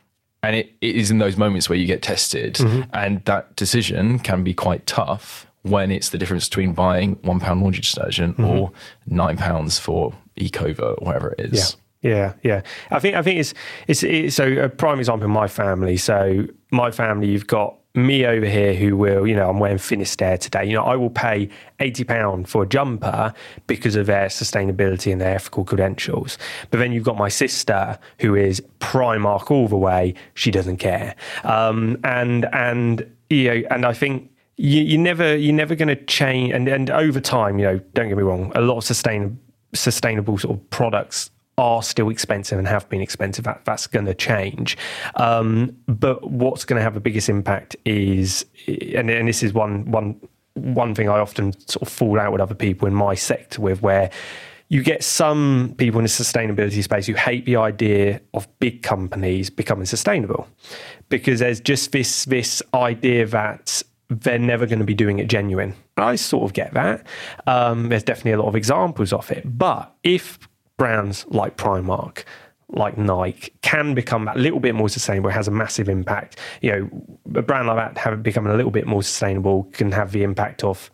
and 0.42 0.56
it, 0.56 0.72
it 0.80 0.96
is 0.96 1.10
in 1.10 1.18
those 1.18 1.36
moments 1.36 1.68
where 1.68 1.78
you 1.78 1.86
get 1.86 2.02
tested, 2.02 2.54
mm-hmm. 2.54 2.82
and 2.94 3.24
that 3.26 3.54
decision 3.56 4.18
can 4.18 4.42
be 4.42 4.54
quite 4.54 4.86
tough 4.86 5.46
when 5.62 5.90
it's 5.90 6.08
the 6.08 6.18
difference 6.18 6.48
between 6.48 6.72
buying 6.72 7.18
one 7.22 7.38
pound 7.38 7.60
laundry 7.60 7.82
detergent 7.82 8.38
mm-hmm. 8.38 8.46
or 8.46 8.72
nine 9.06 9.36
pounds 9.36 9.78
for 9.78 10.14
Ecover 10.38 10.94
or 10.94 11.06
whatever 11.06 11.34
it 11.38 11.52
is. 11.52 11.76
Yeah. 11.76 11.80
Yeah, 12.02 12.32
yeah. 12.42 12.62
I 12.90 12.98
think 12.98 13.14
I 13.14 13.20
think 13.20 13.40
it's, 13.40 13.52
it's 13.86 14.02
it's 14.02 14.34
so 14.34 14.46
a 14.46 14.70
prime 14.70 14.98
example 15.00 15.26
in 15.26 15.32
my 15.32 15.48
family. 15.48 15.98
So 15.98 16.46
my 16.70 16.90
family, 16.90 17.28
you've 17.28 17.46
got 17.46 17.76
me 17.94 18.24
over 18.24 18.46
here 18.46 18.72
who 18.74 18.96
will, 18.96 19.26
you 19.26 19.34
know, 19.34 19.50
I'm 19.50 19.58
wearing 19.58 19.78
Finisterre 19.78 20.38
today. 20.38 20.64
You 20.64 20.74
know, 20.74 20.84
I 20.84 20.94
will 20.94 21.10
pay 21.10 21.48
eighty 21.80 22.04
pound 22.04 22.48
for 22.48 22.62
a 22.62 22.66
jumper 22.66 23.34
because 23.66 23.96
of 23.96 24.06
their 24.06 24.26
sustainability 24.26 25.10
and 25.10 25.20
their 25.20 25.34
ethical 25.34 25.64
credentials. 25.64 26.38
But 26.70 26.78
then 26.78 26.92
you've 26.92 27.04
got 27.04 27.16
my 27.16 27.28
sister 27.28 27.98
who 28.20 28.34
is 28.34 28.62
Primark 28.78 29.50
all 29.50 29.66
the 29.66 29.76
way. 29.76 30.14
She 30.34 30.50
doesn't 30.50 30.76
care, 30.76 31.16
um, 31.42 31.98
and 32.04 32.46
and 32.52 33.10
you 33.28 33.48
know, 33.48 33.68
and 33.70 33.84
I 33.84 33.92
think 33.92 34.30
you, 34.56 34.82
you 34.82 34.98
never 34.98 35.36
you're 35.36 35.54
never 35.54 35.74
going 35.74 35.88
to 35.88 36.04
change. 36.04 36.52
And 36.52 36.68
and 36.68 36.90
over 36.90 37.20
time, 37.20 37.58
you 37.58 37.64
know, 37.64 37.78
don't 37.94 38.08
get 38.08 38.16
me 38.16 38.22
wrong, 38.22 38.52
a 38.54 38.60
lot 38.60 38.78
of 38.78 38.84
sustain 38.84 39.38
sustainable 39.72 40.36
sort 40.38 40.56
of 40.56 40.70
products 40.70 41.30
are 41.58 41.82
still 41.82 42.08
expensive 42.08 42.58
and 42.58 42.66
have 42.66 42.88
been 42.88 43.00
expensive. 43.00 43.44
That, 43.44 43.64
that's 43.64 43.86
going 43.86 44.06
to 44.06 44.14
change. 44.14 44.78
Um, 45.16 45.76
but 45.86 46.30
what's 46.30 46.64
going 46.64 46.78
to 46.78 46.82
have 46.82 46.94
the 46.94 47.00
biggest 47.00 47.28
impact 47.28 47.76
is, 47.84 48.46
and, 48.66 49.10
and 49.10 49.28
this 49.28 49.42
is 49.42 49.52
one 49.52 49.90
one 49.90 50.20
one 50.54 50.94
thing 50.94 51.08
I 51.08 51.18
often 51.18 51.52
sort 51.68 51.82
of 51.82 51.88
fall 51.88 52.18
out 52.18 52.32
with 52.32 52.40
other 52.40 52.54
people 52.54 52.88
in 52.88 52.94
my 52.94 53.14
sector 53.14 53.60
with, 53.60 53.82
where 53.82 54.10
you 54.68 54.82
get 54.82 55.02
some 55.02 55.74
people 55.78 55.98
in 55.98 56.04
the 56.04 56.08
sustainability 56.08 56.82
space 56.82 57.06
who 57.06 57.14
hate 57.14 57.44
the 57.44 57.56
idea 57.56 58.20
of 58.34 58.48
big 58.60 58.82
companies 58.82 59.50
becoming 59.50 59.84
sustainable 59.84 60.48
because 61.08 61.40
there's 61.40 61.60
just 61.60 61.92
this 61.92 62.24
this 62.26 62.62
idea 62.72 63.26
that 63.26 63.82
they're 64.08 64.38
never 64.38 64.66
going 64.66 64.78
to 64.78 64.84
be 64.84 64.94
doing 64.94 65.18
it 65.18 65.28
genuine. 65.28 65.74
I 65.96 66.16
sort 66.16 66.44
of 66.44 66.52
get 66.52 66.74
that. 66.74 67.06
Um, 67.46 67.88
there's 67.88 68.02
definitely 68.02 68.32
a 68.32 68.38
lot 68.38 68.48
of 68.48 68.56
examples 68.56 69.12
of 69.12 69.30
it. 69.30 69.58
But 69.58 69.94
if 70.02 70.38
brands 70.80 71.26
like 71.28 71.58
Primark, 71.58 72.24
like 72.70 72.96
Nike, 72.96 73.52
can 73.60 73.92
become 73.92 74.28
a 74.28 74.34
little 74.34 74.60
bit 74.60 74.74
more 74.74 74.88
sustainable, 74.88 75.28
it 75.28 75.34
has 75.34 75.46
a 75.46 75.50
massive 75.50 75.90
impact. 75.90 76.38
You 76.62 76.70
know, 76.70 77.38
a 77.38 77.42
brand 77.42 77.68
like 77.68 77.76
that 77.76 77.98
having 77.98 78.22
becoming 78.22 78.50
a 78.50 78.56
little 78.56 78.70
bit 78.70 78.86
more 78.86 79.02
sustainable 79.02 79.64
can 79.72 79.92
have 79.92 80.12
the 80.12 80.22
impact 80.22 80.64
of 80.64 80.90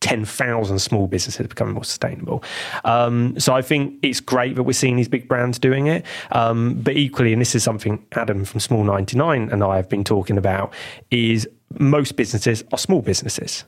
10,000 0.00 0.78
small 0.78 1.06
businesses 1.06 1.46
becoming 1.46 1.72
more 1.72 1.84
sustainable. 1.84 2.44
Um, 2.84 3.40
so 3.40 3.54
I 3.54 3.62
think 3.62 3.94
it's 4.02 4.20
great 4.20 4.56
that 4.56 4.64
we're 4.64 4.74
seeing 4.74 4.96
these 4.96 5.08
big 5.08 5.26
brands 5.26 5.58
doing 5.58 5.86
it. 5.86 6.04
Um, 6.32 6.74
but 6.82 6.94
equally, 6.94 7.32
and 7.32 7.40
this 7.40 7.54
is 7.54 7.62
something 7.62 8.04
Adam 8.12 8.44
from 8.44 8.60
Small 8.60 8.84
99 8.84 9.48
and 9.48 9.64
I 9.64 9.76
have 9.76 9.88
been 9.88 10.04
talking 10.04 10.36
about, 10.36 10.74
is 11.10 11.48
most 11.78 12.16
businesses 12.16 12.62
are 12.72 12.78
small 12.78 13.00
businesses. 13.00 13.64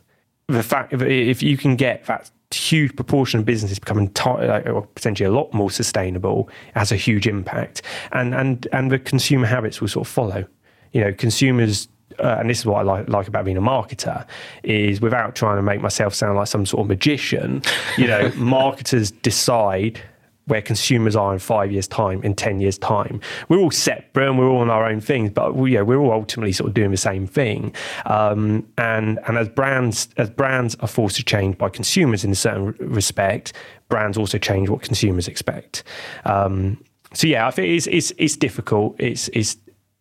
The 0.48 0.62
fact 0.62 0.92
if 0.92 1.42
you 1.42 1.56
can 1.56 1.76
get 1.76 2.04
that 2.04 2.30
huge 2.52 2.94
proportion 2.96 3.40
of 3.40 3.46
businesses 3.46 3.78
becoming 3.78 4.10
or 4.26 4.86
potentially 4.94 5.26
a 5.26 5.32
lot 5.32 5.52
more 5.52 5.70
sustainable 5.70 6.48
has 6.74 6.92
a 6.92 6.96
huge 6.96 7.26
impact, 7.26 7.82
and 8.12 8.34
and 8.34 8.68
and 8.72 8.90
the 8.90 8.98
consumer 8.98 9.46
habits 9.46 9.80
will 9.80 9.88
sort 9.88 10.06
of 10.06 10.12
follow. 10.12 10.44
You 10.92 11.02
know, 11.02 11.12
consumers. 11.12 11.88
Uh, 12.18 12.36
and 12.38 12.48
this 12.48 12.60
is 12.60 12.64
what 12.64 12.78
I 12.78 12.82
like, 12.82 13.08
like 13.10 13.28
about 13.28 13.44
being 13.44 13.58
a 13.58 13.60
marketer 13.60 14.26
is 14.62 15.02
without 15.02 15.34
trying 15.34 15.56
to 15.56 15.62
make 15.62 15.82
myself 15.82 16.14
sound 16.14 16.36
like 16.36 16.46
some 16.46 16.64
sort 16.64 16.82
of 16.82 16.86
magician, 16.88 17.60
you 17.98 18.06
know, 18.06 18.32
marketers 18.36 19.10
decide 19.10 20.00
where 20.46 20.62
consumers 20.62 21.16
are 21.16 21.32
in 21.32 21.38
five 21.38 21.72
years' 21.72 21.88
time, 21.88 22.22
in 22.22 22.34
10 22.34 22.60
years' 22.60 22.78
time. 22.78 23.20
We're 23.48 23.58
all 23.58 23.70
separate 23.70 24.28
and 24.28 24.38
we're 24.38 24.48
all 24.48 24.60
on 24.60 24.70
our 24.70 24.86
own 24.86 25.00
things, 25.00 25.30
but 25.30 25.56
we, 25.56 25.74
yeah, 25.74 25.82
we're 25.82 25.98
all 25.98 26.12
ultimately 26.12 26.52
sort 26.52 26.68
of 26.68 26.74
doing 26.74 26.92
the 26.92 26.96
same 26.96 27.26
thing. 27.26 27.74
Um, 28.06 28.66
and 28.78 29.18
and 29.26 29.38
as 29.38 29.48
brands 29.48 30.08
as 30.16 30.30
brands 30.30 30.76
are 30.76 30.88
forced 30.88 31.16
to 31.16 31.24
change 31.24 31.58
by 31.58 31.68
consumers 31.68 32.24
in 32.24 32.30
a 32.30 32.36
certain 32.36 32.74
respect, 32.78 33.52
brands 33.88 34.16
also 34.16 34.38
change 34.38 34.68
what 34.68 34.82
consumers 34.82 35.26
expect. 35.28 35.82
Um, 36.24 36.82
so 37.12 37.26
yeah, 37.26 37.46
I 37.46 37.50
think 37.50 37.68
it's 37.68 37.86
it's, 37.88 38.12
it's 38.16 38.36
difficult. 38.36 38.96
It's 38.98 39.28
it's 39.28 39.56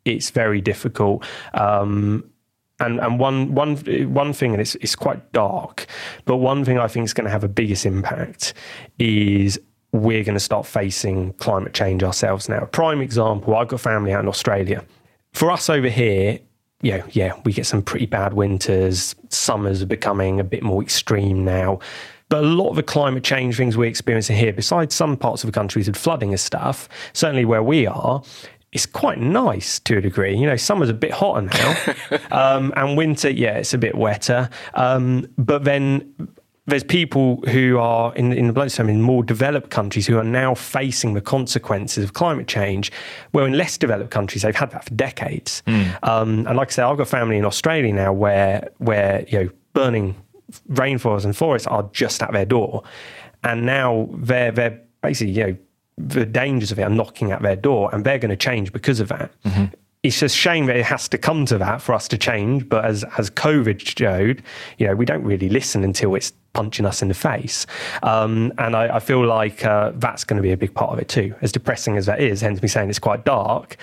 it's 0.05 0.29
very 0.29 0.61
difficult. 0.61 1.25
Um, 1.55 2.29
and 2.79 2.99
and 2.99 3.19
one 3.19 3.55
one 3.55 3.77
one 4.13 4.33
thing, 4.33 4.51
and 4.51 4.61
it's 4.61 4.75
it's 4.75 4.95
quite 4.95 5.31
dark, 5.31 5.87
but 6.25 6.37
one 6.37 6.65
thing 6.65 6.77
I 6.77 6.87
think 6.87 7.05
is 7.05 7.13
going 7.13 7.25
to 7.25 7.31
have 7.31 7.43
a 7.43 7.47
biggest 7.47 7.85
impact 7.85 8.53
is 8.99 9.59
we're 9.95 10.23
going 10.23 10.35
to 10.35 10.39
start 10.39 10.65
facing 10.65 11.33
climate 11.33 11.73
change 11.73 12.03
ourselves 12.03 12.49
now. 12.49 12.59
A 12.59 12.67
prime 12.67 13.01
example, 13.01 13.55
I've 13.55 13.67
got 13.67 13.79
family 13.79 14.11
out 14.13 14.21
in 14.21 14.27
Australia. 14.27 14.83
For 15.33 15.51
us 15.51 15.69
over 15.69 15.89
here, 15.89 16.39
yeah, 16.81 17.03
yeah, 17.11 17.33
we 17.45 17.53
get 17.53 17.65
some 17.65 17.81
pretty 17.81 18.05
bad 18.05 18.33
winters. 18.33 19.15
Summers 19.29 19.81
are 19.81 19.87
becoming 19.87 20.39
a 20.39 20.43
bit 20.43 20.63
more 20.63 20.81
extreme 20.81 21.43
now. 21.43 21.79
But 22.27 22.43
a 22.43 22.47
lot 22.47 22.69
of 22.69 22.75
the 22.75 22.83
climate 22.83 23.23
change 23.23 23.55
things 23.55 23.77
we're 23.77 23.85
experiencing 23.85 24.35
here, 24.35 24.51
besides 24.51 24.95
some 24.95 25.15
parts 25.15 25.43
of 25.43 25.47
the 25.47 25.53
countries 25.53 25.87
with 25.87 25.97
flooding 25.97 26.29
and 26.29 26.39
stuff, 26.39 26.89
certainly 27.13 27.45
where 27.45 27.63
we 27.63 27.85
are, 27.85 28.23
it's 28.71 28.85
quite 28.85 29.19
nice 29.19 29.79
to 29.79 29.97
a 29.97 30.01
degree. 30.01 30.35
You 30.35 30.47
know, 30.47 30.57
summer's 30.57 30.89
a 30.89 30.93
bit 30.93 31.11
hotter 31.11 31.43
now, 31.43 31.95
um, 32.31 32.73
and 32.75 32.97
winter, 32.97 33.29
yeah, 33.29 33.57
it's 33.57 33.73
a 33.73 33.77
bit 33.77 33.95
wetter. 33.95 34.49
Um, 34.73 35.27
but 35.37 35.63
then 35.63 36.13
there's 36.67 36.83
people 36.83 37.43
who 37.47 37.77
are 37.77 38.13
in 38.15 38.33
in 38.33 38.47
the 38.47 38.53
blood 38.53 38.69
term 38.69 38.89
in 38.89 39.01
more 39.01 39.23
developed 39.23 39.69
countries 39.69 40.07
who 40.07 40.17
are 40.17 40.23
now 40.23 40.55
facing 40.55 41.13
the 41.13 41.21
consequences 41.21 42.03
of 42.03 42.13
climate 42.13 42.47
change, 42.47 42.91
where 43.31 43.45
in 43.45 43.53
less 43.53 43.77
developed 43.77 44.09
countries 44.11 44.41
they've 44.41 44.55
had 44.55 44.71
that 44.71 44.85
for 44.85 44.93
decades. 44.95 45.61
Um, 46.03 46.47
and 46.47 46.57
like 46.57 46.69
I 46.69 46.71
said, 46.71 46.85
I've 46.85 46.97
got 46.97 47.07
family 47.07 47.37
in 47.37 47.45
Australia 47.45 47.93
now 47.93 48.13
where 48.13 48.69
where 48.79 49.25
you 49.27 49.43
know 49.43 49.49
burning 49.73 50.15
rainforests 50.71 51.25
and 51.25 51.35
forests 51.35 51.67
are 51.67 51.87
just 51.93 52.23
at 52.23 52.31
their 52.31 52.45
door, 52.45 52.83
and 53.43 53.65
now 53.65 54.09
they're 54.13 54.51
they're 54.51 54.81
basically 55.01 55.33
you 55.33 55.43
know 55.45 55.57
the 55.97 56.25
dangers 56.25 56.71
of 56.71 56.79
it 56.79 56.83
are 56.83 56.89
knocking 56.89 57.31
at 57.31 57.41
their 57.43 57.55
door, 57.55 57.93
and 57.93 58.03
they're 58.03 58.19
going 58.19 58.29
to 58.29 58.35
change 58.35 58.73
because 58.73 58.99
of 58.99 59.07
that. 59.09 59.31
It's 60.01 60.19
just 60.19 60.35
shame 60.37 60.67
that 60.67 60.75
it 60.75 60.85
has 60.85 61.07
to 61.09 61.17
come 61.17 61.47
to 61.47 61.57
that 61.57 61.81
for 61.81 61.93
us 61.93 62.07
to 62.09 62.17
change. 62.17 62.67
But 62.69 62.85
as 62.85 63.03
as 63.17 63.29
COVID 63.29 63.79
showed, 63.97 64.41
you 64.77 64.87
know, 64.87 64.95
we 64.95 65.05
don't 65.05 65.23
really 65.23 65.49
listen 65.49 65.83
until 65.83 66.15
it's 66.15 66.33
punching 66.55 66.85
us 66.85 67.01
in 67.01 67.09
the 67.09 67.13
face. 67.13 67.67
Um, 68.01 68.51
and 68.57 68.75
I, 68.75 68.95
I 68.95 68.99
feel 68.99 69.23
like 69.23 69.63
uh, 69.63 69.91
that's 69.95 70.23
going 70.23 70.37
to 70.37 70.41
be 70.41 70.51
a 70.51 70.57
big 70.57 70.73
part 70.73 70.91
of 70.91 70.99
it 70.99 71.09
too. 71.09 71.35
As 71.41 71.51
depressing 71.51 71.97
as 71.97 72.07
that 72.07 72.19
is, 72.19 72.41
hence 72.41 72.61
me 72.61 72.67
saying 72.67 72.89
it's 72.89 72.97
quite 72.97 73.25
dark. 73.25 73.77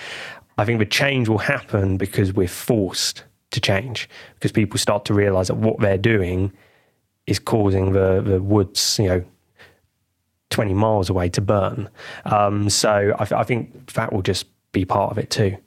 I 0.57 0.65
think 0.65 0.79
the 0.79 0.85
change 0.85 1.29
will 1.29 1.37
happen 1.37 1.97
because 1.97 2.33
we're 2.33 2.47
forced 2.47 3.23
to 3.51 3.61
change 3.61 4.09
because 4.33 4.51
people 4.51 4.77
start 4.79 5.05
to 5.05 5.13
realize 5.13 5.47
that 5.47 5.55
what 5.55 5.79
they're 5.79 5.97
doing 5.97 6.51
is 7.27 7.39
causing 7.39 7.93
the 7.93 8.21
the 8.21 8.41
woods, 8.41 8.99
you 8.99 9.07
know, 9.07 9.23
20 10.49 10.73
miles 10.73 11.09
away 11.09 11.29
to 11.29 11.41
burn. 11.41 11.89
Um, 12.25 12.69
so 12.69 13.15
I, 13.17 13.41
I 13.41 13.43
think 13.43 13.93
that 13.93 14.11
will 14.11 14.21
just 14.21 14.45
be 14.71 14.83
part 14.83 15.11
of 15.11 15.17
it 15.17 15.29
too. 15.29 15.57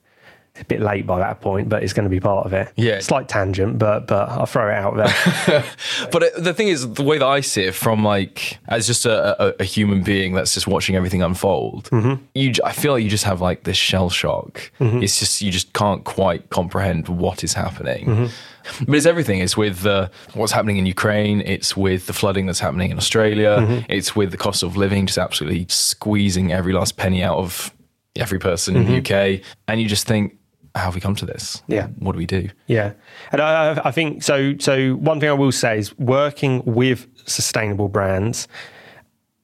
A 0.60 0.64
bit 0.64 0.80
late 0.80 1.06
by 1.06 1.18
that 1.18 1.40
point, 1.40 1.68
but 1.68 1.82
it's 1.82 1.92
going 1.92 2.04
to 2.04 2.10
be 2.10 2.20
part 2.20 2.46
of 2.46 2.52
it. 2.52 2.72
Yeah. 2.76 3.00
slight 3.00 3.28
tangent, 3.28 3.78
but 3.78 4.06
but 4.06 4.28
I'll 4.28 4.46
throw 4.46 4.68
it 4.70 4.74
out 4.74 4.96
there. 4.96 5.64
But 6.12 6.22
it- 6.22 6.32
the 6.42 6.54
thing 6.54 6.68
is, 6.68 6.92
the 6.94 7.02
way 7.02 7.18
that 7.18 7.26
I 7.26 7.40
see 7.40 7.62
it 7.62 7.74
from 7.74 8.04
like 8.04 8.58
as 8.68 8.86
just 8.86 9.06
a, 9.06 9.42
a, 9.42 9.54
a 9.60 9.64
human 9.64 10.02
being 10.02 10.34
that's 10.34 10.54
just 10.54 10.66
watching 10.66 10.96
everything 10.96 11.22
unfold, 11.22 11.90
mm-hmm. 11.90 12.22
you 12.34 12.52
j- 12.52 12.62
I 12.64 12.72
feel 12.72 12.92
like 12.92 13.02
you 13.04 13.10
just 13.10 13.24
have 13.24 13.40
like 13.40 13.64
this 13.64 13.76
shell 13.76 14.08
shock. 14.10 14.70
Mm-hmm. 14.80 15.02
It's 15.02 15.18
just 15.18 15.42
you 15.42 15.50
just 15.50 15.72
can't 15.72 16.04
quite 16.04 16.50
comprehend 16.50 17.08
what 17.08 17.44
is 17.44 17.54
happening. 17.54 18.06
Mm-hmm. 18.06 18.84
But 18.86 18.96
it's 18.96 19.06
everything. 19.06 19.40
It's 19.40 19.56
with 19.56 19.86
uh, 19.86 20.08
what's 20.34 20.52
happening 20.52 20.76
in 20.78 20.86
Ukraine. 20.86 21.40
It's 21.42 21.76
with 21.76 22.06
the 22.06 22.12
flooding 22.12 22.46
that's 22.46 22.58
happening 22.58 22.90
in 22.90 22.96
Australia. 22.98 23.84
It's 23.88 24.16
with 24.16 24.32
the 24.32 24.36
cost 24.36 24.62
of 24.64 24.76
living 24.76 25.06
just 25.06 25.18
absolutely 25.18 25.66
squeezing 25.68 26.50
every 26.52 26.72
last 26.72 26.96
penny 26.96 27.22
out 27.22 27.38
of 27.38 27.72
every 28.16 28.38
person 28.40 28.74
in 28.76 28.86
the 28.86 28.96
UK. 28.98 29.40
And 29.68 29.80
you 29.80 29.88
just 29.88 30.06
think, 30.06 30.36
how 30.76 30.84
have 30.84 30.94
we 30.94 31.00
come 31.00 31.14
to 31.16 31.26
this? 31.26 31.62
Yeah. 31.68 31.88
What 31.98 32.12
do 32.12 32.18
we 32.18 32.26
do? 32.26 32.48
Yeah, 32.66 32.92
and 33.32 33.40
I, 33.40 33.72
I- 33.74 33.88
I 33.88 33.90
think 33.90 34.22
so. 34.22 34.54
So 34.58 34.92
one 34.96 35.18
thing 35.20 35.28
I 35.30 35.32
will 35.32 35.52
say 35.52 35.78
is 35.78 35.96
working 35.98 36.62
with 36.64 37.06
sustainable 37.26 37.88
brands, 37.88 38.46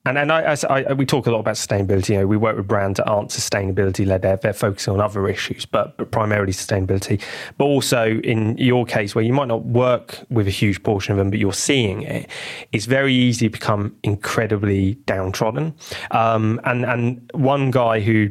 and 0.04 0.18
and 0.18 0.32
I, 0.32 0.42
as 0.42 0.64
I, 0.64 0.92
we 0.94 1.06
talk 1.06 1.26
a 1.26 1.30
lot 1.30 1.38
about 1.40 1.54
sustainability. 1.54 2.10
You 2.10 2.18
know, 2.18 2.26
we 2.26 2.36
work 2.36 2.56
with 2.56 2.66
brands 2.66 2.96
that 2.98 3.06
aren't 3.06 3.30
sustainability 3.30 4.04
led; 4.06 4.22
they're, 4.22 4.36
they're 4.36 4.52
focusing 4.52 4.92
on 4.94 5.00
other 5.00 5.28
issues, 5.28 5.64
but, 5.64 5.96
but 5.96 6.10
primarily 6.10 6.52
sustainability. 6.52 7.20
But 7.56 7.64
also 7.66 8.18
in 8.24 8.58
your 8.58 8.84
case, 8.84 9.14
where 9.14 9.24
you 9.24 9.32
might 9.32 9.48
not 9.48 9.64
work 9.64 10.18
with 10.28 10.46
a 10.48 10.50
huge 10.50 10.82
portion 10.82 11.12
of 11.12 11.18
them, 11.18 11.30
but 11.30 11.38
you're 11.38 11.52
seeing 11.52 12.02
it, 12.02 12.28
it's 12.72 12.86
very 12.86 13.14
easy 13.14 13.46
to 13.46 13.50
become 13.50 13.94
incredibly 14.02 14.94
downtrodden. 15.06 15.74
Um, 16.10 16.60
and 16.64 16.84
and 16.84 17.30
one 17.34 17.70
guy 17.70 18.00
who 18.00 18.30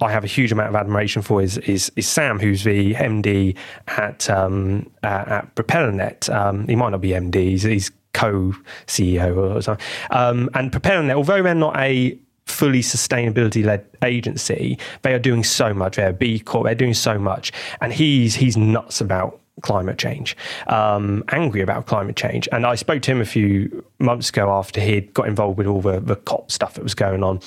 I 0.00 0.12
have 0.12 0.24
a 0.24 0.28
huge 0.28 0.52
amount 0.52 0.68
of 0.68 0.76
admiration 0.76 1.22
for 1.22 1.42
is 1.42 1.58
is, 1.58 1.90
is 1.96 2.06
Sam, 2.06 2.38
who's 2.38 2.64
the 2.64 2.94
MD 2.94 3.56
at 3.88 4.28
um, 4.30 4.90
uh, 5.02 5.24
at 5.26 5.54
PropellerNet. 5.54 6.32
Um, 6.32 6.66
he 6.68 6.76
might 6.76 6.90
not 6.90 7.00
be 7.00 7.10
MD; 7.10 7.34
he's, 7.34 7.62
he's 7.62 7.90
co-CEO 8.12 9.56
or 9.56 9.62
something. 9.62 9.86
Um, 10.10 10.50
and 10.54 10.72
PropellerNet, 10.72 11.14
although 11.14 11.42
they're 11.42 11.54
not 11.54 11.76
a 11.76 12.18
fully 12.46 12.80
sustainability 12.80 13.64
led 13.64 13.84
agency, 14.02 14.78
they 15.02 15.12
are 15.12 15.18
doing 15.18 15.44
so 15.44 15.74
much. 15.74 15.96
They're 15.96 16.12
B 16.12 16.38
Corp. 16.38 16.64
They're 16.64 16.74
doing 16.74 16.94
so 16.94 17.18
much, 17.18 17.52
and 17.80 17.92
he's 17.92 18.36
he's 18.36 18.56
nuts 18.56 19.00
about 19.00 19.40
climate 19.62 19.98
change, 19.98 20.36
um, 20.68 21.24
angry 21.30 21.60
about 21.60 21.86
climate 21.86 22.16
change. 22.16 22.48
And 22.52 22.64
I 22.64 22.74
spoke 22.76 23.02
to 23.02 23.10
him 23.10 23.20
a 23.20 23.26
few 23.26 23.84
months 23.98 24.30
ago 24.30 24.50
after 24.50 24.80
he'd 24.80 25.12
got 25.14 25.26
involved 25.26 25.58
with 25.58 25.66
all 25.66 25.80
the, 25.80 26.00
the 26.00 26.14
COP 26.14 26.50
stuff 26.50 26.74
that 26.74 26.84
was 26.84 26.94
going 26.94 27.24
on. 27.24 27.40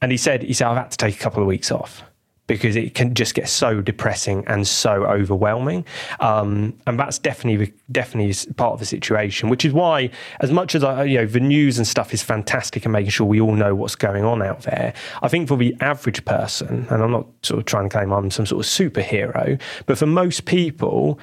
And 0.00 0.12
he 0.12 0.18
said, 0.18 0.42
he 0.42 0.52
said, 0.52 0.68
I've 0.68 0.76
had 0.76 0.90
to 0.92 0.96
take 0.96 1.16
a 1.16 1.18
couple 1.18 1.42
of 1.42 1.48
weeks 1.48 1.70
off 1.70 2.02
because 2.48 2.76
it 2.76 2.94
can 2.94 3.14
just 3.14 3.34
get 3.34 3.48
so 3.48 3.80
depressing 3.80 4.42
and 4.46 4.66
so 4.66 5.04
overwhelming. 5.04 5.84
Um, 6.18 6.74
and 6.86 6.98
that's 6.98 7.18
definitely 7.18 7.72
definitely 7.92 8.34
part 8.54 8.72
of 8.72 8.80
the 8.80 8.86
situation, 8.86 9.48
which 9.48 9.64
is 9.64 9.72
why, 9.72 10.10
as 10.40 10.50
much 10.50 10.74
as 10.74 10.82
I, 10.82 11.04
you 11.04 11.18
know, 11.18 11.26
the 11.26 11.40
news 11.40 11.78
and 11.78 11.86
stuff 11.86 12.12
is 12.12 12.22
fantastic 12.22 12.84
and 12.84 12.92
making 12.92 13.10
sure 13.10 13.26
we 13.26 13.40
all 13.40 13.54
know 13.54 13.74
what's 13.74 13.94
going 13.94 14.24
on 14.24 14.42
out 14.42 14.62
there. 14.62 14.94
I 15.22 15.28
think 15.28 15.46
for 15.46 15.56
the 15.56 15.76
average 15.80 16.24
person, 16.24 16.86
and 16.90 17.02
I'm 17.02 17.12
not 17.12 17.26
sort 17.42 17.60
of 17.60 17.66
trying 17.66 17.88
to 17.88 17.96
claim 17.96 18.12
I'm 18.12 18.30
some 18.30 18.46
sort 18.46 18.64
of 18.64 18.70
superhero, 18.70 19.60
but 19.86 19.98
for 19.98 20.06
most 20.06 20.46
people, 20.46 21.20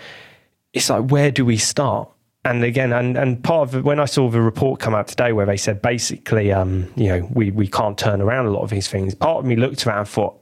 it's 0.73 0.89
like 0.89 1.09
where 1.09 1.31
do 1.31 1.43
we 1.43 1.57
start? 1.57 2.09
And 2.45 2.63
again, 2.63 2.93
and, 2.93 3.17
and 3.17 3.43
part 3.43 3.73
of 3.73 3.83
when 3.83 3.99
I 3.99 4.05
saw 4.05 4.29
the 4.29 4.39
report 4.39 4.79
come 4.79 4.93
out 4.93 5.07
today 5.07 5.33
where 5.33 5.47
they 5.47 5.57
said 5.57 5.81
basically, 5.81 6.51
um, 6.51 6.93
you 6.95 7.07
know, 7.07 7.27
we, 7.33 7.49
we 7.49 7.67
can't 7.67 7.97
turn 7.97 8.21
around 8.21 8.45
a 8.45 8.51
lot 8.51 8.61
of 8.61 8.69
these 8.69 8.87
things, 8.87 9.15
part 9.15 9.39
of 9.39 9.45
me 9.45 9.55
looked 9.55 9.83
that 9.83 9.97
and 9.97 10.07
thought, 10.07 10.39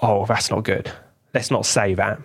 oh, 0.00 0.24
that's 0.24 0.50
not 0.50 0.64
good. 0.64 0.90
Let's 1.34 1.50
not 1.50 1.66
say 1.66 1.92
that. 1.94 2.20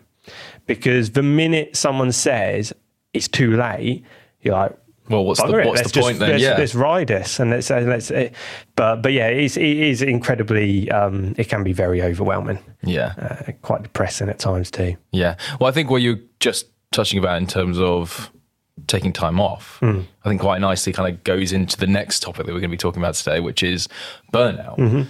Because 0.65 1.11
the 1.11 1.23
minute 1.23 1.75
someone 1.75 2.13
says 2.13 2.71
it's 3.13 3.27
too 3.27 3.57
late, 3.57 4.05
you're 4.41 4.55
like, 4.55 4.77
Well, 5.09 5.25
what's 5.25 5.41
the 5.41 5.51
what's 5.51 5.91
the 5.91 6.01
point 6.01 6.19
then? 6.19 6.31
Let's, 6.31 6.43
yeah. 6.43 6.57
let's 6.57 6.73
ride 6.75 7.07
this 7.07 7.41
and 7.41 7.51
let's, 7.51 7.69
uh, 7.69 7.81
let's 7.81 8.09
uh, 8.09 8.29
but 8.77 9.01
but 9.01 9.11
yeah, 9.11 9.27
it's, 9.27 9.57
it 9.57 9.63
is 9.63 10.01
incredibly, 10.01 10.89
um, 10.89 11.35
it 11.37 11.49
can 11.49 11.65
be 11.65 11.73
very 11.73 12.01
overwhelming, 12.01 12.59
yeah. 12.81 13.13
uh, 13.17 13.51
quite 13.61 13.83
depressing 13.83 14.29
at 14.29 14.39
times 14.39 14.71
too. 14.71 14.95
Yeah. 15.11 15.35
Well, 15.59 15.67
I 15.69 15.73
think 15.73 15.89
what 15.89 16.01
you're 16.01 16.19
just 16.39 16.67
touching 16.91 17.19
about 17.19 17.37
in 17.39 17.47
terms 17.47 17.77
of 17.77 18.31
taking 18.85 19.11
time 19.11 19.39
off, 19.39 19.77
Hmm. 19.79 20.01
I 20.23 20.29
think 20.29 20.41
quite 20.41 20.61
nicely 20.61 20.93
kind 20.93 21.13
of 21.13 21.23
goes 21.23 21.51
into 21.51 21.77
the 21.77 21.87
next 21.87 22.21
topic 22.21 22.45
that 22.45 22.53
we're 22.53 22.59
going 22.59 22.69
to 22.69 22.75
be 22.75 22.77
talking 22.77 23.01
about 23.01 23.15
today, 23.15 23.39
which 23.39 23.63
is 23.63 23.87
burnout. 24.31 24.77
Mm-hmm. 24.77 25.01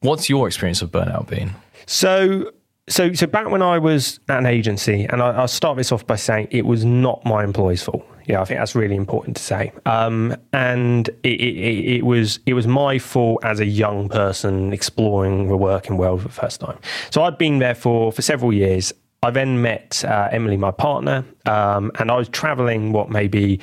What's 0.00 0.28
your 0.30 0.46
experience 0.46 0.80
of 0.82 0.90
burnout 0.90 1.28
been? 1.28 1.52
So, 1.86 2.52
so, 2.88 3.12
so 3.12 3.26
back 3.26 3.50
when 3.50 3.62
I 3.62 3.78
was 3.78 4.18
at 4.28 4.38
an 4.38 4.46
agency, 4.46 5.04
and 5.04 5.20
I, 5.22 5.30
I'll 5.30 5.48
start 5.48 5.76
this 5.76 5.92
off 5.92 6.06
by 6.06 6.16
saying 6.16 6.48
it 6.50 6.64
was 6.64 6.84
not 6.84 7.24
my 7.24 7.44
employee's 7.44 7.82
fault. 7.82 8.06
Yeah, 8.26 8.40
I 8.40 8.44
think 8.44 8.60
that's 8.60 8.74
really 8.76 8.94
important 8.94 9.36
to 9.38 9.42
say. 9.42 9.72
Um, 9.86 10.36
and 10.52 11.08
it, 11.24 11.40
it, 11.40 11.56
it 11.56 11.96
it 11.96 12.06
was 12.06 12.38
it 12.46 12.54
was 12.54 12.66
my 12.66 12.98
fault 12.98 13.44
as 13.44 13.58
a 13.58 13.66
young 13.66 14.08
person 14.08 14.72
exploring 14.72 15.48
the 15.48 15.56
working 15.56 15.96
world 15.96 16.22
for 16.22 16.28
the 16.28 16.34
first 16.34 16.60
time. 16.60 16.78
So 17.10 17.22
I'd 17.24 17.38
been 17.38 17.58
there 17.58 17.74
for 17.74 18.12
for 18.12 18.22
several 18.22 18.52
years. 18.52 18.92
I 19.22 19.30
then 19.30 19.60
met 19.60 20.02
uh, 20.02 20.28
Emily, 20.32 20.56
my 20.56 20.70
partner, 20.70 21.26
um, 21.44 21.92
and 21.98 22.10
I 22.10 22.16
was 22.16 22.28
traveling 22.30 22.92
what 22.92 23.10
maybe 23.10 23.60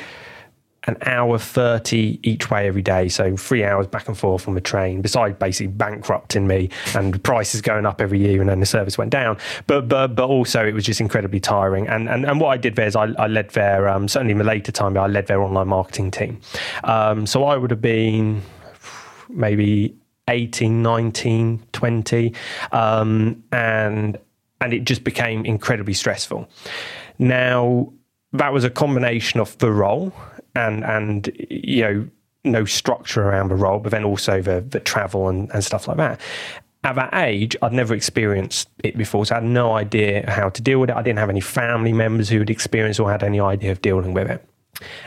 an 0.83 0.97
hour 1.01 1.39
30 1.39 2.19
each 2.21 2.51
way 2.51 2.67
every 2.67 2.83
day. 2.83 3.09
So 3.09 3.35
three 3.35 3.63
hours 3.63 3.87
back 3.87 4.07
and 4.07 4.15
forth 4.15 4.47
on 4.47 4.53
the 4.53 4.61
train, 4.61 5.01
besides 5.01 5.35
basically 5.39 5.73
bankrupting 5.73 6.45
me 6.45 6.69
and 6.95 7.21
prices 7.23 7.61
going 7.61 7.87
up 7.87 8.01
every 8.01 8.19
year 8.19 8.39
and 8.39 8.49
then 8.49 8.59
the 8.59 8.67
service 8.67 8.99
went 8.99 9.11
down. 9.11 9.37
But 9.65 9.89
but 9.89 10.09
but 10.09 10.29
also 10.29 10.65
it 10.65 10.73
was 10.73 10.85
just 10.85 11.01
incredibly 11.01 11.39
tiring. 11.39 11.87
And 11.87 12.07
and, 12.07 12.23
and 12.23 12.39
what 12.39 12.49
I 12.49 12.57
did 12.57 12.75
there 12.75 12.87
is 12.87 12.95
I, 12.95 13.07
I 13.17 13.25
led 13.25 13.49
their, 13.49 13.89
um, 13.89 14.07
certainly 14.07 14.33
in 14.33 14.37
the 14.37 14.43
later 14.43 14.71
time, 14.71 14.95
I 14.95 15.07
led 15.07 15.25
their 15.25 15.41
online 15.41 15.67
marketing 15.67 16.11
team. 16.11 16.39
Um, 16.83 17.25
so 17.25 17.45
I 17.45 17.57
would 17.57 17.71
have 17.71 17.81
been 17.81 18.43
maybe 19.27 19.95
18, 20.29 20.83
19, 20.83 21.63
20. 21.71 22.33
Um, 22.71 23.43
and 23.51 24.19
and 24.61 24.73
it 24.73 24.83
just 24.83 25.03
became 25.03 25.45
incredibly 25.45 25.93
stressful. 25.93 26.49
Now, 27.19 27.93
that 28.33 28.53
was 28.53 28.63
a 28.63 28.69
combination 28.69 29.39
of 29.39 29.57
the 29.59 29.71
role 29.71 30.13
and 30.55 30.83
and 30.83 31.31
you 31.49 31.81
know 31.81 32.07
no 32.43 32.65
structure 32.65 33.23
around 33.23 33.49
the 33.49 33.55
role, 33.55 33.79
but 33.79 33.91
then 33.91 34.03
also 34.03 34.41
the 34.41 34.61
the 34.61 34.79
travel 34.79 35.27
and, 35.27 35.49
and 35.53 35.63
stuff 35.63 35.87
like 35.87 35.97
that. 35.97 36.19
At 36.83 36.95
that 36.95 37.13
age, 37.13 37.55
I'd 37.61 37.73
never 37.73 37.93
experienced 37.93 38.69
it 38.83 38.97
before, 38.97 39.25
so 39.25 39.35
I 39.35 39.39
had 39.39 39.43
no 39.47 39.73
idea 39.73 40.29
how 40.29 40.49
to 40.49 40.61
deal 40.61 40.79
with 40.79 40.89
it. 40.89 40.95
I 40.95 41.01
didn't 41.01 41.19
have 41.19 41.29
any 41.29 41.41
family 41.41 41.91
members 41.91 42.29
who 42.29 42.39
had 42.39 42.49
experienced 42.49 42.99
or 42.99 43.11
had 43.11 43.23
any 43.23 43.39
idea 43.39 43.71
of 43.71 43.81
dealing 43.81 44.13
with 44.13 44.29
it. 44.29 44.47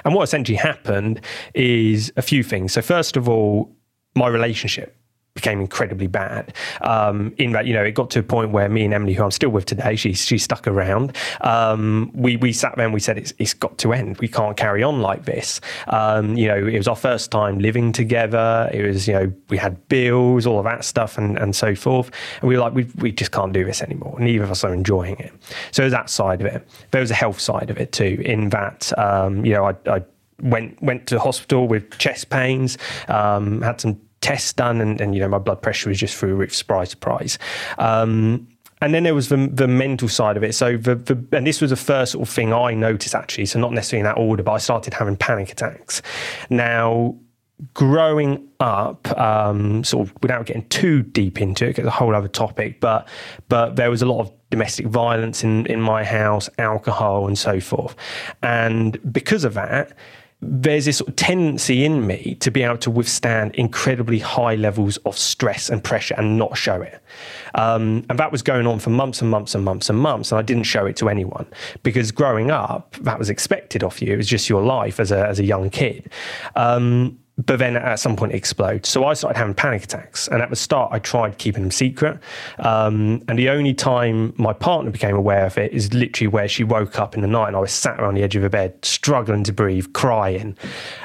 And 0.04 0.14
what 0.14 0.24
essentially 0.24 0.56
happened 0.56 1.20
is 1.54 2.12
a 2.16 2.22
few 2.22 2.42
things. 2.42 2.72
So 2.72 2.82
first 2.82 3.16
of 3.16 3.28
all, 3.28 3.74
my 4.14 4.26
relationship 4.26 4.99
became 5.34 5.60
incredibly 5.60 6.06
bad. 6.06 6.54
Um, 6.80 7.32
in 7.38 7.52
that, 7.52 7.66
you 7.66 7.72
know, 7.72 7.84
it 7.84 7.92
got 7.92 8.10
to 8.10 8.20
a 8.20 8.22
point 8.22 8.50
where 8.50 8.68
me 8.68 8.84
and 8.84 8.92
Emily, 8.92 9.14
who 9.14 9.22
I'm 9.22 9.30
still 9.30 9.50
with 9.50 9.64
today, 9.64 9.96
she 9.96 10.12
she 10.12 10.38
stuck 10.38 10.66
around. 10.66 11.16
Um, 11.40 12.10
we 12.14 12.36
we 12.36 12.52
sat 12.52 12.76
there 12.76 12.84
and 12.84 12.94
we 12.94 13.00
said 13.00 13.18
it's 13.18 13.32
it's 13.38 13.54
got 13.54 13.78
to 13.78 13.92
end. 13.92 14.18
We 14.18 14.28
can't 14.28 14.56
carry 14.56 14.82
on 14.82 15.00
like 15.00 15.24
this. 15.24 15.60
Um, 15.88 16.36
you 16.36 16.48
know, 16.48 16.66
it 16.66 16.76
was 16.76 16.88
our 16.88 16.96
first 16.96 17.30
time 17.30 17.58
living 17.58 17.92
together. 17.92 18.68
It 18.72 18.82
was 18.82 19.06
you 19.06 19.14
know 19.14 19.32
we 19.48 19.56
had 19.56 19.88
bills, 19.88 20.46
all 20.46 20.58
of 20.58 20.64
that 20.64 20.84
stuff, 20.84 21.16
and 21.16 21.38
and 21.38 21.54
so 21.54 21.74
forth. 21.74 22.10
And 22.40 22.48
we 22.48 22.56
were 22.56 22.60
like, 22.60 22.74
we 22.74 22.84
we 22.96 23.12
just 23.12 23.30
can't 23.30 23.52
do 23.52 23.64
this 23.64 23.82
anymore. 23.82 24.18
Neither 24.18 24.44
of 24.44 24.50
us 24.50 24.64
are 24.64 24.74
enjoying 24.74 25.18
it. 25.18 25.32
So 25.70 25.82
there's 25.82 25.92
that 25.92 26.10
side 26.10 26.40
of 26.40 26.46
it. 26.46 26.66
There 26.90 27.00
was 27.00 27.10
a 27.10 27.14
health 27.14 27.40
side 27.40 27.70
of 27.70 27.78
it 27.78 27.92
too. 27.92 28.20
In 28.24 28.50
that, 28.50 28.96
um, 28.98 29.44
you 29.44 29.52
know, 29.52 29.66
I, 29.66 29.74
I 29.86 30.02
went 30.42 30.80
went 30.82 31.06
to 31.08 31.18
hospital 31.18 31.68
with 31.68 31.98
chest 31.98 32.30
pains, 32.30 32.78
um, 33.08 33.62
had 33.62 33.80
some 33.80 34.00
tests 34.20 34.52
done, 34.52 34.80
and, 34.80 35.00
and, 35.00 35.14
you 35.14 35.20
know 35.20 35.28
my 35.28 35.38
blood 35.38 35.62
pressure 35.62 35.88
was 35.88 35.98
just 35.98 36.16
through 36.16 36.34
roof. 36.34 36.54
Surprise, 36.54 36.90
surprise. 36.90 37.38
Um, 37.78 38.46
and 38.82 38.94
then 38.94 39.02
there 39.02 39.14
was 39.14 39.28
the, 39.28 39.48
the 39.52 39.68
mental 39.68 40.08
side 40.08 40.36
of 40.36 40.42
it. 40.42 40.54
So 40.54 40.76
the, 40.76 40.94
the, 40.94 41.36
and 41.36 41.46
this 41.46 41.60
was 41.60 41.70
the 41.70 41.76
first 41.76 42.12
sort 42.12 42.26
of 42.26 42.32
thing 42.32 42.52
I 42.52 42.72
noticed 42.72 43.14
actually. 43.14 43.46
So 43.46 43.60
not 43.60 43.72
necessarily 43.72 44.00
in 44.00 44.04
that 44.06 44.18
order, 44.18 44.42
but 44.42 44.52
I 44.52 44.58
started 44.58 44.94
having 44.94 45.16
panic 45.16 45.52
attacks. 45.52 46.00
Now, 46.48 47.16
growing 47.74 48.48
up, 48.58 49.10
um, 49.18 49.84
sort 49.84 50.08
of 50.08 50.14
without 50.22 50.46
getting 50.46 50.66
too 50.68 51.02
deep 51.02 51.40
into 51.40 51.66
it, 51.66 51.78
it's 51.78 51.86
a 51.86 51.90
whole 51.90 52.14
other 52.14 52.28
topic. 52.28 52.80
But 52.80 53.08
but 53.48 53.76
there 53.76 53.90
was 53.90 54.00
a 54.02 54.06
lot 54.06 54.20
of 54.20 54.32
domestic 54.50 54.86
violence 54.86 55.44
in 55.44 55.66
in 55.66 55.80
my 55.80 56.04
house, 56.04 56.48
alcohol, 56.58 57.26
and 57.26 57.38
so 57.38 57.60
forth. 57.60 57.94
And 58.42 58.98
because 59.12 59.44
of 59.44 59.54
that 59.54 59.92
there's 60.42 60.86
this 60.86 61.02
tendency 61.16 61.84
in 61.84 62.06
me 62.06 62.36
to 62.40 62.50
be 62.50 62.62
able 62.62 62.78
to 62.78 62.90
withstand 62.90 63.54
incredibly 63.56 64.18
high 64.18 64.54
levels 64.54 64.96
of 64.98 65.16
stress 65.16 65.68
and 65.68 65.84
pressure 65.84 66.14
and 66.16 66.38
not 66.38 66.56
show 66.56 66.80
it. 66.80 67.02
Um, 67.54 68.06
and 68.08 68.18
that 68.18 68.32
was 68.32 68.42
going 68.42 68.66
on 68.66 68.78
for 68.78 68.90
months 68.90 69.20
and 69.20 69.30
months 69.30 69.54
and 69.54 69.64
months 69.64 69.90
and 69.90 69.98
months. 69.98 70.32
And 70.32 70.38
I 70.38 70.42
didn't 70.42 70.62
show 70.64 70.86
it 70.86 70.96
to 70.96 71.10
anyone 71.10 71.46
because 71.82 72.10
growing 72.10 72.50
up, 72.50 72.96
that 73.02 73.18
was 73.18 73.28
expected 73.28 73.84
of 73.84 74.00
you. 74.00 74.14
It 74.14 74.16
was 74.16 74.28
just 74.28 74.48
your 74.48 74.62
life 74.62 74.98
as 74.98 75.12
a, 75.12 75.26
as 75.26 75.38
a 75.38 75.44
young 75.44 75.68
kid. 75.68 76.10
Um, 76.56 77.18
but 77.46 77.58
then 77.58 77.76
at 77.76 77.98
some 77.98 78.16
point 78.16 78.32
it 78.32 78.36
explodes. 78.36 78.88
So 78.88 79.04
I 79.04 79.14
started 79.14 79.38
having 79.38 79.54
panic 79.54 79.84
attacks. 79.84 80.28
And 80.28 80.42
at 80.42 80.50
the 80.50 80.56
start, 80.56 80.92
I 80.92 80.98
tried 80.98 81.38
keeping 81.38 81.62
them 81.62 81.70
secret. 81.70 82.18
Um, 82.58 83.22
and 83.28 83.38
the 83.38 83.48
only 83.48 83.74
time 83.74 84.34
my 84.36 84.52
partner 84.52 84.90
became 84.90 85.16
aware 85.16 85.46
of 85.46 85.56
it 85.56 85.72
is 85.72 85.94
literally 85.94 86.28
where 86.28 86.48
she 86.48 86.64
woke 86.64 86.98
up 86.98 87.14
in 87.14 87.22
the 87.22 87.28
night 87.28 87.48
and 87.48 87.56
I 87.56 87.60
was 87.60 87.72
sat 87.72 87.98
around 88.00 88.14
the 88.14 88.22
edge 88.22 88.36
of 88.36 88.42
her 88.42 88.48
bed, 88.48 88.84
struggling 88.84 89.44
to 89.44 89.52
breathe, 89.52 89.92
crying. 89.92 90.56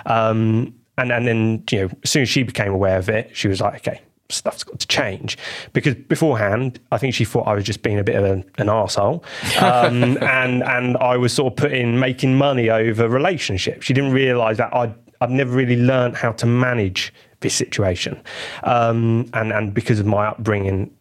Um, 0.05 0.73
and, 0.97 1.11
and 1.11 1.27
then, 1.27 1.63
you 1.71 1.81
know, 1.81 1.89
as 2.03 2.09
soon 2.09 2.23
as 2.23 2.29
she 2.29 2.43
became 2.43 2.71
aware 2.71 2.97
of 2.97 3.09
it, 3.09 3.35
she 3.35 3.47
was 3.47 3.61
like, 3.61 3.75
okay, 3.75 4.01
stuff's 4.29 4.63
got 4.63 4.79
to 4.79 4.87
change 4.87 5.37
because 5.73 5.93
beforehand 5.93 6.79
I 6.91 6.97
think 6.97 7.13
she 7.13 7.25
thought 7.25 7.47
I 7.47 7.53
was 7.53 7.63
just 7.63 7.83
being 7.83 7.99
a 7.99 8.03
bit 8.03 8.15
of 8.15 8.23
an, 8.23 8.43
an 8.57 8.67
arsehole 8.67 9.23
um, 9.61 10.17
and 10.23 10.63
and 10.63 10.97
I 10.97 11.15
was 11.15 11.31
sort 11.31 11.53
of 11.53 11.57
putting 11.57 11.99
making 11.99 12.35
money 12.35 12.71
over 12.71 13.07
relationships 13.07 13.85
she 13.85 13.93
didn't 13.93 14.13
realize 14.13 14.57
that 14.57 14.73
I'd 14.75 14.95
I've 15.21 15.31
never 15.31 15.55
really 15.55 15.77
learned 15.77 16.15
how 16.15 16.31
to 16.33 16.45
manage 16.45 17.13
this 17.39 17.53
situation. 17.53 18.21
Um, 18.63 19.29
and, 19.33 19.51
and 19.51 19.73
because 19.73 19.99
of 19.99 20.05
my 20.05 20.27
upbringing, 20.27 20.91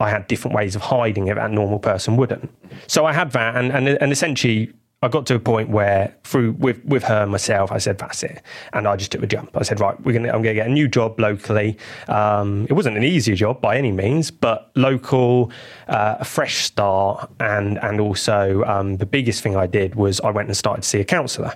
I 0.00 0.08
had 0.10 0.26
different 0.26 0.56
ways 0.56 0.74
of 0.74 0.82
hiding 0.82 1.28
it 1.28 1.34
that 1.34 1.50
a 1.50 1.54
normal 1.54 1.78
person 1.78 2.16
wouldn't. 2.16 2.50
So 2.86 3.04
I 3.04 3.12
had 3.12 3.32
that, 3.32 3.56
and, 3.56 3.70
and, 3.72 3.88
and 3.88 4.12
essentially, 4.12 4.72
I 5.02 5.08
got 5.08 5.24
to 5.26 5.34
a 5.34 5.38
point 5.38 5.70
where 5.70 6.14
through 6.24 6.52
with 6.52 6.84
with 6.84 7.04
her 7.04 7.22
and 7.22 7.32
myself, 7.32 7.72
I 7.72 7.78
said 7.78 7.96
that's 7.96 8.22
it, 8.22 8.42
and 8.74 8.86
I 8.86 8.96
just 8.96 9.10
took 9.10 9.22
the 9.22 9.26
jump. 9.26 9.56
I 9.56 9.62
said 9.62 9.80
right, 9.80 9.98
we're 10.04 10.12
gonna 10.12 10.28
I'm 10.28 10.42
gonna 10.42 10.54
get 10.54 10.66
a 10.66 10.70
new 10.70 10.88
job 10.88 11.18
locally. 11.18 11.78
Um, 12.08 12.66
it 12.68 12.74
wasn't 12.74 12.98
an 12.98 13.04
easy 13.04 13.34
job 13.34 13.62
by 13.62 13.78
any 13.78 13.92
means, 13.92 14.30
but 14.30 14.70
local, 14.76 15.52
uh, 15.88 16.16
a 16.20 16.24
fresh 16.24 16.64
start, 16.64 17.30
and 17.40 17.78
and 17.82 17.98
also 17.98 18.62
um, 18.64 18.98
the 18.98 19.06
biggest 19.06 19.42
thing 19.42 19.56
I 19.56 19.66
did 19.66 19.94
was 19.94 20.20
I 20.20 20.30
went 20.30 20.48
and 20.48 20.56
started 20.56 20.82
to 20.82 20.88
see 20.88 21.00
a 21.00 21.04
counsellor. 21.04 21.54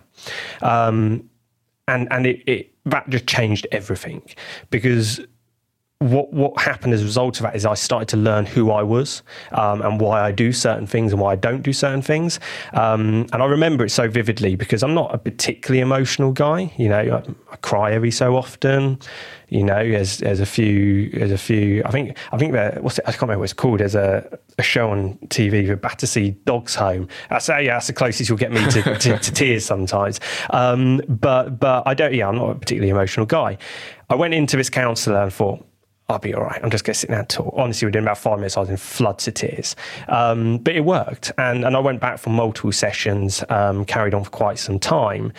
Um, 0.62 1.28
and 1.88 2.08
and 2.12 2.26
it, 2.26 2.42
it 2.46 2.74
that 2.86 3.08
just 3.08 3.26
changed 3.26 3.66
everything. 3.72 4.22
Because 4.70 5.20
what 6.04 6.32
what 6.32 6.60
happened 6.60 6.92
as 6.92 7.00
a 7.00 7.04
result 7.04 7.38
of 7.38 7.44
that 7.44 7.56
is 7.56 7.64
I 7.64 7.74
started 7.74 8.08
to 8.08 8.16
learn 8.18 8.44
who 8.44 8.70
I 8.70 8.82
was 8.82 9.22
um, 9.52 9.80
and 9.80 9.98
why 9.98 10.20
I 10.20 10.32
do 10.32 10.52
certain 10.52 10.86
things 10.86 11.12
and 11.12 11.20
why 11.20 11.32
I 11.32 11.36
don't 11.36 11.62
do 11.62 11.72
certain 11.72 12.02
things. 12.02 12.38
Um, 12.74 13.26
and 13.32 13.42
I 13.42 13.46
remember 13.46 13.84
it 13.84 13.90
so 13.90 14.08
vividly 14.08 14.54
because 14.54 14.82
I'm 14.82 14.92
not 14.92 15.14
a 15.14 15.18
particularly 15.18 15.80
emotional 15.80 16.32
guy. 16.32 16.72
You 16.76 16.90
know, 16.90 16.98
I, 16.98 17.52
I 17.52 17.56
cry 17.56 17.92
every 17.92 18.10
so 18.10 18.36
often. 18.36 18.98
You 19.48 19.64
know, 19.64 19.88
there's 19.88 20.18
there's 20.18 20.40
a 20.40 20.46
few 20.46 21.08
there's 21.10 21.30
a 21.30 21.38
few. 21.38 21.82
I 21.84 21.90
think 21.90 22.18
I 22.32 22.36
think 22.36 22.52
there 22.52 22.78
what's 22.80 22.98
it, 22.98 23.04
I 23.06 23.12
can't 23.12 23.22
remember 23.22 23.40
what 23.40 23.44
it's 23.44 23.52
called. 23.54 23.80
There's 23.80 23.94
a, 23.94 24.38
a 24.58 24.62
show 24.62 24.90
on 24.90 25.14
TV 25.28 25.66
the 25.66 25.76
Battersea 25.76 26.32
Dogs 26.44 26.74
Home. 26.74 27.08
That's 27.30 27.48
uh, 27.48 27.58
yeah, 27.58 27.74
that's 27.74 27.86
the 27.86 27.92
closest 27.94 28.28
you'll 28.28 28.38
get 28.38 28.52
me 28.52 28.62
to, 28.70 28.98
to, 28.98 29.18
to 29.18 29.32
tears 29.32 29.64
sometimes. 29.64 30.20
Um, 30.50 31.00
but 31.08 31.58
but 31.60 31.84
I 31.86 31.94
don't. 31.94 32.12
Yeah, 32.12 32.28
I'm 32.28 32.36
not 32.36 32.50
a 32.50 32.54
particularly 32.56 32.90
emotional 32.90 33.26
guy. 33.26 33.56
I 34.10 34.16
went 34.16 34.34
into 34.34 34.58
this 34.58 34.68
counsellor 34.68 35.22
and 35.22 35.32
thought 35.32 35.64
I'll 36.08 36.18
be 36.18 36.34
all 36.34 36.42
right. 36.42 36.60
I'm 36.62 36.70
just 36.70 36.84
going 36.84 36.92
to 36.92 36.98
sit 37.00 37.10
down 37.10 37.20
and 37.20 37.28
talk. 37.28 37.54
Honestly, 37.56 37.86
within 37.86 38.04
about 38.04 38.18
five 38.18 38.38
minutes, 38.38 38.56
I 38.56 38.60
was 38.60 38.68
in 38.68 38.76
floods 38.76 39.26
of 39.26 39.34
tears. 39.34 39.74
Um, 40.08 40.58
but 40.58 40.76
it 40.76 40.84
worked. 40.84 41.32
And, 41.38 41.64
and 41.64 41.74
I 41.74 41.80
went 41.80 42.00
back 42.00 42.18
for 42.18 42.30
multiple 42.30 42.72
sessions, 42.72 43.42
um, 43.48 43.86
carried 43.86 44.12
on 44.12 44.24
for 44.24 44.30
quite 44.30 44.58
some 44.58 44.78
time. 44.78 45.32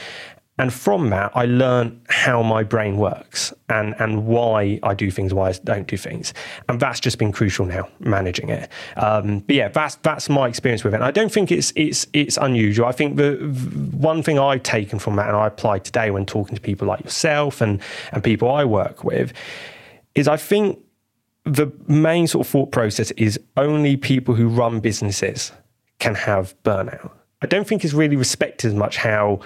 And 0.57 0.74
from 0.74 1.09
that, 1.09 1.34
I 1.36 1.45
learned 1.45 2.01
how 2.07 2.41
my 2.41 2.63
brain 2.63 2.95
works 2.95 3.53
and, 3.68 3.93
and 3.99 4.26
why 4.26 4.80
I 4.84 4.93
do 4.93 5.11
things, 5.11 5.34
why 5.34 5.49
I 5.49 5.53
don't 5.66 5.86
do 5.86 5.97
things. 5.97 6.34
And 6.70 6.80
that's 6.80 7.01
just 7.01 7.20
been 7.20 7.34
crucial 7.34 7.66
now, 7.66 7.89
managing 7.99 8.49
it. 8.49 8.72
Um, 8.95 9.39
but 9.39 9.55
yeah, 9.55 9.68
that's, 9.68 9.95
that's 9.95 10.30
my 10.30 10.47
experience 10.47 10.86
with 10.86 10.93
it. 10.93 10.97
And 10.97 11.03
I 11.03 11.11
don't 11.11 11.32
think 11.32 11.51
it's, 11.51 11.74
it's, 11.76 12.07
it's 12.13 12.38
unusual. 12.38 12.86
I 12.88 12.93
think 12.93 13.18
the 13.18 13.34
one 13.91 14.24
thing 14.24 14.39
I've 14.39 14.63
taken 14.63 14.97
from 14.97 15.18
that 15.18 15.28
and 15.28 15.36
I 15.36 15.45
apply 15.45 15.80
today 15.80 16.09
when 16.09 16.26
talking 16.26 16.55
to 16.55 16.61
people 16.61 16.88
like 16.88 17.03
yourself 17.03 17.59
and, 17.59 17.82
and 18.13 18.24
people 18.24 18.49
I 18.49 18.63
work 18.63 19.03
with 19.03 19.34
is 20.16 20.28
I 20.28 20.38
think 20.38 20.80
the 21.43 21.72
main 21.88 22.28
sort 22.28 22.45
of 22.45 22.51
thought 22.51 22.72
process 22.72 23.11
is 23.11 23.39
only 23.55 23.97
people 23.97 24.34
who 24.34 24.47
run 24.47 24.80
businesses 24.80 25.51
can 25.99 26.16
have 26.16 26.55
burnout. 26.63 27.11
I 27.41 27.47
don't 27.47 27.68
think 27.68 27.84
it's 27.86 27.93
really 27.93 28.16
respected 28.16 28.68
as 28.70 28.74
much 28.74 28.97
how 28.97 29.41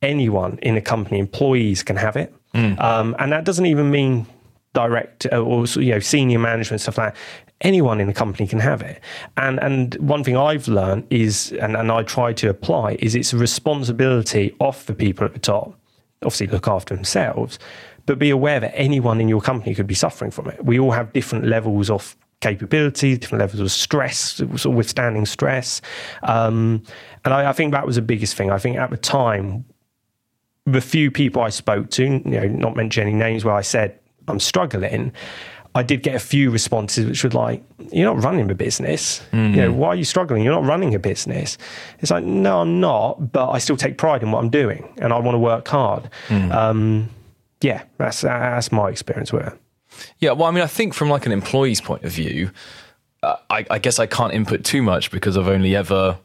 anyone 0.00 0.58
in 0.62 0.76
a 0.76 0.80
company, 0.80 1.18
employees, 1.18 1.82
can 1.82 1.96
have 1.96 2.16
it. 2.16 2.32
Mm. 2.54 2.78
Um, 2.80 3.16
and 3.18 3.32
that 3.32 3.44
doesn't 3.44 3.66
even 3.66 3.90
mean 3.90 4.26
direct 4.74 5.26
uh, 5.32 5.38
or 5.38 5.66
you 5.66 5.92
know 5.92 5.98
senior 6.00 6.38
management 6.38 6.80
stuff 6.80 6.98
like 6.98 7.14
that. 7.14 7.20
Anyone 7.62 8.00
in 8.00 8.08
a 8.08 8.14
company 8.14 8.46
can 8.46 8.58
have 8.58 8.82
it. 8.82 9.00
And 9.36 9.58
and 9.60 9.94
one 9.96 10.24
thing 10.24 10.36
I've 10.36 10.68
learned 10.68 11.06
is, 11.10 11.52
and, 11.60 11.76
and 11.76 11.90
I 11.90 12.02
try 12.02 12.32
to 12.34 12.48
apply, 12.48 12.96
is 13.00 13.14
it's 13.14 13.32
a 13.32 13.38
responsibility 13.38 14.54
of 14.60 14.84
the 14.86 14.94
people 14.94 15.24
at 15.24 15.32
the 15.32 15.38
top. 15.38 15.78
Obviously, 16.22 16.48
look 16.48 16.68
after 16.68 16.94
themselves, 16.94 17.58
but 18.06 18.18
be 18.18 18.30
aware 18.30 18.60
that 18.60 18.72
anyone 18.74 19.20
in 19.20 19.28
your 19.28 19.40
company 19.40 19.74
could 19.74 19.86
be 19.86 19.94
suffering 19.94 20.30
from 20.30 20.48
it. 20.48 20.64
We 20.64 20.78
all 20.78 20.90
have 20.90 21.12
different 21.12 21.46
levels 21.46 21.90
of 21.90 22.16
capability, 22.40 23.16
different 23.16 23.40
levels 23.40 23.60
of 23.60 23.70
stress, 23.70 24.18
sort 24.18 24.64
of 24.64 24.74
withstanding 24.74 25.24
stress. 25.24 25.80
Um, 26.24 26.82
and 27.24 27.32
I, 27.32 27.50
I, 27.50 27.52
think 27.52 27.72
that 27.72 27.86
was 27.86 27.96
the 27.96 28.02
biggest 28.02 28.34
thing. 28.34 28.50
I 28.50 28.58
think 28.58 28.76
at 28.76 28.90
the 28.90 28.96
time, 28.96 29.64
the 30.66 30.80
few 30.80 31.10
people 31.10 31.42
I 31.42 31.48
spoke 31.48 31.90
to, 31.90 32.04
you 32.04 32.20
know, 32.24 32.46
not 32.46 32.76
mentioning 32.76 33.18
names, 33.18 33.44
where 33.44 33.54
I 33.54 33.62
said 33.62 33.98
I'm 34.28 34.40
struggling, 34.40 35.12
I 35.74 35.82
did 35.82 36.02
get 36.02 36.14
a 36.14 36.20
few 36.20 36.50
responses 36.50 37.06
which 37.06 37.24
were 37.24 37.30
like, 37.30 37.62
"You're 37.90 38.12
not 38.12 38.22
running 38.22 38.50
a 38.50 38.54
business. 38.54 39.22
Mm. 39.32 39.50
You 39.50 39.56
know, 39.56 39.72
mm. 39.72 39.76
why 39.76 39.88
are 39.88 39.94
you 39.94 40.04
struggling? 40.04 40.42
You're 40.42 40.54
not 40.54 40.68
running 40.68 40.94
a 40.94 40.98
business." 40.98 41.56
It's 42.00 42.10
like, 42.10 42.24
no, 42.24 42.60
I'm 42.60 42.78
not, 42.78 43.32
but 43.32 43.50
I 43.50 43.58
still 43.58 43.76
take 43.76 43.96
pride 43.96 44.22
in 44.22 44.30
what 44.32 44.40
I'm 44.40 44.50
doing, 44.50 44.92
and 44.98 45.12
I 45.12 45.18
want 45.18 45.34
to 45.34 45.38
work 45.38 45.66
hard. 45.66 46.10
Mm. 46.28 46.52
Um, 46.52 47.08
yeah, 47.62 47.84
that's 47.98 48.22
that's 48.22 48.72
my 48.72 48.88
experience 48.88 49.32
with 49.32 49.46
it. 49.46 49.58
Yeah, 50.18 50.32
well, 50.32 50.48
I 50.48 50.50
mean, 50.50 50.62
I 50.62 50.68
think 50.68 50.94
from 50.94 51.08
like 51.08 51.26
an 51.26 51.32
employee's 51.32 51.80
point 51.80 52.04
of 52.04 52.12
view, 52.12 52.50
uh, 53.22 53.36
I, 53.50 53.66
I 53.70 53.78
guess 53.78 53.98
I 53.98 54.06
can't 54.06 54.32
input 54.32 54.64
too 54.64 54.82
much 54.82 55.10
because 55.10 55.36
I've 55.36 55.48
only 55.48 55.76
ever 55.76 56.18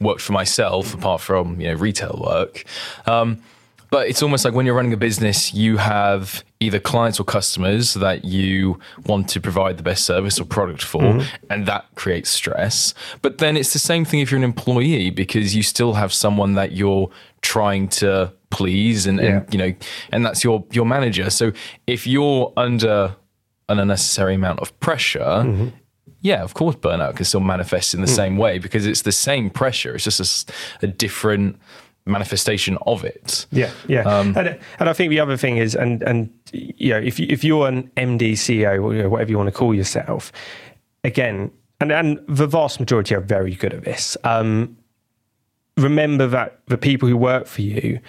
worked 0.00 0.20
for 0.20 0.32
myself, 0.32 0.94
apart 0.94 1.20
from 1.20 1.60
you 1.60 1.68
know 1.68 1.74
retail 1.74 2.20
work. 2.24 2.64
Um, 3.06 3.42
but 3.90 4.08
it's 4.08 4.22
almost 4.22 4.44
like 4.44 4.54
when 4.54 4.66
you're 4.66 4.74
running 4.74 4.92
a 4.92 4.96
business, 4.96 5.54
you 5.54 5.76
have 5.76 6.42
either 6.58 6.80
clients 6.80 7.20
or 7.20 7.24
customers 7.24 7.94
that 7.94 8.24
you 8.24 8.80
want 9.06 9.28
to 9.28 9.40
provide 9.40 9.76
the 9.76 9.84
best 9.84 10.04
service 10.04 10.40
or 10.40 10.44
product 10.44 10.82
for, 10.82 11.00
mm-hmm. 11.00 11.44
and 11.48 11.66
that 11.66 11.86
creates 11.94 12.28
stress. 12.28 12.92
But 13.22 13.38
then 13.38 13.56
it's 13.56 13.72
the 13.72 13.78
same 13.78 14.04
thing 14.04 14.18
if 14.18 14.32
you're 14.32 14.38
an 14.38 14.44
employee 14.44 15.10
because 15.10 15.54
you 15.54 15.62
still 15.62 15.94
have 15.94 16.12
someone 16.12 16.54
that 16.54 16.72
you're 16.72 17.08
trying 17.40 17.86
to 17.88 18.32
please, 18.54 19.06
and, 19.06 19.18
yeah. 19.18 19.24
and 19.24 19.52
you 19.52 19.58
know, 19.58 19.74
and 20.12 20.24
that's 20.24 20.44
your 20.44 20.64
your 20.72 20.86
manager. 20.86 21.28
So 21.30 21.52
if 21.86 22.06
you're 22.06 22.52
under 22.56 23.16
an 23.68 23.78
unnecessary 23.78 24.34
amount 24.34 24.60
of 24.60 24.78
pressure, 24.80 25.20
mm-hmm 25.20 25.68
yeah, 26.24 26.42
of 26.42 26.54
course, 26.54 26.74
burnout 26.74 27.16
can 27.16 27.26
still 27.26 27.40
manifest 27.40 27.92
in 27.92 28.00
the 28.00 28.06
mm. 28.06 28.16
same 28.16 28.38
way 28.38 28.58
because 28.58 28.86
it's 28.86 29.02
the 29.02 29.12
same 29.12 29.50
pressure. 29.50 29.94
It's 29.94 30.04
just 30.04 30.50
a, 30.80 30.86
a, 30.86 30.88
different 30.88 31.60
manifestation 32.06 32.78
of 32.86 33.04
it. 33.04 33.44
Yeah, 33.52 33.70
yeah. 33.88 34.04
Um, 34.04 34.34
and, 34.34 34.58
and 34.78 34.88
I 34.88 34.94
think 34.94 35.10
the 35.10 35.20
other 35.20 35.36
thing 35.36 35.58
is, 35.58 35.74
and 35.74 36.02
and 36.02 36.32
you 36.50 36.90
know, 36.90 36.98
if 36.98 37.20
you, 37.20 37.26
if 37.28 37.44
you're 37.44 37.68
an 37.68 37.90
MD, 37.98 38.32
CEO, 38.32 38.82
or 38.82 38.94
you 38.94 39.02
know, 39.02 39.10
whatever 39.10 39.32
you 39.32 39.36
want 39.36 39.48
to 39.48 39.52
call 39.52 39.74
yourself, 39.74 40.32
again, 41.04 41.50
and 41.78 41.92
and 41.92 42.18
the 42.26 42.46
vast 42.46 42.80
majority 42.80 43.14
are 43.14 43.20
very 43.20 43.54
good 43.54 43.74
at 43.74 43.84
this. 43.84 44.16
Um, 44.24 44.78
remember 45.76 46.26
that 46.26 46.60
the 46.68 46.78
people 46.78 47.06
who 47.06 47.18
work 47.18 47.46
for 47.46 47.60
you, 47.60 48.00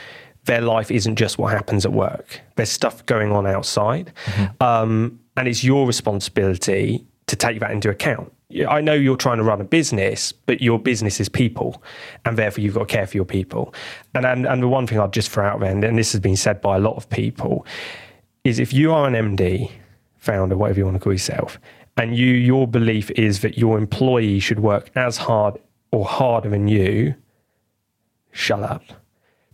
their 0.46 0.62
life 0.62 0.92
isn't 0.92 1.16
just 1.16 1.38
what 1.38 1.52
happens 1.52 1.86
at 1.86 1.92
work. 1.92 2.42
There's 2.56 2.70
stuff 2.70 3.06
going 3.06 3.32
on 3.32 3.46
outside, 3.46 4.14
mm-hmm. 4.26 4.64
um, 4.64 5.20
and 5.36 5.48
it's 5.48 5.64
your 5.64 5.86
responsibility 5.86 7.06
to 7.28 7.36
take 7.36 7.60
that 7.60 7.72
into 7.72 7.90
account. 7.90 8.32
I 8.70 8.80
know 8.80 8.94
you're 8.94 9.18
trying 9.18 9.38
to 9.38 9.44
run 9.44 9.60
a 9.60 9.66
business, 9.66 10.32
but 10.32 10.62
your 10.62 10.80
business 10.80 11.20
is 11.20 11.28
people, 11.28 11.82
and 12.24 12.38
therefore 12.38 12.64
you've 12.64 12.76
got 12.76 12.88
to 12.88 12.94
care 12.94 13.08
for 13.08 13.18
your 13.18 13.26
people. 13.26 13.74
And 14.14 14.26
and, 14.26 14.46
and 14.46 14.62
the 14.62 14.68
one 14.68 14.88
thing 14.88 15.00
I'd 15.00 15.14
just 15.14 15.30
throw 15.30 15.46
out 15.46 15.60
there, 15.60 15.72
and 15.72 15.98
this 15.98 16.12
has 16.12 16.22
been 16.22 16.38
said 16.38 16.62
by 16.62 16.78
a 16.78 16.80
lot 16.80 16.96
of 16.96 17.10
people, 17.10 17.66
is 18.44 18.60
if 18.60 18.72
you 18.72 18.94
are 18.94 19.08
an 19.08 19.14
MD, 19.14 19.72
founder, 20.18 20.56
whatever 20.56 20.80
you 20.80 20.86
want 20.86 20.96
to 20.96 21.04
call 21.04 21.14
yourself, 21.14 21.60
and 21.98 22.16
you 22.16 22.28
your 22.28 22.68
belief 22.68 23.10
is 23.12 23.42
that 23.42 23.58
your 23.58 23.78
employee 23.78 24.40
should 24.40 24.60
work 24.60 24.92
as 24.96 25.18
hard 25.18 25.58
or 25.92 26.06
harder 26.06 26.50
than 26.50 26.68
you, 26.68 27.16
shut 28.32 28.62
up 28.62 28.84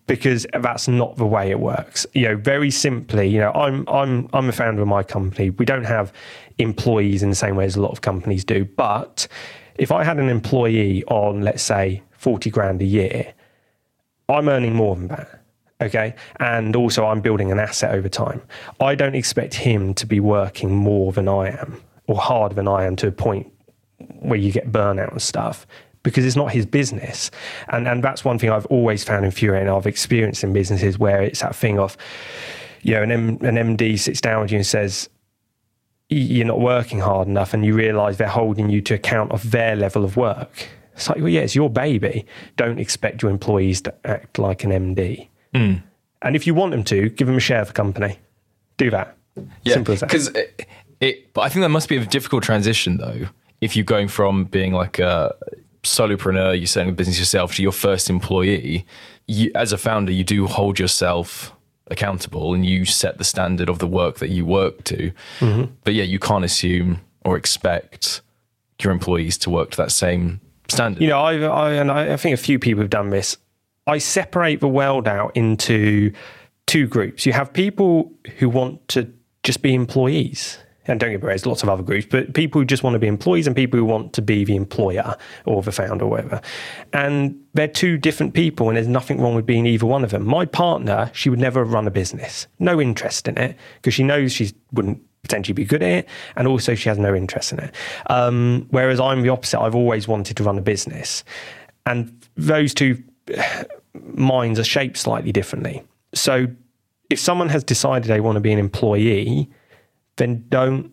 because 0.07 0.45
that's 0.61 0.87
not 0.87 1.15
the 1.17 1.25
way 1.25 1.51
it 1.51 1.59
works. 1.59 2.05
You 2.13 2.29
know, 2.29 2.35
very 2.37 2.71
simply, 2.71 3.27
you 3.29 3.39
know, 3.39 3.51
I'm 3.51 3.87
I'm 3.87 4.27
I'm 4.33 4.49
a 4.49 4.51
founder 4.51 4.81
of 4.81 4.87
my 4.87 5.03
company. 5.03 5.49
We 5.51 5.65
don't 5.65 5.85
have 5.85 6.11
employees 6.57 7.23
in 7.23 7.29
the 7.29 7.35
same 7.35 7.55
way 7.55 7.65
as 7.65 7.75
a 7.75 7.81
lot 7.81 7.91
of 7.91 8.01
companies 8.01 8.43
do, 8.43 8.65
but 8.65 9.27
if 9.75 9.91
I 9.91 10.03
had 10.03 10.19
an 10.19 10.29
employee 10.29 11.03
on, 11.05 11.41
let's 11.41 11.63
say, 11.63 12.03
forty 12.11 12.49
grand 12.49 12.81
a 12.81 12.85
year, 12.85 13.33
I'm 14.29 14.49
earning 14.49 14.75
more 14.75 14.95
than 14.95 15.07
that. 15.07 15.41
Okay. 15.81 16.13
And 16.39 16.75
also, 16.75 17.05
I'm 17.05 17.21
building 17.21 17.51
an 17.51 17.59
asset 17.59 17.95
over 17.95 18.07
time. 18.07 18.41
I 18.79 18.95
don't 18.95 19.15
expect 19.15 19.55
him 19.55 19.93
to 19.95 20.05
be 20.05 20.19
working 20.19 20.75
more 20.75 21.11
than 21.11 21.27
I 21.27 21.49
am 21.49 21.81
or 22.07 22.17
harder 22.17 22.53
than 22.53 22.67
I 22.67 22.85
am 22.85 22.95
to 22.97 23.07
a 23.07 23.11
point 23.11 23.51
where 24.19 24.37
you 24.37 24.51
get 24.51 24.71
burnout 24.71 25.11
and 25.11 25.21
stuff 25.21 25.65
because 26.03 26.25
it's 26.25 26.35
not 26.35 26.51
his 26.51 26.65
business. 26.65 27.31
And 27.69 27.87
and 27.87 28.03
that's 28.03 28.25
one 28.25 28.39
thing 28.39 28.49
I've 28.49 28.65
always 28.67 29.03
found 29.03 29.25
infuriating. 29.25 29.69
I've 29.69 29.87
experienced 29.87 30.43
in 30.43 30.53
businesses 30.53 30.97
where 30.97 31.21
it's 31.21 31.41
that 31.41 31.55
thing 31.55 31.79
of, 31.79 31.97
you 32.81 32.93
know, 32.93 33.03
an, 33.03 33.11
M, 33.11 33.29
an 33.41 33.77
MD 33.77 33.97
sits 33.97 34.21
down 34.21 34.41
with 34.41 34.51
you 34.51 34.57
and 34.57 34.65
says, 34.65 35.09
you're 36.09 36.45
not 36.45 36.59
working 36.59 36.99
hard 36.99 37.27
enough, 37.27 37.53
and 37.53 37.65
you 37.65 37.73
realise 37.73 38.17
they're 38.17 38.27
holding 38.27 38.69
you 38.69 38.81
to 38.81 38.93
account 38.93 39.31
of 39.31 39.51
their 39.51 39.77
level 39.77 40.03
of 40.03 40.17
work. 40.17 40.67
It's 40.93 41.07
like, 41.07 41.19
well, 41.19 41.29
yeah, 41.29 41.41
it's 41.41 41.55
your 41.55 41.69
baby. 41.69 42.25
Don't 42.57 42.79
expect 42.79 43.21
your 43.21 43.31
employees 43.31 43.81
to 43.81 43.93
act 44.03 44.37
like 44.37 44.65
an 44.65 44.71
MD. 44.71 45.29
Mm. 45.53 45.81
And 46.21 46.35
if 46.35 46.45
you 46.45 46.53
want 46.53 46.71
them 46.71 46.83
to, 46.85 47.09
give 47.09 47.27
them 47.27 47.37
a 47.37 47.39
share 47.39 47.61
of 47.61 47.67
the 47.67 47.73
company. 47.73 48.19
Do 48.75 48.89
that. 48.91 49.15
Yeah, 49.63 49.75
Simple 49.75 49.93
as 49.93 50.01
that. 50.01 50.09
Because 50.09 50.27
it, 50.29 50.67
it, 50.99 51.33
but 51.33 51.41
I 51.41 51.49
think 51.49 51.63
that 51.63 51.69
must 51.69 51.87
be 51.87 51.95
a 51.95 52.05
difficult 52.05 52.43
transition, 52.43 52.97
though. 52.97 53.27
If 53.61 53.75
you're 53.75 53.85
going 53.85 54.09
from 54.09 54.45
being 54.45 54.73
like 54.73 54.99
a 54.99 55.33
solopreneur, 55.83 56.57
you're 56.57 56.67
setting 56.67 56.89
a 56.89 56.93
business 56.93 57.19
yourself, 57.19 57.55
to 57.55 57.63
your 57.63 57.71
first 57.71 58.09
employee, 58.09 58.85
you, 59.27 59.51
as 59.55 59.71
a 59.71 59.77
founder, 59.77 60.11
you 60.11 60.23
do 60.23 60.47
hold 60.47 60.79
yourself 60.79 61.53
accountable 61.87 62.53
and 62.53 62.65
you 62.65 62.85
set 62.85 63.17
the 63.17 63.23
standard 63.23 63.69
of 63.69 63.79
the 63.79 63.87
work 63.87 64.19
that 64.19 64.29
you 64.29 64.45
work 64.45 64.83
to. 64.85 65.11
Mm-hmm. 65.39 65.73
But 65.83 65.93
yeah, 65.93 66.03
you 66.03 66.19
can't 66.19 66.45
assume 66.45 67.01
or 67.23 67.37
expect 67.37 68.21
your 68.81 68.91
employees 68.91 69.37
to 69.39 69.49
work 69.49 69.71
to 69.71 69.77
that 69.77 69.91
same 69.91 70.39
standard. 70.69 71.01
You 71.01 71.09
know, 71.09 71.19
I, 71.19 71.35
I 71.39 71.71
and 71.73 71.91
I, 71.91 72.13
I 72.13 72.17
think 72.17 72.33
a 72.33 72.41
few 72.41 72.59
people 72.59 72.81
have 72.81 72.89
done 72.89 73.09
this. 73.09 73.37
I 73.87 73.97
separate 73.97 74.59
the 74.59 74.67
world 74.67 75.07
out 75.07 75.35
into 75.35 76.13
two 76.65 76.87
groups. 76.87 77.25
You 77.25 77.33
have 77.33 77.51
people 77.51 78.11
who 78.37 78.49
want 78.49 78.87
to 78.89 79.11
just 79.43 79.61
be 79.61 79.73
employees 79.73 80.57
and 80.87 80.99
don't 80.99 81.11
get 81.11 81.21
me 81.21 81.23
wrong, 81.23 81.29
there's 81.29 81.45
lots 81.45 81.63
of 81.63 81.69
other 81.69 81.83
groups, 81.83 82.07
but 82.09 82.33
people 82.33 82.61
who 82.61 82.65
just 82.65 82.83
want 82.83 82.95
to 82.95 82.99
be 82.99 83.07
employees 83.07 83.45
and 83.45 83.55
people 83.55 83.79
who 83.79 83.85
want 83.85 84.13
to 84.13 84.21
be 84.21 84.43
the 84.43 84.55
employer 84.55 85.15
or 85.45 85.61
the 85.61 85.71
founder 85.71 86.05
or 86.05 86.09
whatever. 86.09 86.41
And 86.93 87.39
they're 87.53 87.67
two 87.67 87.97
different 87.97 88.33
people, 88.33 88.67
and 88.67 88.77
there's 88.77 88.87
nothing 88.87 89.21
wrong 89.21 89.35
with 89.35 89.45
being 89.45 89.65
either 89.65 89.85
one 89.85 90.03
of 90.03 90.09
them. 90.09 90.25
My 90.25 90.45
partner, 90.45 91.11
she 91.13 91.29
would 91.29 91.39
never 91.39 91.63
run 91.63 91.87
a 91.87 91.91
business, 91.91 92.47
no 92.59 92.81
interest 92.81 93.27
in 93.27 93.37
it, 93.37 93.55
because 93.75 93.93
she 93.93 94.03
knows 94.03 94.31
she 94.31 94.53
wouldn't 94.71 95.01
potentially 95.21 95.53
be 95.53 95.65
good 95.65 95.83
at 95.83 95.89
it, 95.89 96.09
and 96.35 96.47
also 96.47 96.73
she 96.73 96.89
has 96.89 96.97
no 96.97 97.13
interest 97.13 97.51
in 97.53 97.59
it. 97.59 97.75
Um, 98.07 98.67
whereas 98.71 98.99
I'm 98.99 99.21
the 99.21 99.29
opposite, 99.29 99.59
I've 99.59 99.75
always 99.75 100.07
wanted 100.07 100.37
to 100.37 100.43
run 100.43 100.57
a 100.57 100.61
business. 100.61 101.23
And 101.85 102.25
those 102.35 102.73
two 102.73 103.03
minds 103.93 104.59
are 104.59 104.63
shaped 104.63 104.97
slightly 104.97 105.31
differently. 105.31 105.83
So 106.13 106.47
if 107.09 107.19
someone 107.19 107.49
has 107.49 107.63
decided 107.63 108.07
they 108.07 108.21
want 108.21 108.37
to 108.37 108.41
be 108.41 108.51
an 108.51 108.59
employee, 108.59 109.49
then 110.21 110.45
don't 110.49 110.91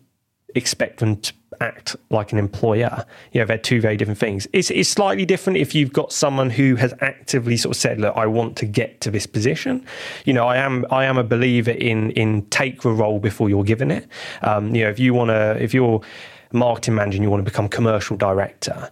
expect 0.55 1.01
them 1.01 1.17
to 1.17 1.33
act 1.61 1.97
like 2.11 2.33
an 2.33 2.39
employer. 2.39 3.05
You 3.33 3.41
know, 3.41 3.47
they're 3.47 3.59
two 3.59 3.81
very 3.81 3.97
different 3.97 4.19
things. 4.19 4.47
It's, 4.53 4.71
it's 4.71 4.89
slightly 4.89 5.25
different 5.25 5.59
if 5.59 5.75
you've 5.75 5.93
got 5.93 6.13
someone 6.13 6.51
who 6.51 6.77
has 6.77 6.95
actively 7.01 7.57
sort 7.57 7.77
of 7.77 7.81
said, 7.81 8.01
look, 8.01 8.17
I 8.17 8.27
want 8.27 8.57
to 8.59 8.67
get 8.67 9.01
to 9.03 9.11
this 9.11 9.27
position. 9.27 9.85
You 10.25 10.33
know, 10.33 10.47
I 10.47 10.57
am 10.57 10.87
I 10.91 11.05
am 11.05 11.19
a 11.19 11.25
believer 11.25 11.73
in 11.73 12.11
in 12.13 12.47
take 12.47 12.83
the 12.83 12.91
role 12.91 13.19
before 13.19 13.49
you're 13.49 13.65
given 13.65 13.91
it. 13.91 14.09
Um, 14.43 14.75
you 14.75 14.85
know, 14.85 14.91
if 14.91 14.99
you 14.99 15.15
want 15.15 15.31
to, 15.31 15.63
if 15.63 15.75
you're 15.75 16.01
marketing 16.53 16.95
manager 16.95 17.17
and 17.17 17.23
you 17.23 17.31
want 17.31 17.45
to 17.45 17.51
become 17.51 17.69
commercial 17.69 18.17
director, 18.17 18.91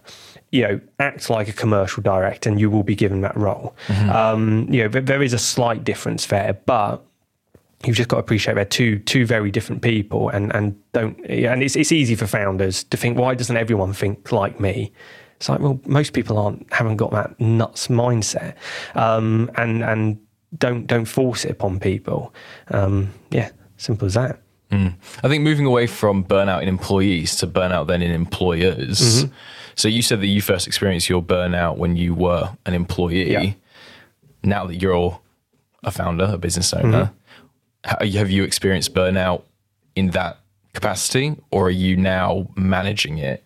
you 0.51 0.61
know, 0.61 0.79
act 0.99 1.29
like 1.29 1.47
a 1.47 1.53
commercial 1.53 2.03
director 2.03 2.49
and 2.49 2.59
you 2.59 2.69
will 2.69 2.83
be 2.83 2.95
given 2.95 3.21
that 3.21 3.35
role. 3.35 3.75
Mm-hmm. 3.87 4.09
Um, 4.09 4.67
you 4.69 4.83
know, 4.83 4.89
there 5.01 5.23
is 5.23 5.33
a 5.33 5.39
slight 5.39 5.83
difference 5.83 6.27
there, 6.27 6.53
but 6.65 7.03
you've 7.85 7.95
just 7.95 8.09
got 8.09 8.17
to 8.17 8.21
appreciate 8.21 8.55
they're 8.55 8.65
two 8.65 8.99
two 8.99 9.25
very 9.25 9.51
different 9.51 9.81
people 9.81 10.29
and 10.29 10.53
and 10.55 10.79
don't 10.93 11.17
and 11.29 11.61
it's 11.61 11.75
it's 11.75 11.91
easy 11.91 12.15
for 12.15 12.25
founders 12.25 12.83
to 12.83 12.97
think 12.97 13.17
why 13.17 13.35
doesn't 13.35 13.57
everyone 13.57 13.93
think 13.93 14.31
like 14.31 14.59
me 14.59 14.91
it's 15.35 15.47
like 15.47 15.59
well 15.59 15.79
most 15.85 16.13
people 16.13 16.37
aren't 16.37 16.71
haven't 16.73 16.97
got 16.97 17.11
that 17.11 17.39
nuts 17.39 17.87
mindset 17.87 18.55
um, 18.95 19.49
and 19.55 19.83
and 19.83 20.19
don't 20.57 20.87
don't 20.87 21.05
force 21.05 21.45
it 21.45 21.51
upon 21.51 21.79
people 21.79 22.33
um, 22.69 23.13
yeah 23.29 23.49
simple 23.77 24.07
as 24.07 24.15
that 24.15 24.41
mm. 24.71 24.93
I 25.23 25.27
think 25.27 25.43
moving 25.43 25.67
away 25.67 25.85
from 25.85 26.23
burnout 26.23 26.63
in 26.63 26.67
employees 26.67 27.35
to 27.37 27.47
burnout 27.47 27.87
then 27.87 28.01
in 28.01 28.09
employers 28.11 28.99
mm-hmm. 28.99 29.33
so 29.75 29.87
you 29.87 30.01
said 30.01 30.21
that 30.21 30.27
you 30.27 30.41
first 30.41 30.65
experienced 30.65 31.09
your 31.09 31.21
burnout 31.21 31.77
when 31.77 31.95
you 31.95 32.15
were 32.15 32.49
an 32.65 32.73
employee 32.73 33.31
yeah. 33.31 33.51
now 34.41 34.65
that 34.65 34.81
you're 34.81 35.19
a 35.83 35.91
founder 35.91 36.31
a 36.33 36.37
business 36.39 36.73
owner 36.73 37.05
mm-hmm 37.05 37.16
have 37.87 38.29
you 38.29 38.43
experienced 38.43 38.93
burnout 38.93 39.43
in 39.95 40.11
that 40.11 40.39
capacity, 40.73 41.35
or 41.51 41.67
are 41.67 41.71
you 41.71 41.97
now 41.97 42.47
managing 42.55 43.17
it 43.17 43.43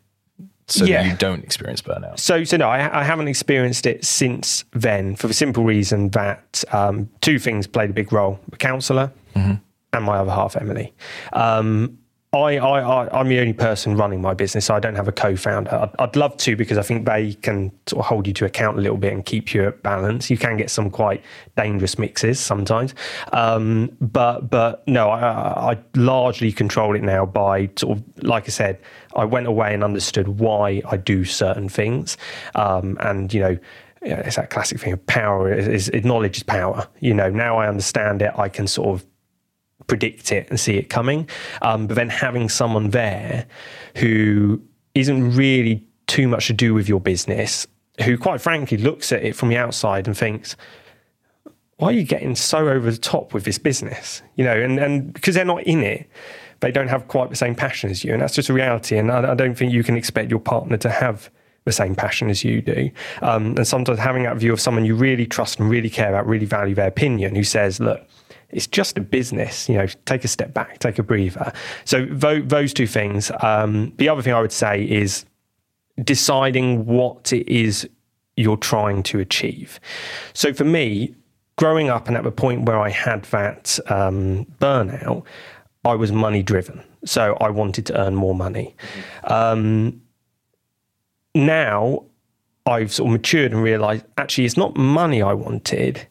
so 0.68 0.86
yeah. 0.86 1.04
you 1.04 1.16
don't 1.16 1.44
experience 1.44 1.82
burnout? 1.82 2.20
So, 2.20 2.44
so 2.44 2.58
no, 2.58 2.68
I, 2.68 3.02
I, 3.02 3.04
haven't 3.04 3.28
experienced 3.28 3.86
it 3.86 4.04
since 4.04 4.66
then 4.74 5.16
for 5.16 5.28
the 5.28 5.34
simple 5.34 5.64
reason 5.64 6.10
that 6.10 6.64
um, 6.72 7.10
two 7.22 7.40
things 7.40 7.68
played 7.68 7.90
a 7.90 7.94
big 7.94 8.12
role: 8.12 8.40
a 8.52 8.58
counsellor 8.58 9.12
mm-hmm. 9.36 9.54
and 9.94 10.06
my 10.06 10.18
other 10.18 10.32
half, 10.32 10.56
Emily. 10.56 10.94
Um, 11.34 11.98
I, 12.34 12.60
I, 12.60 13.20
I'm 13.20 13.28
the 13.28 13.40
only 13.40 13.52
person 13.52 13.98
running 13.98 14.22
my 14.22 14.34
business. 14.34 14.70
I 14.70 14.80
don't 14.80 14.96
have 14.96 15.10
a 15.10 15.12
co-founder. 15.12 15.70
I'd, 15.70 15.90
I'd, 16.00 16.16
love 16.16 16.38
to 16.38 16.56
because 16.56 16.78
I 16.78 16.82
think 16.82 17.06
they 17.06 17.34
can 17.34 17.74
sort 17.88 18.00
of 18.00 18.06
hold 18.06 18.26
you 18.26 18.32
to 18.32 18.46
account 18.46 18.78
a 18.78 18.82
little 18.82 18.96
bit 18.96 19.12
and 19.12 19.26
keep 19.26 19.54
you 19.54 19.68
at 19.68 19.84
balance. 19.84 20.30
You 20.30 20.38
can 20.38 20.56
get 20.56 20.70
some 20.70 20.90
quite 20.90 21.22
dangerous 21.58 22.00
mixes 22.00 22.40
sometimes, 22.40 22.96
um, 23.34 23.98
but 24.00 24.50
but 24.50 24.88
no, 24.88 25.10
I, 25.10 25.74
I, 25.74 25.78
largely 25.96 26.54
control 26.54 26.96
it 26.96 27.04
now 27.04 27.26
by 27.26 27.70
sort 27.76 27.98
of 27.98 28.24
like 28.24 28.46
I 28.46 28.52
said. 28.52 28.80
I 29.14 29.26
went 29.26 29.48
away 29.48 29.74
and 29.74 29.84
understood 29.84 30.30
why 30.30 30.82
I 30.90 30.96
do 30.96 31.26
certain 31.26 31.68
things, 31.68 32.16
um, 32.56 32.98
and 33.02 33.34
you 33.34 33.42
know. 33.42 33.58
it's 34.04 34.38
that 34.38 34.50
classic 34.50 34.80
thing 34.80 34.94
of 34.94 35.06
power 35.06 35.54
is, 35.54 35.90
is 35.90 36.06
knowledge 36.06 36.38
is 36.38 36.44
power. 36.44 36.88
You 37.02 37.14
know, 37.14 37.30
now 37.30 37.58
I 37.58 37.68
understand 37.68 38.22
it. 38.22 38.32
I 38.38 38.48
can 38.48 38.68
sort 38.68 38.88
of 38.88 39.06
predict 39.88 40.32
it 40.32 40.50
and 40.50 40.60
see 40.60 40.78
it 40.78 40.90
coming. 40.90 41.28
Um, 41.62 41.88
but 41.88 41.96
then 41.96 42.10
having 42.10 42.50
someone 42.50 42.90
there 42.92 43.46
who 43.98 44.62
isn't 44.96 45.36
really 45.36 45.86
too 46.08 46.28
much 46.28 46.48
to 46.48 46.54
do 46.54 46.74
with 46.74 46.90
your 46.90 47.00
business, 47.00 47.68
who 48.04 48.18
quite 48.18 48.42
frankly 48.42 48.78
looks 48.78 49.12
at 49.12 49.24
it 49.24 49.36
from 49.36 49.50
the 49.50 49.58
outside 49.58 50.08
and 50.08 50.18
thinks, 50.18 50.56
why 51.78 51.90
are 51.90 51.94
you 51.94 52.04
getting 52.04 52.36
so 52.36 52.68
over 52.68 52.92
the 52.92 52.98
top 52.98 53.34
with 53.34 53.44
this 53.44 53.58
business? 53.58 54.22
You 54.36 54.46
know, 54.46 54.56
and, 54.56 54.80
and 54.80 55.14
because 55.14 55.36
they're 55.36 55.46
not 55.46 55.64
in 55.64 55.82
it, 55.82 56.08
they 56.60 56.72
don't 56.72 56.90
have 56.90 57.08
quite 57.08 57.30
the 57.30 57.36
same 57.36 57.56
passion 57.56 57.90
as 57.90 58.04
you. 58.04 58.14
And 58.14 58.22
that's 58.22 58.36
just 58.36 58.50
a 58.50 58.54
reality. 58.54 58.98
And 58.98 59.12
I, 59.12 59.32
I 59.32 59.36
don't 59.36 59.56
think 59.56 59.74
you 59.74 59.84
can 59.84 59.98
expect 59.98 60.30
your 60.30 60.40
partner 60.40 60.78
to 60.78 60.90
have 60.90 61.32
the 61.66 61.72
same 61.72 61.96
passion 61.96 62.30
as 62.30 62.44
you 62.44 62.62
do. 62.62 62.92
Um, 63.22 63.56
and 63.58 63.68
sometimes 63.68 64.00
having 64.00 64.24
that 64.24 64.38
view 64.38 64.54
of 64.54 64.60
someone 64.60 64.86
you 64.86 64.96
really 64.96 65.26
trust 65.26 65.60
and 65.60 65.70
really 65.70 65.90
care 65.90 66.10
about, 66.10 66.28
really 66.28 66.46
value 66.46 66.76
their 66.76 66.88
opinion, 66.88 67.36
who 67.36 67.44
says, 67.44 67.80
look, 67.80 68.08
it's 68.52 68.68
just 68.68 68.98
a 68.98 69.02
business. 69.02 69.68
You 69.70 69.78
know, 69.78 69.88
take 70.06 70.24
a 70.24 70.28
step 70.28 70.54
back, 70.54 70.80
take 70.80 71.00
a 71.00 71.04
breather. 71.04 71.52
So 71.86 72.06
those 72.06 72.74
two 72.74 72.88
things. 72.88 73.32
Um, 73.42 73.94
the 73.98 74.10
other 74.10 74.22
thing 74.22 74.34
I 74.34 74.42
would 74.42 74.52
say 74.52 74.84
is 74.84 75.26
deciding 76.04 76.86
what 76.86 77.34
it 77.34 77.48
is 77.52 77.88
you're 78.38 78.58
trying 78.58 79.04
to 79.04 79.20
achieve. 79.20 79.80
So 80.34 80.54
for 80.54 80.64
me, 80.64 81.16
growing 81.58 81.90
up 81.90 82.08
and 82.08 82.18
at 82.18 82.24
the 82.24 82.32
point 82.32 82.66
where 82.66 82.80
I 82.80 82.90
had 82.90 83.24
that 83.26 83.78
um, 83.88 84.46
burnout, 84.60 85.24
I 85.84 85.96
was 85.96 86.12
money 86.12 86.44
driven. 86.44 86.84
So 87.06 87.38
I 87.42 87.50
wanted 87.50 87.86
to 87.88 88.00
earn 88.00 88.16
more 88.16 88.36
money. 88.36 88.76
Um, 89.24 90.02
now 91.34 92.06
I've 92.66 92.92
sort 92.92 93.08
of 93.08 93.14
matured 93.14 93.52
and 93.52 93.64
realized 93.64 94.06
actually 94.18 94.46
it's 94.46 94.58
not 94.58 94.76
money 94.78 95.22
I 95.22 95.34
wanted, 95.34 96.08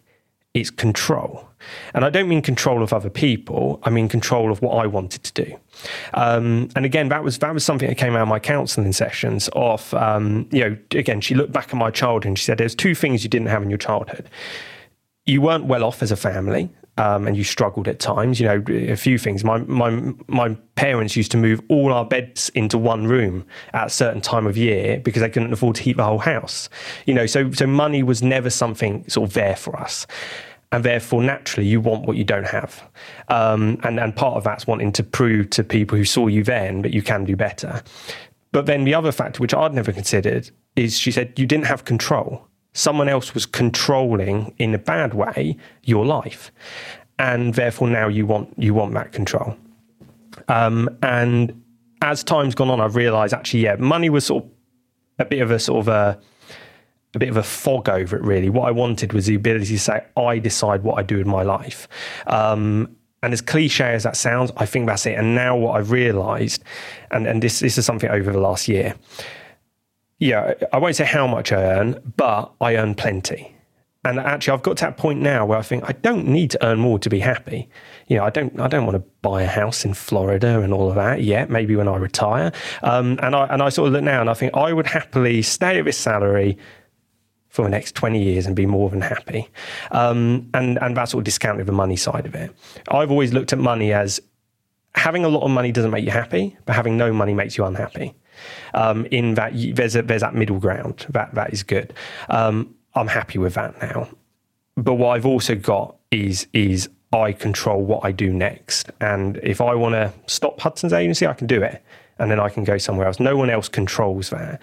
it's 0.55 0.71
control. 0.71 1.50
And 1.95 2.05
I 2.05 2.11
don't 2.11 2.29
mean 2.29 2.43
control 2.43 2.83
of 2.83 2.93
other 2.93 3.11
people, 3.11 3.81
I 3.83 3.91
mean 3.91 4.09
control 4.09 4.51
of 4.51 4.63
what 4.63 4.77
I 4.77 4.87
wanted 4.87 5.23
to 5.25 5.45
do. 5.45 5.57
Um, 6.15 6.69
and 6.77 6.85
again, 6.85 7.09
that 7.09 7.23
was 7.25 7.39
that 7.39 7.55
was 7.55 7.65
something 7.65 7.89
that 7.89 7.97
came 7.97 8.15
out 8.15 8.23
of 8.23 8.29
my 8.29 8.39
counselling 8.39 8.93
sessions. 8.93 9.49
Of 9.55 9.93
um, 9.95 10.49
you 10.51 10.61
know, 10.61 10.77
again, 10.93 11.21
she 11.21 11.35
looked 11.35 11.53
back 11.53 11.69
at 11.69 11.75
my 11.75 11.91
childhood 11.91 12.27
and 12.27 12.39
she 12.39 12.45
said, 12.45 12.59
"There's 12.59 12.75
two 12.75 12.95
things 12.95 13.25
you 13.25 13.31
didn't 13.31 13.49
have 13.49 13.63
in 13.63 13.71
your 13.71 13.79
childhood. 13.79 14.29
You 15.27 15.41
weren't 15.41 15.67
well 15.67 15.85
off 15.85 16.03
as 16.03 16.11
a 16.11 16.17
family, 16.17 16.71
um, 17.01 17.27
and 17.27 17.37
you 17.37 17.45
struggled 17.45 17.89
at 17.89 17.99
times. 17.99 18.41
You 18.41 18.47
know, 18.47 18.65
a 18.69 18.97
few 18.97 19.19
things. 19.19 19.45
My 19.45 19.59
my 19.59 20.13
my 20.27 20.57
parents 20.75 21.17
used 21.17 21.31
to 21.33 21.37
move 21.37 21.61
all 21.69 21.93
our 21.93 22.05
beds 22.05 22.51
into 22.51 22.79
one 22.79 23.07
room 23.07 23.47
at 23.73 23.87
a 23.87 23.91
certain 23.91 24.21
time 24.21 24.47
of 24.47 24.57
year 24.57 25.01
because 25.01 25.23
they 25.23 25.31
couldn't 25.31 25.53
afford 25.53 25.77
to 25.77 25.83
heat 25.83 25.97
the 25.97 26.05
whole 26.05 26.19
house. 26.19 26.69
You 27.07 27.15
know, 27.15 27.27
so 27.27 27.51
so 27.53 27.67
money 27.67 28.03
was 28.03 28.23
never 28.23 28.51
something 28.51 29.09
sort 29.09 29.31
of 29.31 29.35
there 29.35 29.57
for 29.57 29.79
us. 29.79 30.07
And 30.73 30.85
therefore, 30.85 31.23
naturally, 31.23 31.67
you 31.67 31.81
want 31.81 32.07
what 32.07 32.17
you 32.17 32.23
don't 32.23 32.47
have, 32.47 32.89
um, 33.29 33.81
and 33.83 33.99
and 33.99 34.15
part 34.15 34.37
of 34.37 34.45
that's 34.45 34.69
wanting 34.69 34.93
to 34.93 35.03
prove 35.03 35.51
to 35.51 35.65
people 35.65 35.99
who 35.99 36.05
saw 36.05 36.29
you 36.29 36.45
then 36.45 36.83
that 36.83 36.95
you 36.95 37.03
can 37.03 37.25
do 37.25 37.35
better. 37.35 37.83
But 38.53 38.67
then 38.67 38.85
the 38.85 38.95
other 38.95 39.11
factor, 39.11 39.41
which 39.41 39.53
I'd 39.55 39.75
never 39.75 39.93
considered, 39.93 40.51
is 40.77 40.97
she 40.97 41.11
said 41.11 41.37
you 41.39 41.47
didn't 41.47 41.67
have 41.67 41.85
control. 41.85 42.47
Someone 42.73 43.09
else 43.09 43.35
was 43.35 43.47
controlling 43.47 44.55
in 44.59 44.73
a 44.73 44.79
bad 44.79 45.13
way 45.13 45.57
your 45.83 46.07
life. 46.07 46.53
And 47.19 47.55
therefore 47.55 47.89
now 47.89 48.07
you 48.07 48.25
want 48.27 48.55
you 48.57 48.73
want 48.73 48.95
that 48.95 49.13
control. 49.13 49.57
Um, 50.47 50.89
and 51.03 51.61
as 52.03 52.25
time's 52.25 52.55
gone 52.55 52.71
on 52.71 52.81
i've 52.81 52.97
realized 52.97 53.35
actually 53.35 53.61
yeah 53.61 53.77
money 53.77 54.11
was 54.11 54.27
sort 54.27 54.45
of 54.45 54.51
a 55.19 55.25
bit 55.25 55.41
of 55.41 55.51
a 55.51 55.59
sort 55.59 55.81
of 55.81 55.89
a 55.89 56.19
a 57.15 57.19
bit 57.19 57.29
of 57.29 57.37
a 57.37 57.43
fog 57.43 57.89
over 57.89 58.17
it 58.17 58.23
really 58.23 58.49
what 58.49 58.69
i 58.69 58.71
wanted 58.71 59.13
was 59.13 59.27
the 59.27 59.35
ability 59.35 59.67
to 59.67 59.79
say 59.79 60.05
i 60.17 60.39
decide 60.39 60.83
what 60.83 60.99
i 60.99 61.03
do 61.03 61.19
in 61.19 61.29
my 61.29 61.43
life 61.43 61.89
um, 62.27 62.97
and 63.23 63.33
as 63.33 63.41
cliche 63.41 63.93
as 63.93 64.05
that 64.05 64.17
sounds 64.17 64.53
i 64.57 64.67
think 64.67 64.87
that's 64.87 65.07
it 65.07 65.19
and 65.19 65.35
now 65.35 65.57
what 65.57 65.73
i've 65.73 65.91
realized 65.91 66.63
and, 67.11 67.27
and 67.27 67.43
this, 67.43 67.61
this 67.61 67.77
is 67.77 67.85
something 67.85 68.11
over 68.11 68.33
the 68.33 68.41
last 68.41 68.69
year 68.69 68.95
yeah, 70.21 70.53
I 70.73 70.79
won't 70.79 70.97
say 70.97 71.07
how 71.07 71.27
much 71.27 71.51
I 71.51 71.63
earn, 71.63 72.13
but 72.17 72.53
I 72.61 72.77
earn 72.77 72.95
plenty. 72.95 73.57
And 74.05 74.19
actually, 74.19 74.55
I've 74.55 74.63
got 74.63 74.77
to 74.79 74.85
that 74.85 74.97
point 74.97 75.21
now 75.21 75.45
where 75.45 75.59
I 75.59 75.63
think 75.63 75.85
I 75.89 75.93
don't 75.93 76.27
need 76.27 76.51
to 76.53 76.67
earn 76.67 76.79
more 76.79 76.99
to 76.99 77.11
be 77.11 77.21
happy. 77.21 77.69
You 78.07 78.17
know, 78.17 78.25
I 78.25 78.31
don't, 78.31 78.59
I 78.61 78.69
don't 78.69 78.87
want 78.87 78.97
to 78.97 79.11
buy 79.23 79.43
a 79.43 79.47
house 79.47 79.85
in 79.85 79.95
Florida 79.95 80.61
and 80.61 80.73
all 80.73 80.89
of 80.91 80.95
that 80.95 81.23
yet. 81.23 81.51
Maybe 81.51 81.75
when 81.75 81.89
I 81.89 81.97
retire. 81.97 82.53
Um, 82.83 83.19
and 83.23 83.35
I, 83.35 83.47
and 83.47 83.63
I 83.63 83.71
sort 83.71 83.89
of 83.89 83.95
look 83.95 84.05
now 84.05 84.21
and 84.21 84.31
I 84.31 84.35
think 84.35 84.55
I 84.55 84.73
would 84.73 84.87
happily 84.87 85.43
stay 85.43 85.79
at 85.79 85.85
this 85.85 85.99
salary 85.99 86.57
for 87.51 87.63
the 87.63 87.69
next 87.69 87.95
20 87.95 88.23
years 88.23 88.47
and 88.47 88.57
be 88.57 88.65
more 88.65 88.89
than 88.89 89.01
happy. 89.01 89.49
Um, 89.91 90.49
and, 90.55 90.79
and 90.81 90.97
that's 90.97 91.11
sort 91.11 91.21
of 91.21 91.25
discounted 91.25 91.67
the 91.67 91.73
money 91.73 91.97
side 91.97 92.27
of 92.27 92.35
it. 92.35 92.55
I've 92.89 93.11
always 93.11 93.33
looked 93.33 93.53
at 93.53 93.59
money 93.59 93.93
as 93.93 94.21
having 94.95 95.25
a 95.25 95.29
lot 95.29 95.43
of 95.43 95.51
money 95.51 95.73
doesn't 95.73 95.91
make 95.91 96.05
you 96.05 96.11
happy, 96.11 96.57
but 96.65 96.75
having 96.75 96.97
no 96.97 97.13
money 97.13 97.35
makes 97.35 97.59
you 97.59 97.65
unhappy 97.65 98.15
um, 98.75 99.07
in 99.07 99.35
that 99.35 99.53
there's 99.75 99.97
a, 99.97 100.03
there's 100.03 100.23
that 100.23 100.35
middle 100.35 100.59
ground 100.59 101.07
that 101.11 101.35
that 101.35 101.53
is 101.53 101.63
good. 101.63 101.93
Um, 102.29 102.75
I'm 102.95 103.09
happy 103.09 103.39
with 103.39 103.55
that 103.55 103.81
now. 103.81 104.09
But 104.77 104.95
what 104.95 105.11
I've 105.11 105.27
also 105.27 105.55
got 105.55 105.97
is 106.11 106.47
is 106.53 106.89
I 107.13 107.33
control 107.33 107.83
what 107.85 108.05
I 108.05 108.13
do 108.13 108.33
next, 108.33 108.91
and 109.01 109.39
if 109.43 109.61
I 109.61 109.75
want 109.75 109.95
to 109.95 110.13
stop 110.27 110.61
Hudson's 110.61 110.93
agency, 110.93 111.27
I 111.27 111.35
can 111.35 111.47
do 111.47 111.63
it, 111.63 111.83
and 112.19 112.31
then 112.31 112.41
I 112.41 112.49
can 112.49 112.65
go 112.65 112.79
somewhere 112.79 113.07
else. 113.07 113.21
No 113.21 113.37
one 113.37 113.51
else 113.51 113.69
controls 113.69 114.31
that. 114.31 114.61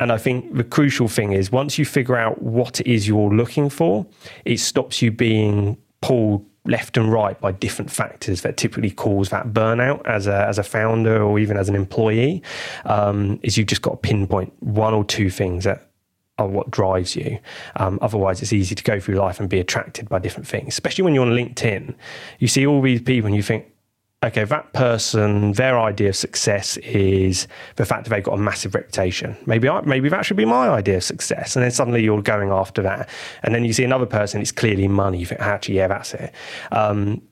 And 0.00 0.12
I 0.12 0.16
think 0.16 0.54
the 0.54 0.64
crucial 0.64 1.08
thing 1.08 1.32
is 1.32 1.50
once 1.50 1.78
you 1.78 1.84
figure 1.84 2.16
out 2.16 2.40
what 2.42 2.80
it 2.80 2.86
is 2.86 3.08
you're 3.08 3.34
looking 3.34 3.68
for, 3.68 4.06
it 4.44 4.60
stops 4.60 5.02
you 5.02 5.10
being 5.10 5.76
pulled 6.00 6.44
left 6.64 6.96
and 6.96 7.10
right 7.10 7.40
by 7.40 7.50
different 7.50 7.90
factors 7.90 8.42
that 8.42 8.56
typically 8.56 8.90
cause 8.90 9.30
that 9.30 9.48
burnout 9.48 10.06
as 10.06 10.26
a, 10.26 10.46
as 10.46 10.58
a 10.58 10.62
founder 10.62 11.22
or 11.22 11.38
even 11.38 11.56
as 11.56 11.68
an 11.68 11.74
employee 11.74 12.42
um, 12.84 13.40
is 13.42 13.56
you've 13.56 13.66
just 13.66 13.82
got 13.82 13.90
to 13.90 13.96
pinpoint 13.96 14.52
one 14.60 14.92
or 14.92 15.02
two 15.04 15.30
things 15.30 15.64
that 15.64 15.90
are 16.38 16.46
what 16.46 16.70
drives 16.70 17.16
you. 17.16 17.38
Um, 17.76 17.98
otherwise, 18.00 18.42
it's 18.42 18.52
easy 18.52 18.74
to 18.74 18.84
go 18.84 19.00
through 19.00 19.16
life 19.16 19.40
and 19.40 19.48
be 19.48 19.58
attracted 19.58 20.08
by 20.08 20.20
different 20.20 20.46
things, 20.46 20.74
especially 20.74 21.02
when 21.02 21.14
you're 21.14 21.26
on 21.26 21.32
LinkedIn. 21.32 21.94
You 22.38 22.48
see 22.48 22.66
all 22.66 22.80
these 22.80 23.02
people 23.02 23.26
and 23.26 23.34
you 23.34 23.42
think, 23.42 23.66
okay, 24.24 24.44
that 24.44 24.72
person, 24.72 25.52
their 25.52 25.78
idea 25.78 26.08
of 26.08 26.16
success 26.16 26.76
is 26.78 27.46
the 27.76 27.84
fact 27.84 28.04
that 28.04 28.10
they've 28.10 28.24
got 28.24 28.34
a 28.34 28.42
massive 28.42 28.74
reputation. 28.74 29.36
Maybe 29.46 29.68
I, 29.68 29.80
maybe 29.82 30.08
that 30.08 30.26
should 30.26 30.36
be 30.36 30.44
my 30.44 30.68
idea 30.68 30.96
of 30.96 31.04
success. 31.04 31.54
And 31.54 31.62
then 31.62 31.70
suddenly 31.70 32.02
you're 32.02 32.22
going 32.22 32.50
after 32.50 32.82
that. 32.82 33.08
And 33.42 33.54
then 33.54 33.64
you 33.64 33.72
see 33.72 33.84
another 33.84 34.06
person, 34.06 34.40
it's 34.40 34.52
clearly 34.52 34.88
money. 34.88 35.18
You 35.18 35.26
think, 35.26 35.40
actually, 35.40 35.76
yeah, 35.76 35.88
that's 35.88 36.14
it. 36.14 36.34
Um, 36.72 37.22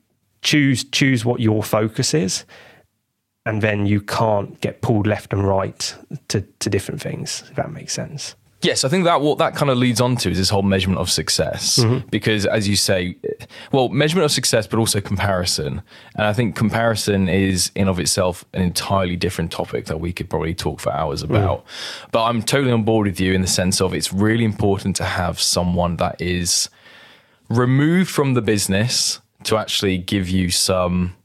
choose 0.41 0.83
choose 0.85 1.25
what 1.25 1.41
your 1.41 1.61
focus 1.61 2.13
is. 2.13 2.45
And 3.45 3.61
then 3.61 3.85
you 3.85 4.01
can't 4.01 4.59
get 4.61 4.81
pulled 4.81 5.07
left 5.07 5.33
and 5.33 5.45
right 5.45 5.95
to, 6.29 6.41
to 6.41 6.69
different 6.69 7.01
things, 7.01 7.43
if 7.49 7.55
that 7.55 7.71
makes 7.71 7.93
sense. 7.93 8.35
Yes, 8.63 8.83
I 8.83 8.89
think 8.89 9.03
that 9.03 9.21
what 9.21 9.37
that 9.37 9.55
kind 9.55 9.69
of 9.69 9.77
leads 9.77 10.01
on 10.01 10.15
to 10.17 10.31
is 10.31 10.37
this 10.37 10.49
whole 10.49 10.63
measurement 10.63 10.99
of 10.99 11.11
success. 11.11 11.77
Mm-hmm. 11.77 12.07
Because 12.09 12.45
as 12.47 12.67
you 12.67 12.75
say, 12.75 13.15
well, 13.71 13.89
measurement 13.89 14.25
of 14.25 14.31
success, 14.31 14.65
but 14.65 14.79
also 14.79 14.99
comparison. 14.99 15.83
And 16.15 16.25
I 16.25 16.33
think 16.33 16.55
comparison 16.55 17.29
is 17.29 17.71
in 17.75 17.87
of 17.87 17.99
itself 17.99 18.45
an 18.53 18.63
entirely 18.63 19.15
different 19.15 19.51
topic 19.51 19.85
that 19.85 19.99
we 19.99 20.11
could 20.11 20.29
probably 20.29 20.55
talk 20.55 20.79
for 20.79 20.91
hours 20.91 21.21
mm. 21.21 21.29
about. 21.29 21.65
Mm. 21.65 22.11
But 22.11 22.23
I'm 22.23 22.41
totally 22.41 22.71
on 22.71 22.83
board 22.83 23.05
with 23.05 23.19
you 23.19 23.33
in 23.33 23.41
the 23.41 23.47
sense 23.47 23.79
of 23.79 23.93
it's 23.93 24.11
really 24.11 24.43
important 24.43 24.95
to 24.97 25.05
have 25.05 25.39
someone 25.39 25.97
that 25.97 26.19
is 26.19 26.69
removed 27.49 28.09
from 28.09 28.33
the 28.33 28.41
business 28.41 29.21
to 29.43 29.57
actually 29.57 29.99
give 29.99 30.29
you 30.29 30.49
some 30.49 31.15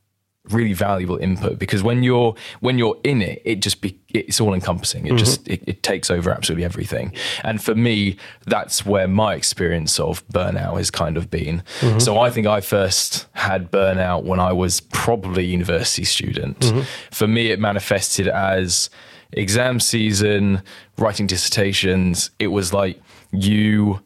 really 0.51 0.73
valuable 0.73 1.17
input 1.19 1.57
because 1.57 1.85
when 1.85 2.03
you're 2.03 2.35
when 2.59 2.77
you're 2.77 2.99
in 3.05 3.23
it 3.23 3.41
it 3.45 3.63
just 3.63 3.81
be 3.81 3.97
it's 4.09 4.41
all 4.41 4.55
encompassing 4.55 5.07
it 5.07 5.11
mm-hmm. 5.11 5.19
just 5.19 5.47
it, 5.49 5.63
it, 5.69 5.83
takes 5.85 6.11
over 6.11 6.33
absolutely 6.33 6.65
everything 6.65 7.13
and 7.45 7.63
for 7.63 7.77
me 7.77 8.17
that's 8.47 8.85
where 8.85 9.07
my 9.07 9.35
experience 9.35 10.01
of 10.01 10.27
burnout 10.29 10.77
has 10.77 10.91
kind 10.91 11.17
of 11.17 11.31
been 11.31 11.63
mm-hmm. 11.79 11.99
so 12.01 12.19
i 12.19 12.29
think 12.29 12.45
i 12.45 12.61
first 12.61 13.27
had 13.35 13.71
burnout 13.71 14.25
when 14.25 14.41
i 14.41 14.53
was 14.53 14.81
probably 14.81 15.45
a 15.45 15.47
university 15.47 16.05
student 16.05 16.59
mm-hmm. 16.59 16.81
for 17.13 17.29
me 17.29 17.53
it 17.53 17.61
manifested 17.61 18.27
as 18.27 18.91
exam 19.33 19.79
season 19.79 20.61
writing 20.99 21.27
dissertations 21.27 22.31
it 22.41 22.49
was 22.49 22.73
like 22.73 23.01
you 23.31 24.01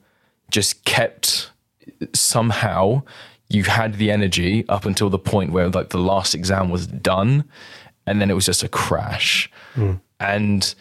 just 0.51 0.85
kept 0.85 1.51
somehow 2.13 3.03
you 3.49 3.65
had 3.65 3.95
the 3.95 4.11
energy 4.11 4.69
up 4.69 4.85
until 4.85 5.11
the 5.11 5.19
point 5.19 5.53
where 5.53 5.69
like 5.69 5.91
the 5.91 5.99
last 5.99 6.35
exam 6.35 6.71
was 6.71 6.87
done 6.87 7.45
and 8.07 8.21
then 8.21 8.31
it 8.31 8.35
was 8.35 8.47
just 8.47 8.63
a 8.63 8.69
crash. 8.69 9.51
Mm. 9.75 10.01
And 10.19 10.75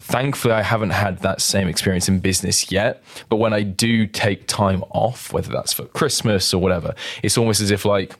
thankfully 0.00 0.54
I 0.54 0.62
haven't 0.62 0.90
had 0.90 1.18
that 1.20 1.40
same 1.40 1.68
experience 1.68 2.08
in 2.08 2.20
business 2.20 2.72
yet, 2.72 3.02
but 3.28 3.36
when 3.36 3.52
I 3.52 3.62
do 3.62 4.06
take 4.06 4.46
time 4.46 4.82
off, 4.90 5.32
whether 5.32 5.52
that's 5.52 5.72
for 5.72 5.84
Christmas 5.86 6.54
or 6.54 6.60
whatever, 6.60 6.94
it's 7.22 7.36
almost 7.36 7.60
as 7.60 7.70
if 7.70 7.84
like 7.84 8.14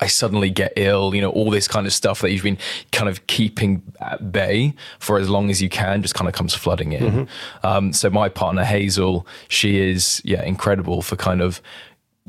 I 0.00 0.06
suddenly 0.06 0.50
get 0.50 0.72
ill, 0.76 1.14
you 1.14 1.20
know, 1.20 1.30
all 1.30 1.50
this 1.50 1.68
kind 1.68 1.86
of 1.86 1.92
stuff 1.92 2.20
that 2.22 2.30
you've 2.30 2.42
been 2.42 2.58
kind 2.90 3.08
of 3.08 3.26
keeping 3.26 3.82
at 4.00 4.32
bay 4.32 4.74
for 4.98 5.18
as 5.18 5.28
long 5.28 5.50
as 5.50 5.62
you 5.62 5.68
can 5.68 6.02
just 6.02 6.14
kind 6.14 6.28
of 6.28 6.34
comes 6.34 6.54
flooding 6.54 6.92
in. 6.92 7.02
Mm-hmm. 7.02 7.66
Um, 7.66 7.92
so 7.92 8.10
my 8.10 8.28
partner 8.28 8.64
Hazel, 8.64 9.26
she 9.48 9.78
is 9.78 10.20
yeah 10.24 10.42
incredible 10.42 11.02
for 11.02 11.16
kind 11.16 11.40
of 11.40 11.60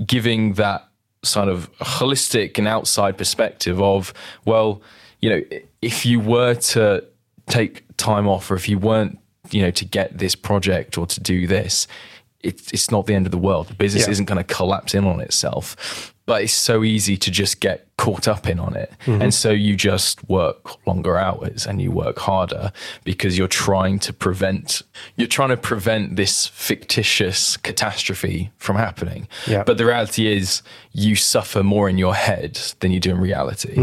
giving 0.06 0.54
that 0.54 0.88
sort 1.24 1.50
of 1.50 1.72
holistic 1.80 2.58
and 2.58 2.68
outside 2.68 3.18
perspective 3.18 3.82
of, 3.82 4.14
well, 4.46 4.82
you 5.20 5.30
know, 5.30 5.42
if 5.82 6.06
you 6.06 6.20
were 6.20 6.56
to 6.56 7.04
take 7.48 7.84
time 7.98 8.28
off 8.28 8.50
or 8.50 8.56
if 8.56 8.68
you 8.68 8.80
weren't, 8.80 9.20
you 9.52 9.62
know, 9.62 9.72
to 9.72 9.86
get 9.86 10.18
this 10.18 10.36
project 10.36 10.98
or 10.98 11.06
to 11.06 11.20
do 11.20 11.46
this, 11.48 11.88
it, 12.40 12.74
it's 12.74 12.90
not 12.90 13.06
the 13.06 13.14
end 13.14 13.26
of 13.26 13.32
the 13.32 13.38
world. 13.38 13.68
The 13.68 13.76
business 13.76 14.08
yeah. 14.08 14.12
isn't 14.12 14.26
going 14.26 14.44
to 14.44 14.44
collapse 14.44 14.96
in 14.96 15.06
on 15.06 15.20
itself. 15.20 16.14
But 16.32 16.44
it's 16.44 16.54
so 16.54 16.82
easy 16.82 17.18
to 17.18 17.30
just 17.30 17.60
get 17.60 17.86
caught 17.98 18.26
up 18.26 18.48
in 18.48 18.58
on 18.58 18.74
it. 18.74 18.90
And 19.06 19.34
so 19.34 19.52
you 19.52 19.76
just 19.76 20.24
work 20.30 20.88
longer 20.88 21.18
hours 21.18 21.68
and 21.68 21.82
you 21.82 21.92
work 21.92 22.20
harder 22.20 22.72
because 23.04 23.38
you're 23.38 23.50
trying 23.50 24.00
to 24.00 24.14
prevent 24.14 24.82
you're 25.18 25.28
trying 25.28 25.50
to 25.50 25.58
prevent 25.58 26.16
this 26.16 26.48
fictitious 26.48 27.58
catastrophe 27.58 28.50
from 28.56 28.78
happening. 28.78 29.28
Yeah. 29.46 29.64
But 29.66 29.78
the 29.78 29.86
reality 29.86 30.26
is 30.26 30.62
you 30.94 31.18
suffer 31.18 31.64
more 31.64 31.90
in 31.90 31.98
your 31.98 32.16
head 32.16 32.54
than 32.80 32.94
you 32.94 33.02
do 33.02 33.12
in 33.12 33.20
reality. 33.20 33.76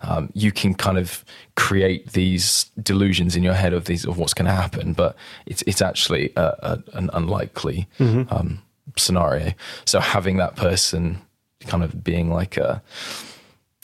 Um, 0.00 0.30
you 0.32 0.50
can 0.50 0.72
kind 0.72 0.96
of 0.96 1.26
create 1.56 2.12
these 2.12 2.70
delusions 2.82 3.36
in 3.36 3.42
your 3.42 3.58
head 3.62 3.74
of 3.74 3.84
these 3.84 4.06
of 4.06 4.16
what's 4.16 4.32
going 4.32 4.46
to 4.46 4.56
happen, 4.62 4.94
but 4.94 5.14
it's 5.44 5.62
it's 5.66 5.82
actually 5.82 6.32
a, 6.36 6.46
a, 6.70 6.82
an 6.94 7.10
unlikely 7.12 7.86
um, 8.00 8.62
scenario. 8.96 9.52
So 9.84 10.00
having 10.00 10.38
that 10.38 10.56
person 10.56 11.20
kind 11.66 11.82
of 11.82 12.02
being 12.04 12.30
like 12.30 12.56
a 12.56 12.82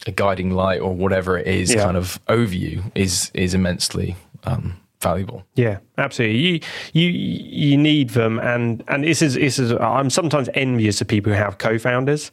a 0.07 0.11
guiding 0.13 0.51
light 0.53 0.81
or 0.81 0.95
whatever 0.95 1.37
it 1.39 1.47
is 1.47 1.75
Yeah. 1.75 1.85
kind 1.85 1.97
of 1.97 2.19
over 2.29 2.55
you 2.55 2.83
is 2.95 3.31
is 3.35 3.53
immensely 3.55 4.17
um, 4.45 4.77
valuable. 5.01 5.45
Yeah, 5.55 5.79
absolutely. 5.97 6.39
You 6.39 6.61
you 6.93 7.09
you 7.11 7.77
need 7.77 8.11
them, 8.11 8.39
and 8.39 8.83
and 8.89 9.05
this 9.05 9.23
is 9.23 9.35
this 9.35 9.59
is. 9.59 9.73
I'm 9.73 10.11
sometimes 10.11 10.49
envious 10.55 11.01
of 11.01 11.09
people 11.09 11.33
who 11.33 11.39
have 11.39 11.59
co-founders. 11.59 12.31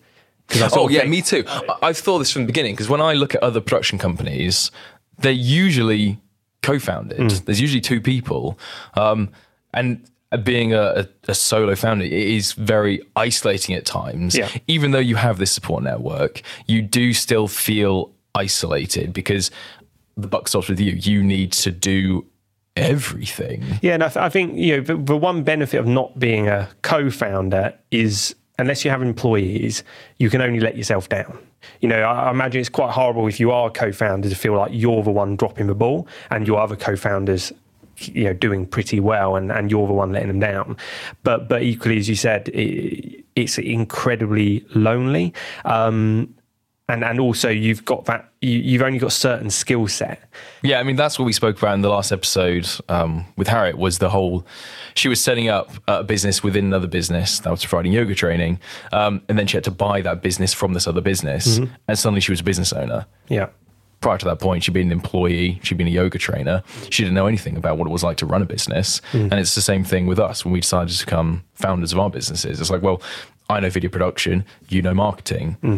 'Cause 0.47 0.61
I 0.61 0.67
sort 0.67 0.81
Oh 0.81 0.89
yeah, 0.89 0.99
think- 0.99 1.09
me 1.09 1.21
too. 1.23 1.43
I've 1.81 1.97
thought 1.97 2.19
this 2.19 2.31
from 2.31 2.43
the 2.43 2.47
beginning 2.47 2.73
because 2.73 2.87
when 2.87 3.01
I 3.01 3.13
look 3.13 3.33
at 3.33 3.41
other 3.41 3.59
production 3.61 3.97
companies, 3.97 4.69
they're 5.17 5.31
usually 5.31 6.19
co-founded. 6.61 7.17
Hmm. 7.17 7.27
There's 7.45 7.59
usually 7.59 7.81
two 7.81 7.99
people, 7.99 8.59
um, 8.93 9.29
and 9.73 10.01
Uh, 10.35 10.37
being 10.37 10.73
a, 10.73 11.07
a, 11.27 11.33
solo 11.33 11.75
founder 11.75 12.03
it 12.03 12.11
is 12.11 12.53
very 12.53 13.01
isolating 13.15 13.73
at 13.73 13.85
times. 13.85 14.35
Yeah. 14.35 14.49
Even 14.67 14.91
though 14.91 14.99
you 14.99 15.15
have 15.15 15.37
this 15.37 15.51
support 15.51 15.83
network, 15.83 16.41
you 16.67 16.81
do 16.81 17.13
still 17.13 17.47
feel 17.47 18.11
isolated 18.33 19.13
because 19.13 19.49
the 20.17 20.27
buck 20.27 20.47
stops 20.47 20.67
with 20.67 20.79
you. 20.79 20.91
You 20.91 21.23
need 21.23 21.53
to 21.53 21.71
do 21.71 22.25
everything. 22.75 23.63
Yeah, 23.81 23.93
and 23.93 24.03
I, 24.03 24.07
th- 24.09 24.17
I 24.17 24.29
think 24.29 24.57
you 24.57 24.77
know 24.77 24.83
the, 24.83 24.97
the 24.97 25.17
one 25.17 25.43
benefit 25.43 25.77
of 25.77 25.87
not 25.87 26.19
being 26.19 26.47
a 26.47 26.69
co-founder 26.81 27.73
is 27.91 28.35
unless 28.59 28.83
you 28.83 28.91
have 28.91 29.01
employees, 29.01 29.83
you 30.17 30.29
can 30.29 30.41
only 30.41 30.59
let 30.59 30.75
yourself 30.77 31.09
down. 31.09 31.37
You 31.81 31.89
know, 31.89 32.01
I, 32.01 32.27
I 32.27 32.31
imagine 32.31 32.59
it's 32.59 32.69
quite 32.69 32.91
horrible 32.91 33.27
if 33.27 33.39
you 33.39 33.51
are 33.51 33.67
a 33.67 33.71
co-founder 33.71 34.29
to 34.29 34.35
feel 34.35 34.53
like 34.55 34.71
you're 34.73 35.03
the 35.03 35.11
one 35.11 35.35
dropping 35.35 35.67
the 35.67 35.75
ball 35.75 36.07
and 36.29 36.45
your 36.47 36.59
other 36.59 36.75
co-founders 36.75 37.51
you 37.99 38.25
know 38.25 38.33
doing 38.33 38.65
pretty 38.65 38.99
well 38.99 39.35
and, 39.35 39.51
and 39.51 39.71
you're 39.71 39.87
the 39.87 39.93
one 39.93 40.11
letting 40.11 40.27
them 40.27 40.39
down. 40.39 40.77
But 41.23 41.47
but 41.47 41.63
equally 41.63 41.97
as 41.97 42.09
you 42.09 42.15
said 42.15 42.49
it, 42.49 43.25
it's 43.35 43.57
incredibly 43.57 44.65
lonely. 44.73 45.33
Um 45.63 46.35
and 46.87 47.03
and 47.03 47.19
also 47.19 47.49
you've 47.49 47.83
got 47.83 48.05
that 48.05 48.31
you, 48.41 48.59
you've 48.59 48.81
only 48.81 48.99
got 48.99 49.11
certain 49.11 49.49
skill 49.49 49.87
set. 49.87 50.21
Yeah, 50.61 50.79
I 50.79 50.83
mean 50.83 50.95
that's 50.95 51.17
what 51.17 51.25
we 51.25 51.33
spoke 51.33 51.57
about 51.57 51.73
in 51.73 51.81
the 51.81 51.89
last 51.89 52.11
episode 52.11 52.67
um, 52.89 53.25
with 53.37 53.47
Harriet 53.47 53.77
was 53.77 53.97
the 53.97 54.09
whole. 54.09 54.45
She 54.93 55.09
was 55.09 55.19
setting 55.19 55.49
up 55.49 55.71
a 55.87 56.03
business 56.03 56.43
within 56.43 56.65
another 56.65 56.87
business. 56.87 57.39
That 57.39 57.49
was 57.49 57.65
providing 57.65 57.91
yoga 57.91 58.13
training, 58.13 58.59
um, 58.91 59.21
and 59.27 59.37
then 59.37 59.47
she 59.47 59.57
had 59.57 59.63
to 59.65 59.71
buy 59.71 60.01
that 60.01 60.21
business 60.21 60.53
from 60.53 60.73
this 60.73 60.87
other 60.87 61.01
business, 61.01 61.57
and 61.87 61.99
suddenly 61.99 62.21
she 62.21 62.31
was 62.31 62.41
a 62.41 62.43
business 62.43 62.71
owner. 62.71 63.05
yeah 63.29 63.47
Prior 64.05 64.19
to 64.19 64.25
that 64.25 64.39
point, 64.39 64.63
she'd 64.63 64.71
been 64.71 64.85
an 64.85 64.91
employee, 64.91 65.59
she'd 65.63 65.79
been 65.79 65.87
a 65.87 65.89
yoga 65.89 66.19
trainer. 66.19 66.61
She 66.91 67.01
didn't 67.01 67.15
know 67.15 67.25
anything 67.25 67.57
about 67.57 67.79
what 67.79 67.87
it 67.87 67.89
was 67.89 68.03
like 68.03 68.17
to 68.17 68.27
run 68.27 68.43
a 68.43 68.45
business, 68.45 69.01
hmm. 69.11 69.29
and 69.31 69.33
it's 69.33 69.55
the 69.55 69.63
same 69.63 69.83
thing 69.83 70.05
with 70.05 70.19
us 70.19 70.45
when 70.45 70.51
we 70.51 70.59
decided 70.59 70.93
to 70.95 71.05
become 71.07 71.43
founders 71.55 71.91
of 71.91 71.97
our 71.97 72.11
businesses. 72.11 72.61
It's 72.61 72.69
like, 72.69 72.83
well, 72.83 73.01
I 73.49 73.59
know 73.61 73.71
video 73.71 73.89
production, 73.89 74.45
you 74.69 74.83
know 74.83 74.93
marketing. 74.93 75.57
Hmm. 75.61 75.77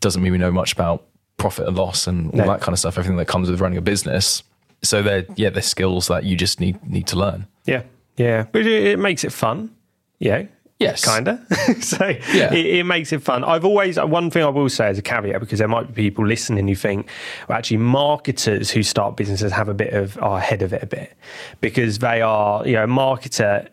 Doesn't 0.00 0.22
mean 0.22 0.32
we 0.32 0.38
know 0.38 0.50
much 0.50 0.72
about 0.72 1.04
profit 1.36 1.68
and 1.68 1.76
loss 1.76 2.06
and 2.06 2.30
all 2.30 2.38
No. 2.38 2.46
that 2.46 2.62
kind 2.62 2.72
of 2.72 2.78
stuff. 2.78 2.96
Everything 2.96 3.18
that 3.18 3.28
comes 3.28 3.50
with 3.50 3.60
running 3.60 3.76
a 3.76 3.82
business. 3.82 4.42
So 4.82 5.02
they're 5.02 5.26
yeah, 5.36 5.50
they're 5.50 5.60
skills 5.60 6.08
that 6.08 6.24
you 6.24 6.36
just 6.38 6.58
need 6.58 6.82
need 6.88 7.06
to 7.08 7.16
learn. 7.16 7.48
Yeah, 7.66 7.82
yeah, 8.16 8.46
but 8.50 8.62
it, 8.62 8.82
it 8.92 8.98
makes 8.98 9.24
it 9.24 9.32
fun. 9.32 9.76
Yeah, 10.20 10.44
Yes. 10.78 11.04
kinda. 11.04 11.40
so 11.80 12.04
Yeah. 12.34 12.52
it, 12.52 12.66
it 12.66 12.84
makes 12.84 13.12
it 13.12 13.22
fun. 13.22 13.44
I've 13.44 13.64
always 13.64 13.96
uh, 13.96 14.06
one 14.06 14.30
thing 14.30 14.42
I 14.42 14.48
will 14.48 14.68
say 14.68 14.88
as 14.88 14.98
a 14.98 15.02
caveat 15.02 15.40
because 15.40 15.58
there 15.58 15.68
might 15.68 15.94
be 15.94 16.02
people 16.10 16.26
listening 16.26 16.68
who 16.68 16.74
think, 16.74 17.08
well, 17.48 17.56
actually, 17.56 17.78
marketers 17.78 18.70
who 18.70 18.82
start 18.82 19.16
businesses 19.16 19.52
have 19.52 19.68
a 19.68 19.74
bit 19.74 19.94
of 19.94 20.18
are 20.22 20.38
ahead 20.38 20.60
of 20.62 20.72
it 20.74 20.82
a 20.82 20.86
bit 20.86 21.16
because 21.60 21.98
they 22.00 22.20
are, 22.20 22.66
you 22.66 22.74
know, 22.74 22.84
a 22.84 22.86
marketer. 22.86 23.68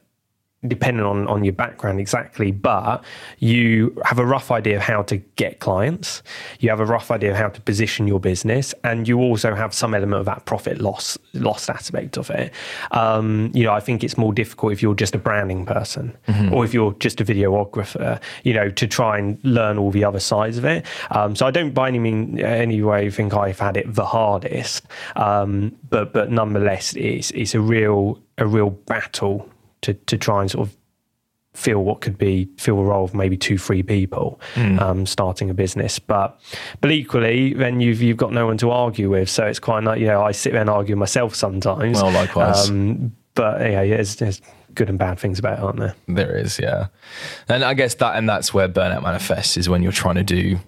Depending 0.65 1.05
on, 1.05 1.27
on 1.27 1.43
your 1.43 1.53
background 1.53 1.99
exactly, 1.99 2.51
but 2.51 3.03
you 3.39 3.95
have 4.05 4.19
a 4.19 4.25
rough 4.25 4.51
idea 4.51 4.77
of 4.77 4.81
how 4.81 5.01
to 5.03 5.17
get 5.35 5.59
clients. 5.59 6.23
You 6.59 6.69
have 6.69 6.79
a 6.79 6.85
rough 6.85 7.11
idea 7.11 7.31
of 7.31 7.37
how 7.37 7.49
to 7.49 7.61
position 7.61 8.07
your 8.07 8.19
business, 8.19 8.73
and 8.83 9.07
you 9.07 9.19
also 9.19 9.55
have 9.55 9.73
some 9.73 9.93
element 9.93 10.19
of 10.19 10.25
that 10.25 10.45
profit 10.45 10.79
loss 10.79 11.17
loss 11.33 11.69
aspect 11.69 12.17
of 12.17 12.29
it. 12.29 12.53
Um, 12.91 13.51
you 13.53 13.63
know, 13.63 13.73
I 13.73 13.79
think 13.79 14.03
it's 14.03 14.17
more 14.17 14.33
difficult 14.33 14.73
if 14.73 14.81
you're 14.81 14.95
just 14.95 15.15
a 15.15 15.17
branding 15.17 15.65
person 15.65 16.15
or 16.53 16.63
if 16.65 16.73
you're 16.73 16.93
just 16.93 17.19
a 17.21 17.25
videographer. 17.25 18.21
You 18.43 18.53
know, 18.53 18.69
to 18.69 18.87
try 18.87 19.17
and 19.17 19.39
learn 19.43 19.77
all 19.77 19.91
the 19.91 20.03
other 20.03 20.19
sides 20.19 20.57
of 20.57 20.65
it. 20.65 20.85
Um, 21.11 21.35
so 21.35 21.45
I 21.45 21.51
don't 21.51 21.73
by 21.73 21.87
any 21.87 21.99
mean 21.99 22.39
any 22.39 22.81
way 22.81 23.09
think 23.09 23.33
I've 23.33 23.59
had 23.59 23.77
it 23.77 23.93
the 23.93 24.05
hardest, 24.05 24.85
um, 25.15 25.75
but 25.89 26.13
but 26.13 26.31
nonetheless, 26.31 26.95
it's 26.95 27.31
it's 27.31 27.55
a 27.55 27.61
real 27.61 28.19
a 28.37 28.45
real 28.47 28.71
battle 28.71 29.49
to 29.83 29.93
to 29.93 30.17
try 30.17 30.41
and 30.41 30.51
sort 30.51 30.67
of 30.67 30.75
feel 31.53 31.83
what 31.83 32.01
could 32.01 32.17
be 32.17 32.49
feel 32.57 32.77
the 32.77 32.83
role 32.83 33.03
of 33.03 33.13
maybe 33.13 33.37
two 33.37 33.59
three 33.59 33.83
people 33.83 34.39
um, 34.55 35.05
starting 35.05 35.49
a 35.49 35.53
business. 35.53 35.99
But 35.99 36.39
but 36.81 36.91
equally 36.91 37.53
then 37.53 37.79
you've 37.79 38.01
you've 38.01 38.17
got 38.17 38.33
no 38.33 38.47
one 38.47 38.57
to 38.57 38.71
argue 38.71 39.09
with. 39.11 39.29
So 39.29 39.45
it's 39.45 39.59
quite 39.59 39.83
like 39.83 39.99
you 39.99 40.07
know 40.07 40.23
I 40.23 40.31
sit 40.31 40.51
there 40.53 40.61
and 40.61 40.69
argue 40.69 40.95
myself 40.95 41.35
sometimes. 41.35 42.01
Well, 42.01 42.11
likewise. 42.11 42.69
um, 42.69 43.15
but 43.35 43.61
yeah 43.61 43.85
there's, 43.85 44.15
there's 44.15 44.41
good 44.75 44.89
and 44.89 44.97
bad 44.97 45.19
things 45.19 45.37
about 45.37 45.59
it 45.59 45.63
aren't 45.63 45.79
there? 45.79 45.95
There 46.07 46.35
is, 46.35 46.59
yeah. 46.59 46.87
And 47.47 47.63
I 47.63 47.75
guess 47.75 47.95
that 47.95 48.15
and 48.15 48.27
that's 48.27 48.53
where 48.53 48.67
burnout 48.67 49.03
manifests 49.03 49.55
is 49.57 49.69
when 49.69 49.83
you're 49.83 49.91
trying 49.91 50.15
to 50.15 50.23
do 50.23 50.59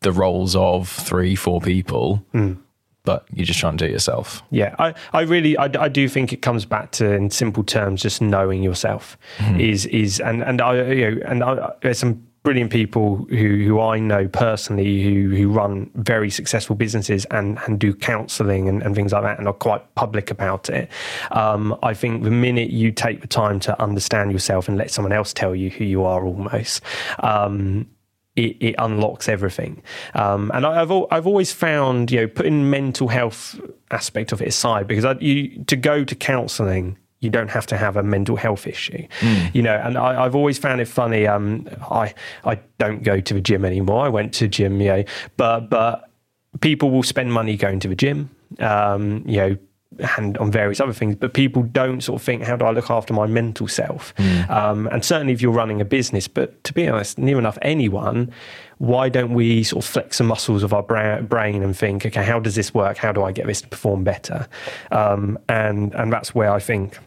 the 0.00 0.12
roles 0.12 0.56
of 0.56 0.88
three, 0.88 1.34
four 1.36 1.60
people, 1.60 2.24
but 3.04 3.24
you're 3.32 3.46
just 3.46 3.60
trying 3.60 3.76
to 3.76 3.84
do 3.84 3.88
it 3.88 3.92
yourself. 3.92 4.42
Yeah, 4.50 4.74
I, 4.78 4.94
I 5.12 5.22
really, 5.22 5.56
I, 5.56 5.64
I 5.64 5.88
do 5.88 6.08
think 6.08 6.32
it 6.32 6.42
comes 6.42 6.64
back 6.64 6.90
to, 6.92 7.12
in 7.12 7.30
simple 7.30 7.64
terms, 7.64 8.02
just 8.02 8.20
knowing 8.20 8.62
yourself 8.62 9.16
is 9.58 9.86
is, 9.86 10.20
and 10.20 10.42
and 10.42 10.60
I, 10.60 10.92
you 10.92 11.10
know, 11.10 11.22
and 11.26 11.42
I, 11.44 11.72
there's 11.82 11.98
some 11.98 12.26
brilliant 12.42 12.70
people 12.70 13.16
who 13.28 13.64
who 13.64 13.80
I 13.80 13.98
know 13.98 14.26
personally 14.28 15.02
who 15.02 15.30
who 15.30 15.50
run 15.50 15.90
very 15.94 16.30
successful 16.30 16.74
businesses 16.74 17.26
and 17.26 17.58
and 17.66 17.78
do 17.78 17.94
counselling 17.94 18.68
and, 18.68 18.82
and 18.82 18.94
things 18.94 19.12
like 19.12 19.22
that, 19.22 19.38
and 19.38 19.46
are 19.48 19.54
quite 19.54 19.94
public 19.94 20.30
about 20.30 20.70
it. 20.70 20.90
Um, 21.30 21.78
I 21.82 21.94
think 21.94 22.22
the 22.22 22.30
minute 22.30 22.70
you 22.70 22.92
take 22.92 23.20
the 23.20 23.26
time 23.26 23.60
to 23.60 23.82
understand 23.82 24.32
yourself 24.32 24.68
and 24.68 24.78
let 24.78 24.90
someone 24.90 25.12
else 25.12 25.32
tell 25.32 25.54
you 25.54 25.70
who 25.70 25.84
you 25.84 26.04
are, 26.04 26.24
almost. 26.24 26.82
Um, 27.20 27.88
it, 28.46 28.56
it 28.60 28.74
unlocks 28.78 29.28
everything. 29.28 29.82
Um, 30.14 30.50
and 30.54 30.64
I, 30.66 30.82
I've 30.82 30.90
al- 30.90 31.08
I've 31.10 31.26
always 31.26 31.52
found 31.52 32.10
you 32.10 32.20
know 32.20 32.26
putting 32.26 32.70
mental 32.70 33.08
health 33.08 33.60
aspect 33.90 34.32
of 34.32 34.40
it 34.42 34.48
aside 34.48 34.86
because 34.86 35.04
I, 35.04 35.12
you 35.20 35.64
to 35.64 35.76
go 35.76 36.04
to 36.04 36.14
counselling. 36.14 36.96
You 37.22 37.28
don't 37.28 37.50
have 37.50 37.66
to 37.66 37.76
have 37.76 37.98
a 37.98 38.02
mental 38.02 38.36
health 38.36 38.66
issue, 38.66 39.06
you 39.52 39.60
know. 39.60 39.74
And 39.84 39.98
I, 39.98 40.24
I've 40.24 40.34
always 40.34 40.56
found 40.56 40.80
it 40.80 40.88
funny. 40.88 41.26
Um, 41.26 41.68
I 41.90 42.14
I 42.46 42.58
don't 42.78 43.02
go 43.02 43.20
to 43.20 43.34
the 43.34 43.42
gym 43.42 43.66
anymore. 43.66 44.06
I 44.06 44.08
went 44.08 44.32
to 44.34 44.48
gym, 44.48 44.80
you 44.80 44.88
know, 44.88 45.04
but 45.36 45.68
but 45.68 46.10
people 46.60 46.90
will 46.90 47.02
spend 47.02 47.30
money 47.32 47.56
going 47.56 47.78
to 47.80 47.88
the 47.88 47.94
gym, 47.94 48.30
um, 48.58 49.22
you 49.26 49.36
know, 49.36 49.56
and 50.18 50.36
on 50.38 50.50
various 50.50 50.80
other 50.80 50.92
things, 50.92 51.16
but 51.16 51.34
people 51.34 51.62
don't 51.62 52.00
sort 52.02 52.20
of 52.20 52.24
think, 52.24 52.42
how 52.42 52.56
do 52.56 52.64
I 52.64 52.70
look 52.70 52.90
after 52.90 53.12
my 53.12 53.26
mental 53.26 53.68
self? 53.68 54.14
Um, 54.48 54.86
and 54.88 55.04
certainly 55.04 55.32
if 55.32 55.42
you're 55.42 55.52
running 55.52 55.80
a 55.80 55.84
business, 55.84 56.28
but 56.28 56.62
to 56.64 56.72
be 56.72 56.88
honest, 56.88 57.18
near 57.18 57.38
enough 57.38 57.58
anyone, 57.62 58.32
why 58.78 59.08
don't 59.08 59.34
we 59.34 59.62
sort 59.62 59.84
of 59.84 59.90
flex 59.90 60.18
the 60.18 60.24
muscles 60.24 60.62
of 60.62 60.72
our 60.72 60.82
brain 60.82 61.62
and 61.62 61.76
think, 61.76 62.06
okay, 62.06 62.24
how 62.24 62.40
does 62.40 62.54
this 62.54 62.72
work? 62.72 62.96
How 62.96 63.12
do 63.12 63.22
I 63.22 63.32
get 63.32 63.46
this 63.46 63.60
to 63.60 63.68
perform 63.68 64.04
better? 64.04 64.48
Um, 64.90 65.38
and 65.48 65.94
and 65.94 66.12
that's 66.12 66.34
where 66.34 66.50
I 66.50 66.60
think 66.60 66.98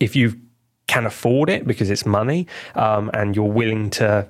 if 0.00 0.14
you 0.14 0.38
can 0.86 1.06
afford 1.06 1.50
it 1.50 1.66
because 1.66 1.90
it's 1.90 2.06
money 2.06 2.46
um, 2.74 3.10
and 3.14 3.34
you're 3.34 3.44
willing 3.44 3.90
to 3.90 4.28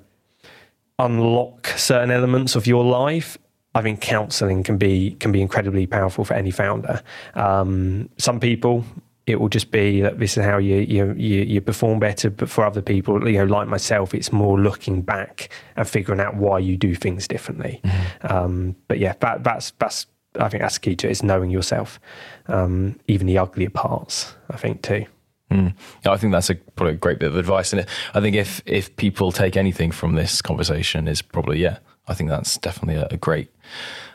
unlock 0.98 1.66
certain 1.76 2.10
elements 2.10 2.56
of 2.56 2.66
your 2.66 2.84
life, 2.84 3.36
I 3.76 3.82
think 3.82 4.00
counselling 4.00 4.62
can 4.62 4.78
be 4.78 5.16
can 5.20 5.32
be 5.32 5.42
incredibly 5.42 5.86
powerful 5.86 6.24
for 6.24 6.34
any 6.34 6.50
founder. 6.50 7.02
Um, 7.34 8.08
some 8.16 8.40
people. 8.40 8.84
It 9.26 9.40
will 9.40 9.48
just 9.48 9.72
be 9.72 10.02
that 10.02 10.20
this 10.20 10.38
is 10.38 10.44
how 10.44 10.58
you, 10.58 10.76
you 10.76 11.12
you 11.16 11.42
you 11.42 11.60
perform 11.60 11.98
better, 11.98 12.30
but 12.30 12.48
for 12.48 12.64
other 12.64 12.80
people, 12.80 13.28
you 13.28 13.38
know, 13.38 13.44
like 13.44 13.66
myself, 13.66 14.14
it's 14.14 14.30
more 14.30 14.56
looking 14.56 15.02
back 15.02 15.48
and 15.74 15.88
figuring 15.88 16.20
out 16.20 16.36
why 16.36 16.60
you 16.60 16.76
do 16.76 16.94
things 16.94 17.26
differently. 17.26 17.82
Um, 18.22 18.76
but 18.86 19.00
yeah, 19.00 19.14
that, 19.18 19.42
that's 19.42 19.72
that's 19.80 20.06
I 20.38 20.48
think 20.48 20.62
that's 20.62 20.78
key 20.78 20.94
to 20.96 21.08
it 21.08 21.10
is 21.10 21.22
knowing 21.24 21.50
yourself, 21.50 21.98
um, 22.46 23.00
even 23.08 23.26
the 23.26 23.36
uglier 23.38 23.70
parts. 23.70 24.32
I 24.48 24.58
think 24.58 24.82
too. 24.82 25.06
Mm. 25.50 25.74
I 26.04 26.16
think 26.16 26.32
that's 26.32 26.50
a 26.50 26.54
probably 26.54 26.94
a 26.94 26.96
great 26.96 27.18
bit 27.18 27.30
of 27.30 27.36
advice, 27.36 27.72
and 27.72 27.84
I 28.14 28.20
think 28.20 28.36
if 28.36 28.62
if 28.64 28.94
people 28.94 29.32
take 29.32 29.56
anything 29.56 29.90
from 29.90 30.14
this 30.14 30.40
conversation, 30.40 31.08
is 31.08 31.20
probably 31.20 31.58
yeah, 31.60 31.78
I 32.08 32.14
think 32.14 32.30
that's 32.30 32.56
definitely 32.58 33.00
a, 33.02 33.08
a 33.10 33.16
great 33.16 33.48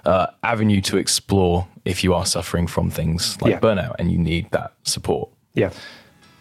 uh, 0.05 0.27
avenue 0.43 0.81
to 0.81 0.97
explore 0.97 1.67
if 1.85 2.03
you 2.03 2.13
are 2.13 2.25
suffering 2.25 2.67
from 2.67 2.89
things 2.89 3.39
like 3.41 3.51
Yeah. 3.51 3.59
burnout 3.59 3.95
and 3.99 4.11
you 4.11 4.17
need 4.17 4.49
that 4.51 4.73
support. 4.83 5.29
Yeah. 5.53 5.71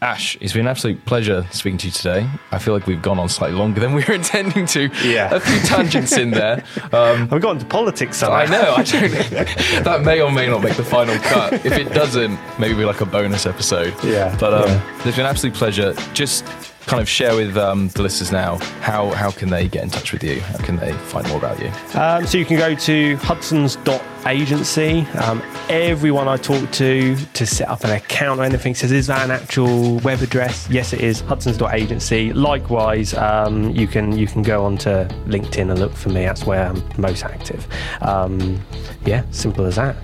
Ash, 0.02 0.38
it's 0.40 0.54
been 0.54 0.62
an 0.62 0.68
absolute 0.68 1.04
pleasure 1.04 1.46
speaking 1.50 1.76
to 1.76 1.86
you 1.88 1.92
today. 1.92 2.26
I 2.52 2.58
feel 2.58 2.72
like 2.72 2.86
we've 2.86 3.02
gone 3.02 3.18
on 3.18 3.28
slightly 3.28 3.58
longer 3.58 3.80
than 3.80 3.92
we 3.92 4.02
were 4.08 4.14
intending 4.22 4.64
to. 4.68 4.88
Yeah. 5.04 5.34
a 5.34 5.40
few 5.40 5.60
tangents 5.60 6.16
in 6.16 6.30
there. 6.30 6.64
Um, 6.90 7.28
I've 7.30 7.42
got 7.42 7.50
into 7.56 7.66
politics 7.66 8.16
somehow. 8.16 8.38
I 8.38 8.46
know. 8.46 8.74
I 8.78 8.82
don't. 8.82 9.10
that 9.84 10.00
may 10.02 10.22
or 10.22 10.32
may 10.32 10.48
not 10.48 10.62
make 10.62 10.76
the 10.76 10.84
final 10.84 11.16
cut. 11.18 11.52
If 11.66 11.72
it 11.76 11.92
doesn't, 11.92 12.38
maybe 12.58 12.72
we 12.72 12.86
like 12.86 13.02
a 13.02 13.06
bonus 13.06 13.44
episode. 13.44 13.92
Yeah, 14.02 14.34
But 14.40 14.54
um, 14.54 14.68
yeah. 14.70 14.94
it's 15.04 15.16
been 15.16 15.26
an 15.26 15.30
absolute 15.30 15.54
pleasure. 15.54 15.92
Just 16.14 16.46
kind 16.90 17.00
of 17.00 17.08
share 17.08 17.36
with 17.36 17.56
um, 17.56 17.86
the 17.90 18.02
listeners 18.02 18.32
now 18.32 18.56
how 18.80 19.10
how 19.12 19.30
can 19.30 19.48
they 19.48 19.68
get 19.68 19.84
in 19.84 19.90
touch 19.90 20.12
with 20.12 20.24
you? 20.24 20.40
How 20.40 20.58
can 20.58 20.76
they 20.76 20.92
find 20.92 21.24
more 21.28 21.38
about 21.38 21.60
you? 21.60 21.70
Um, 21.96 22.26
so 22.26 22.36
you 22.36 22.44
can 22.44 22.58
go 22.58 22.74
to 22.74 23.14
hudsons.agency. 23.18 25.06
Um, 25.22 25.40
everyone 25.68 26.26
I 26.26 26.36
talk 26.36 26.68
to 26.72 27.14
to 27.14 27.46
set 27.46 27.68
up 27.68 27.84
an 27.84 27.90
account 27.90 28.40
or 28.40 28.42
anything 28.42 28.74
says, 28.74 28.90
is 28.90 29.06
that 29.06 29.22
an 29.24 29.30
actual 29.30 29.98
web 29.98 30.20
address? 30.20 30.68
Yes, 30.68 30.92
it 30.92 31.00
is. 31.00 31.20
Hudsons.agency. 31.20 32.32
Likewise, 32.32 33.14
um, 33.14 33.70
you 33.70 33.86
can 33.86 34.18
you 34.18 34.26
can 34.26 34.42
go 34.42 34.64
onto 34.64 34.90
LinkedIn 35.28 35.70
and 35.70 35.78
look 35.78 35.92
for 35.94 36.08
me. 36.08 36.24
That's 36.24 36.44
where 36.44 36.66
I'm 36.66 36.82
most 36.98 37.24
active. 37.24 37.68
Um, 38.00 38.60
yeah, 39.06 39.22
simple 39.30 39.64
as 39.64 39.76
that. 39.76 39.94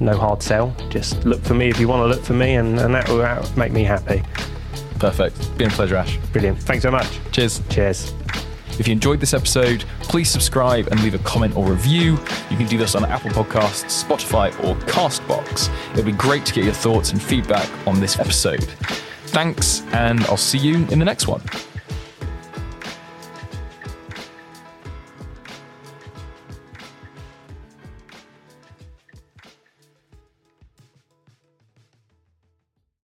No 0.00 0.16
hard 0.16 0.42
sell. 0.42 0.74
Just 0.88 1.22
look 1.26 1.42
for 1.42 1.52
me 1.52 1.68
if 1.68 1.78
you 1.78 1.88
want 1.88 2.00
to 2.00 2.06
look 2.06 2.24
for 2.24 2.32
me, 2.32 2.54
and, 2.54 2.80
and 2.80 2.94
that 2.94 3.06
will 3.10 3.22
make 3.54 3.72
me 3.72 3.84
happy. 3.84 4.22
Perfect. 5.02 5.58
Been 5.58 5.66
a 5.66 5.72
pleasure, 5.72 5.96
Ash. 5.96 6.16
Brilliant. 6.32 6.60
Thanks 6.60 6.84
so 6.84 6.90
much. 6.92 7.08
Cheers. 7.32 7.60
Cheers. 7.70 8.14
If 8.78 8.86
you 8.86 8.92
enjoyed 8.92 9.18
this 9.18 9.34
episode, 9.34 9.84
please 9.98 10.30
subscribe 10.30 10.86
and 10.86 11.02
leave 11.02 11.14
a 11.14 11.18
comment 11.18 11.56
or 11.56 11.68
review. 11.68 12.12
You 12.50 12.56
can 12.56 12.66
do 12.66 12.78
this 12.78 12.94
on 12.94 13.04
Apple 13.04 13.30
Podcasts, 13.30 14.04
Spotify, 14.04 14.52
or 14.62 14.76
Castbox. 14.86 15.70
It'd 15.94 16.06
be 16.06 16.12
great 16.12 16.46
to 16.46 16.54
get 16.54 16.62
your 16.62 16.72
thoughts 16.72 17.10
and 17.10 17.20
feedback 17.20 17.68
on 17.84 17.98
this 17.98 18.20
episode. 18.20 18.62
Thanks, 19.26 19.82
and 19.92 20.20
I'll 20.26 20.36
see 20.36 20.58
you 20.58 20.86
in 20.86 21.00
the 21.00 21.04
next 21.04 21.26
one. 21.26 21.42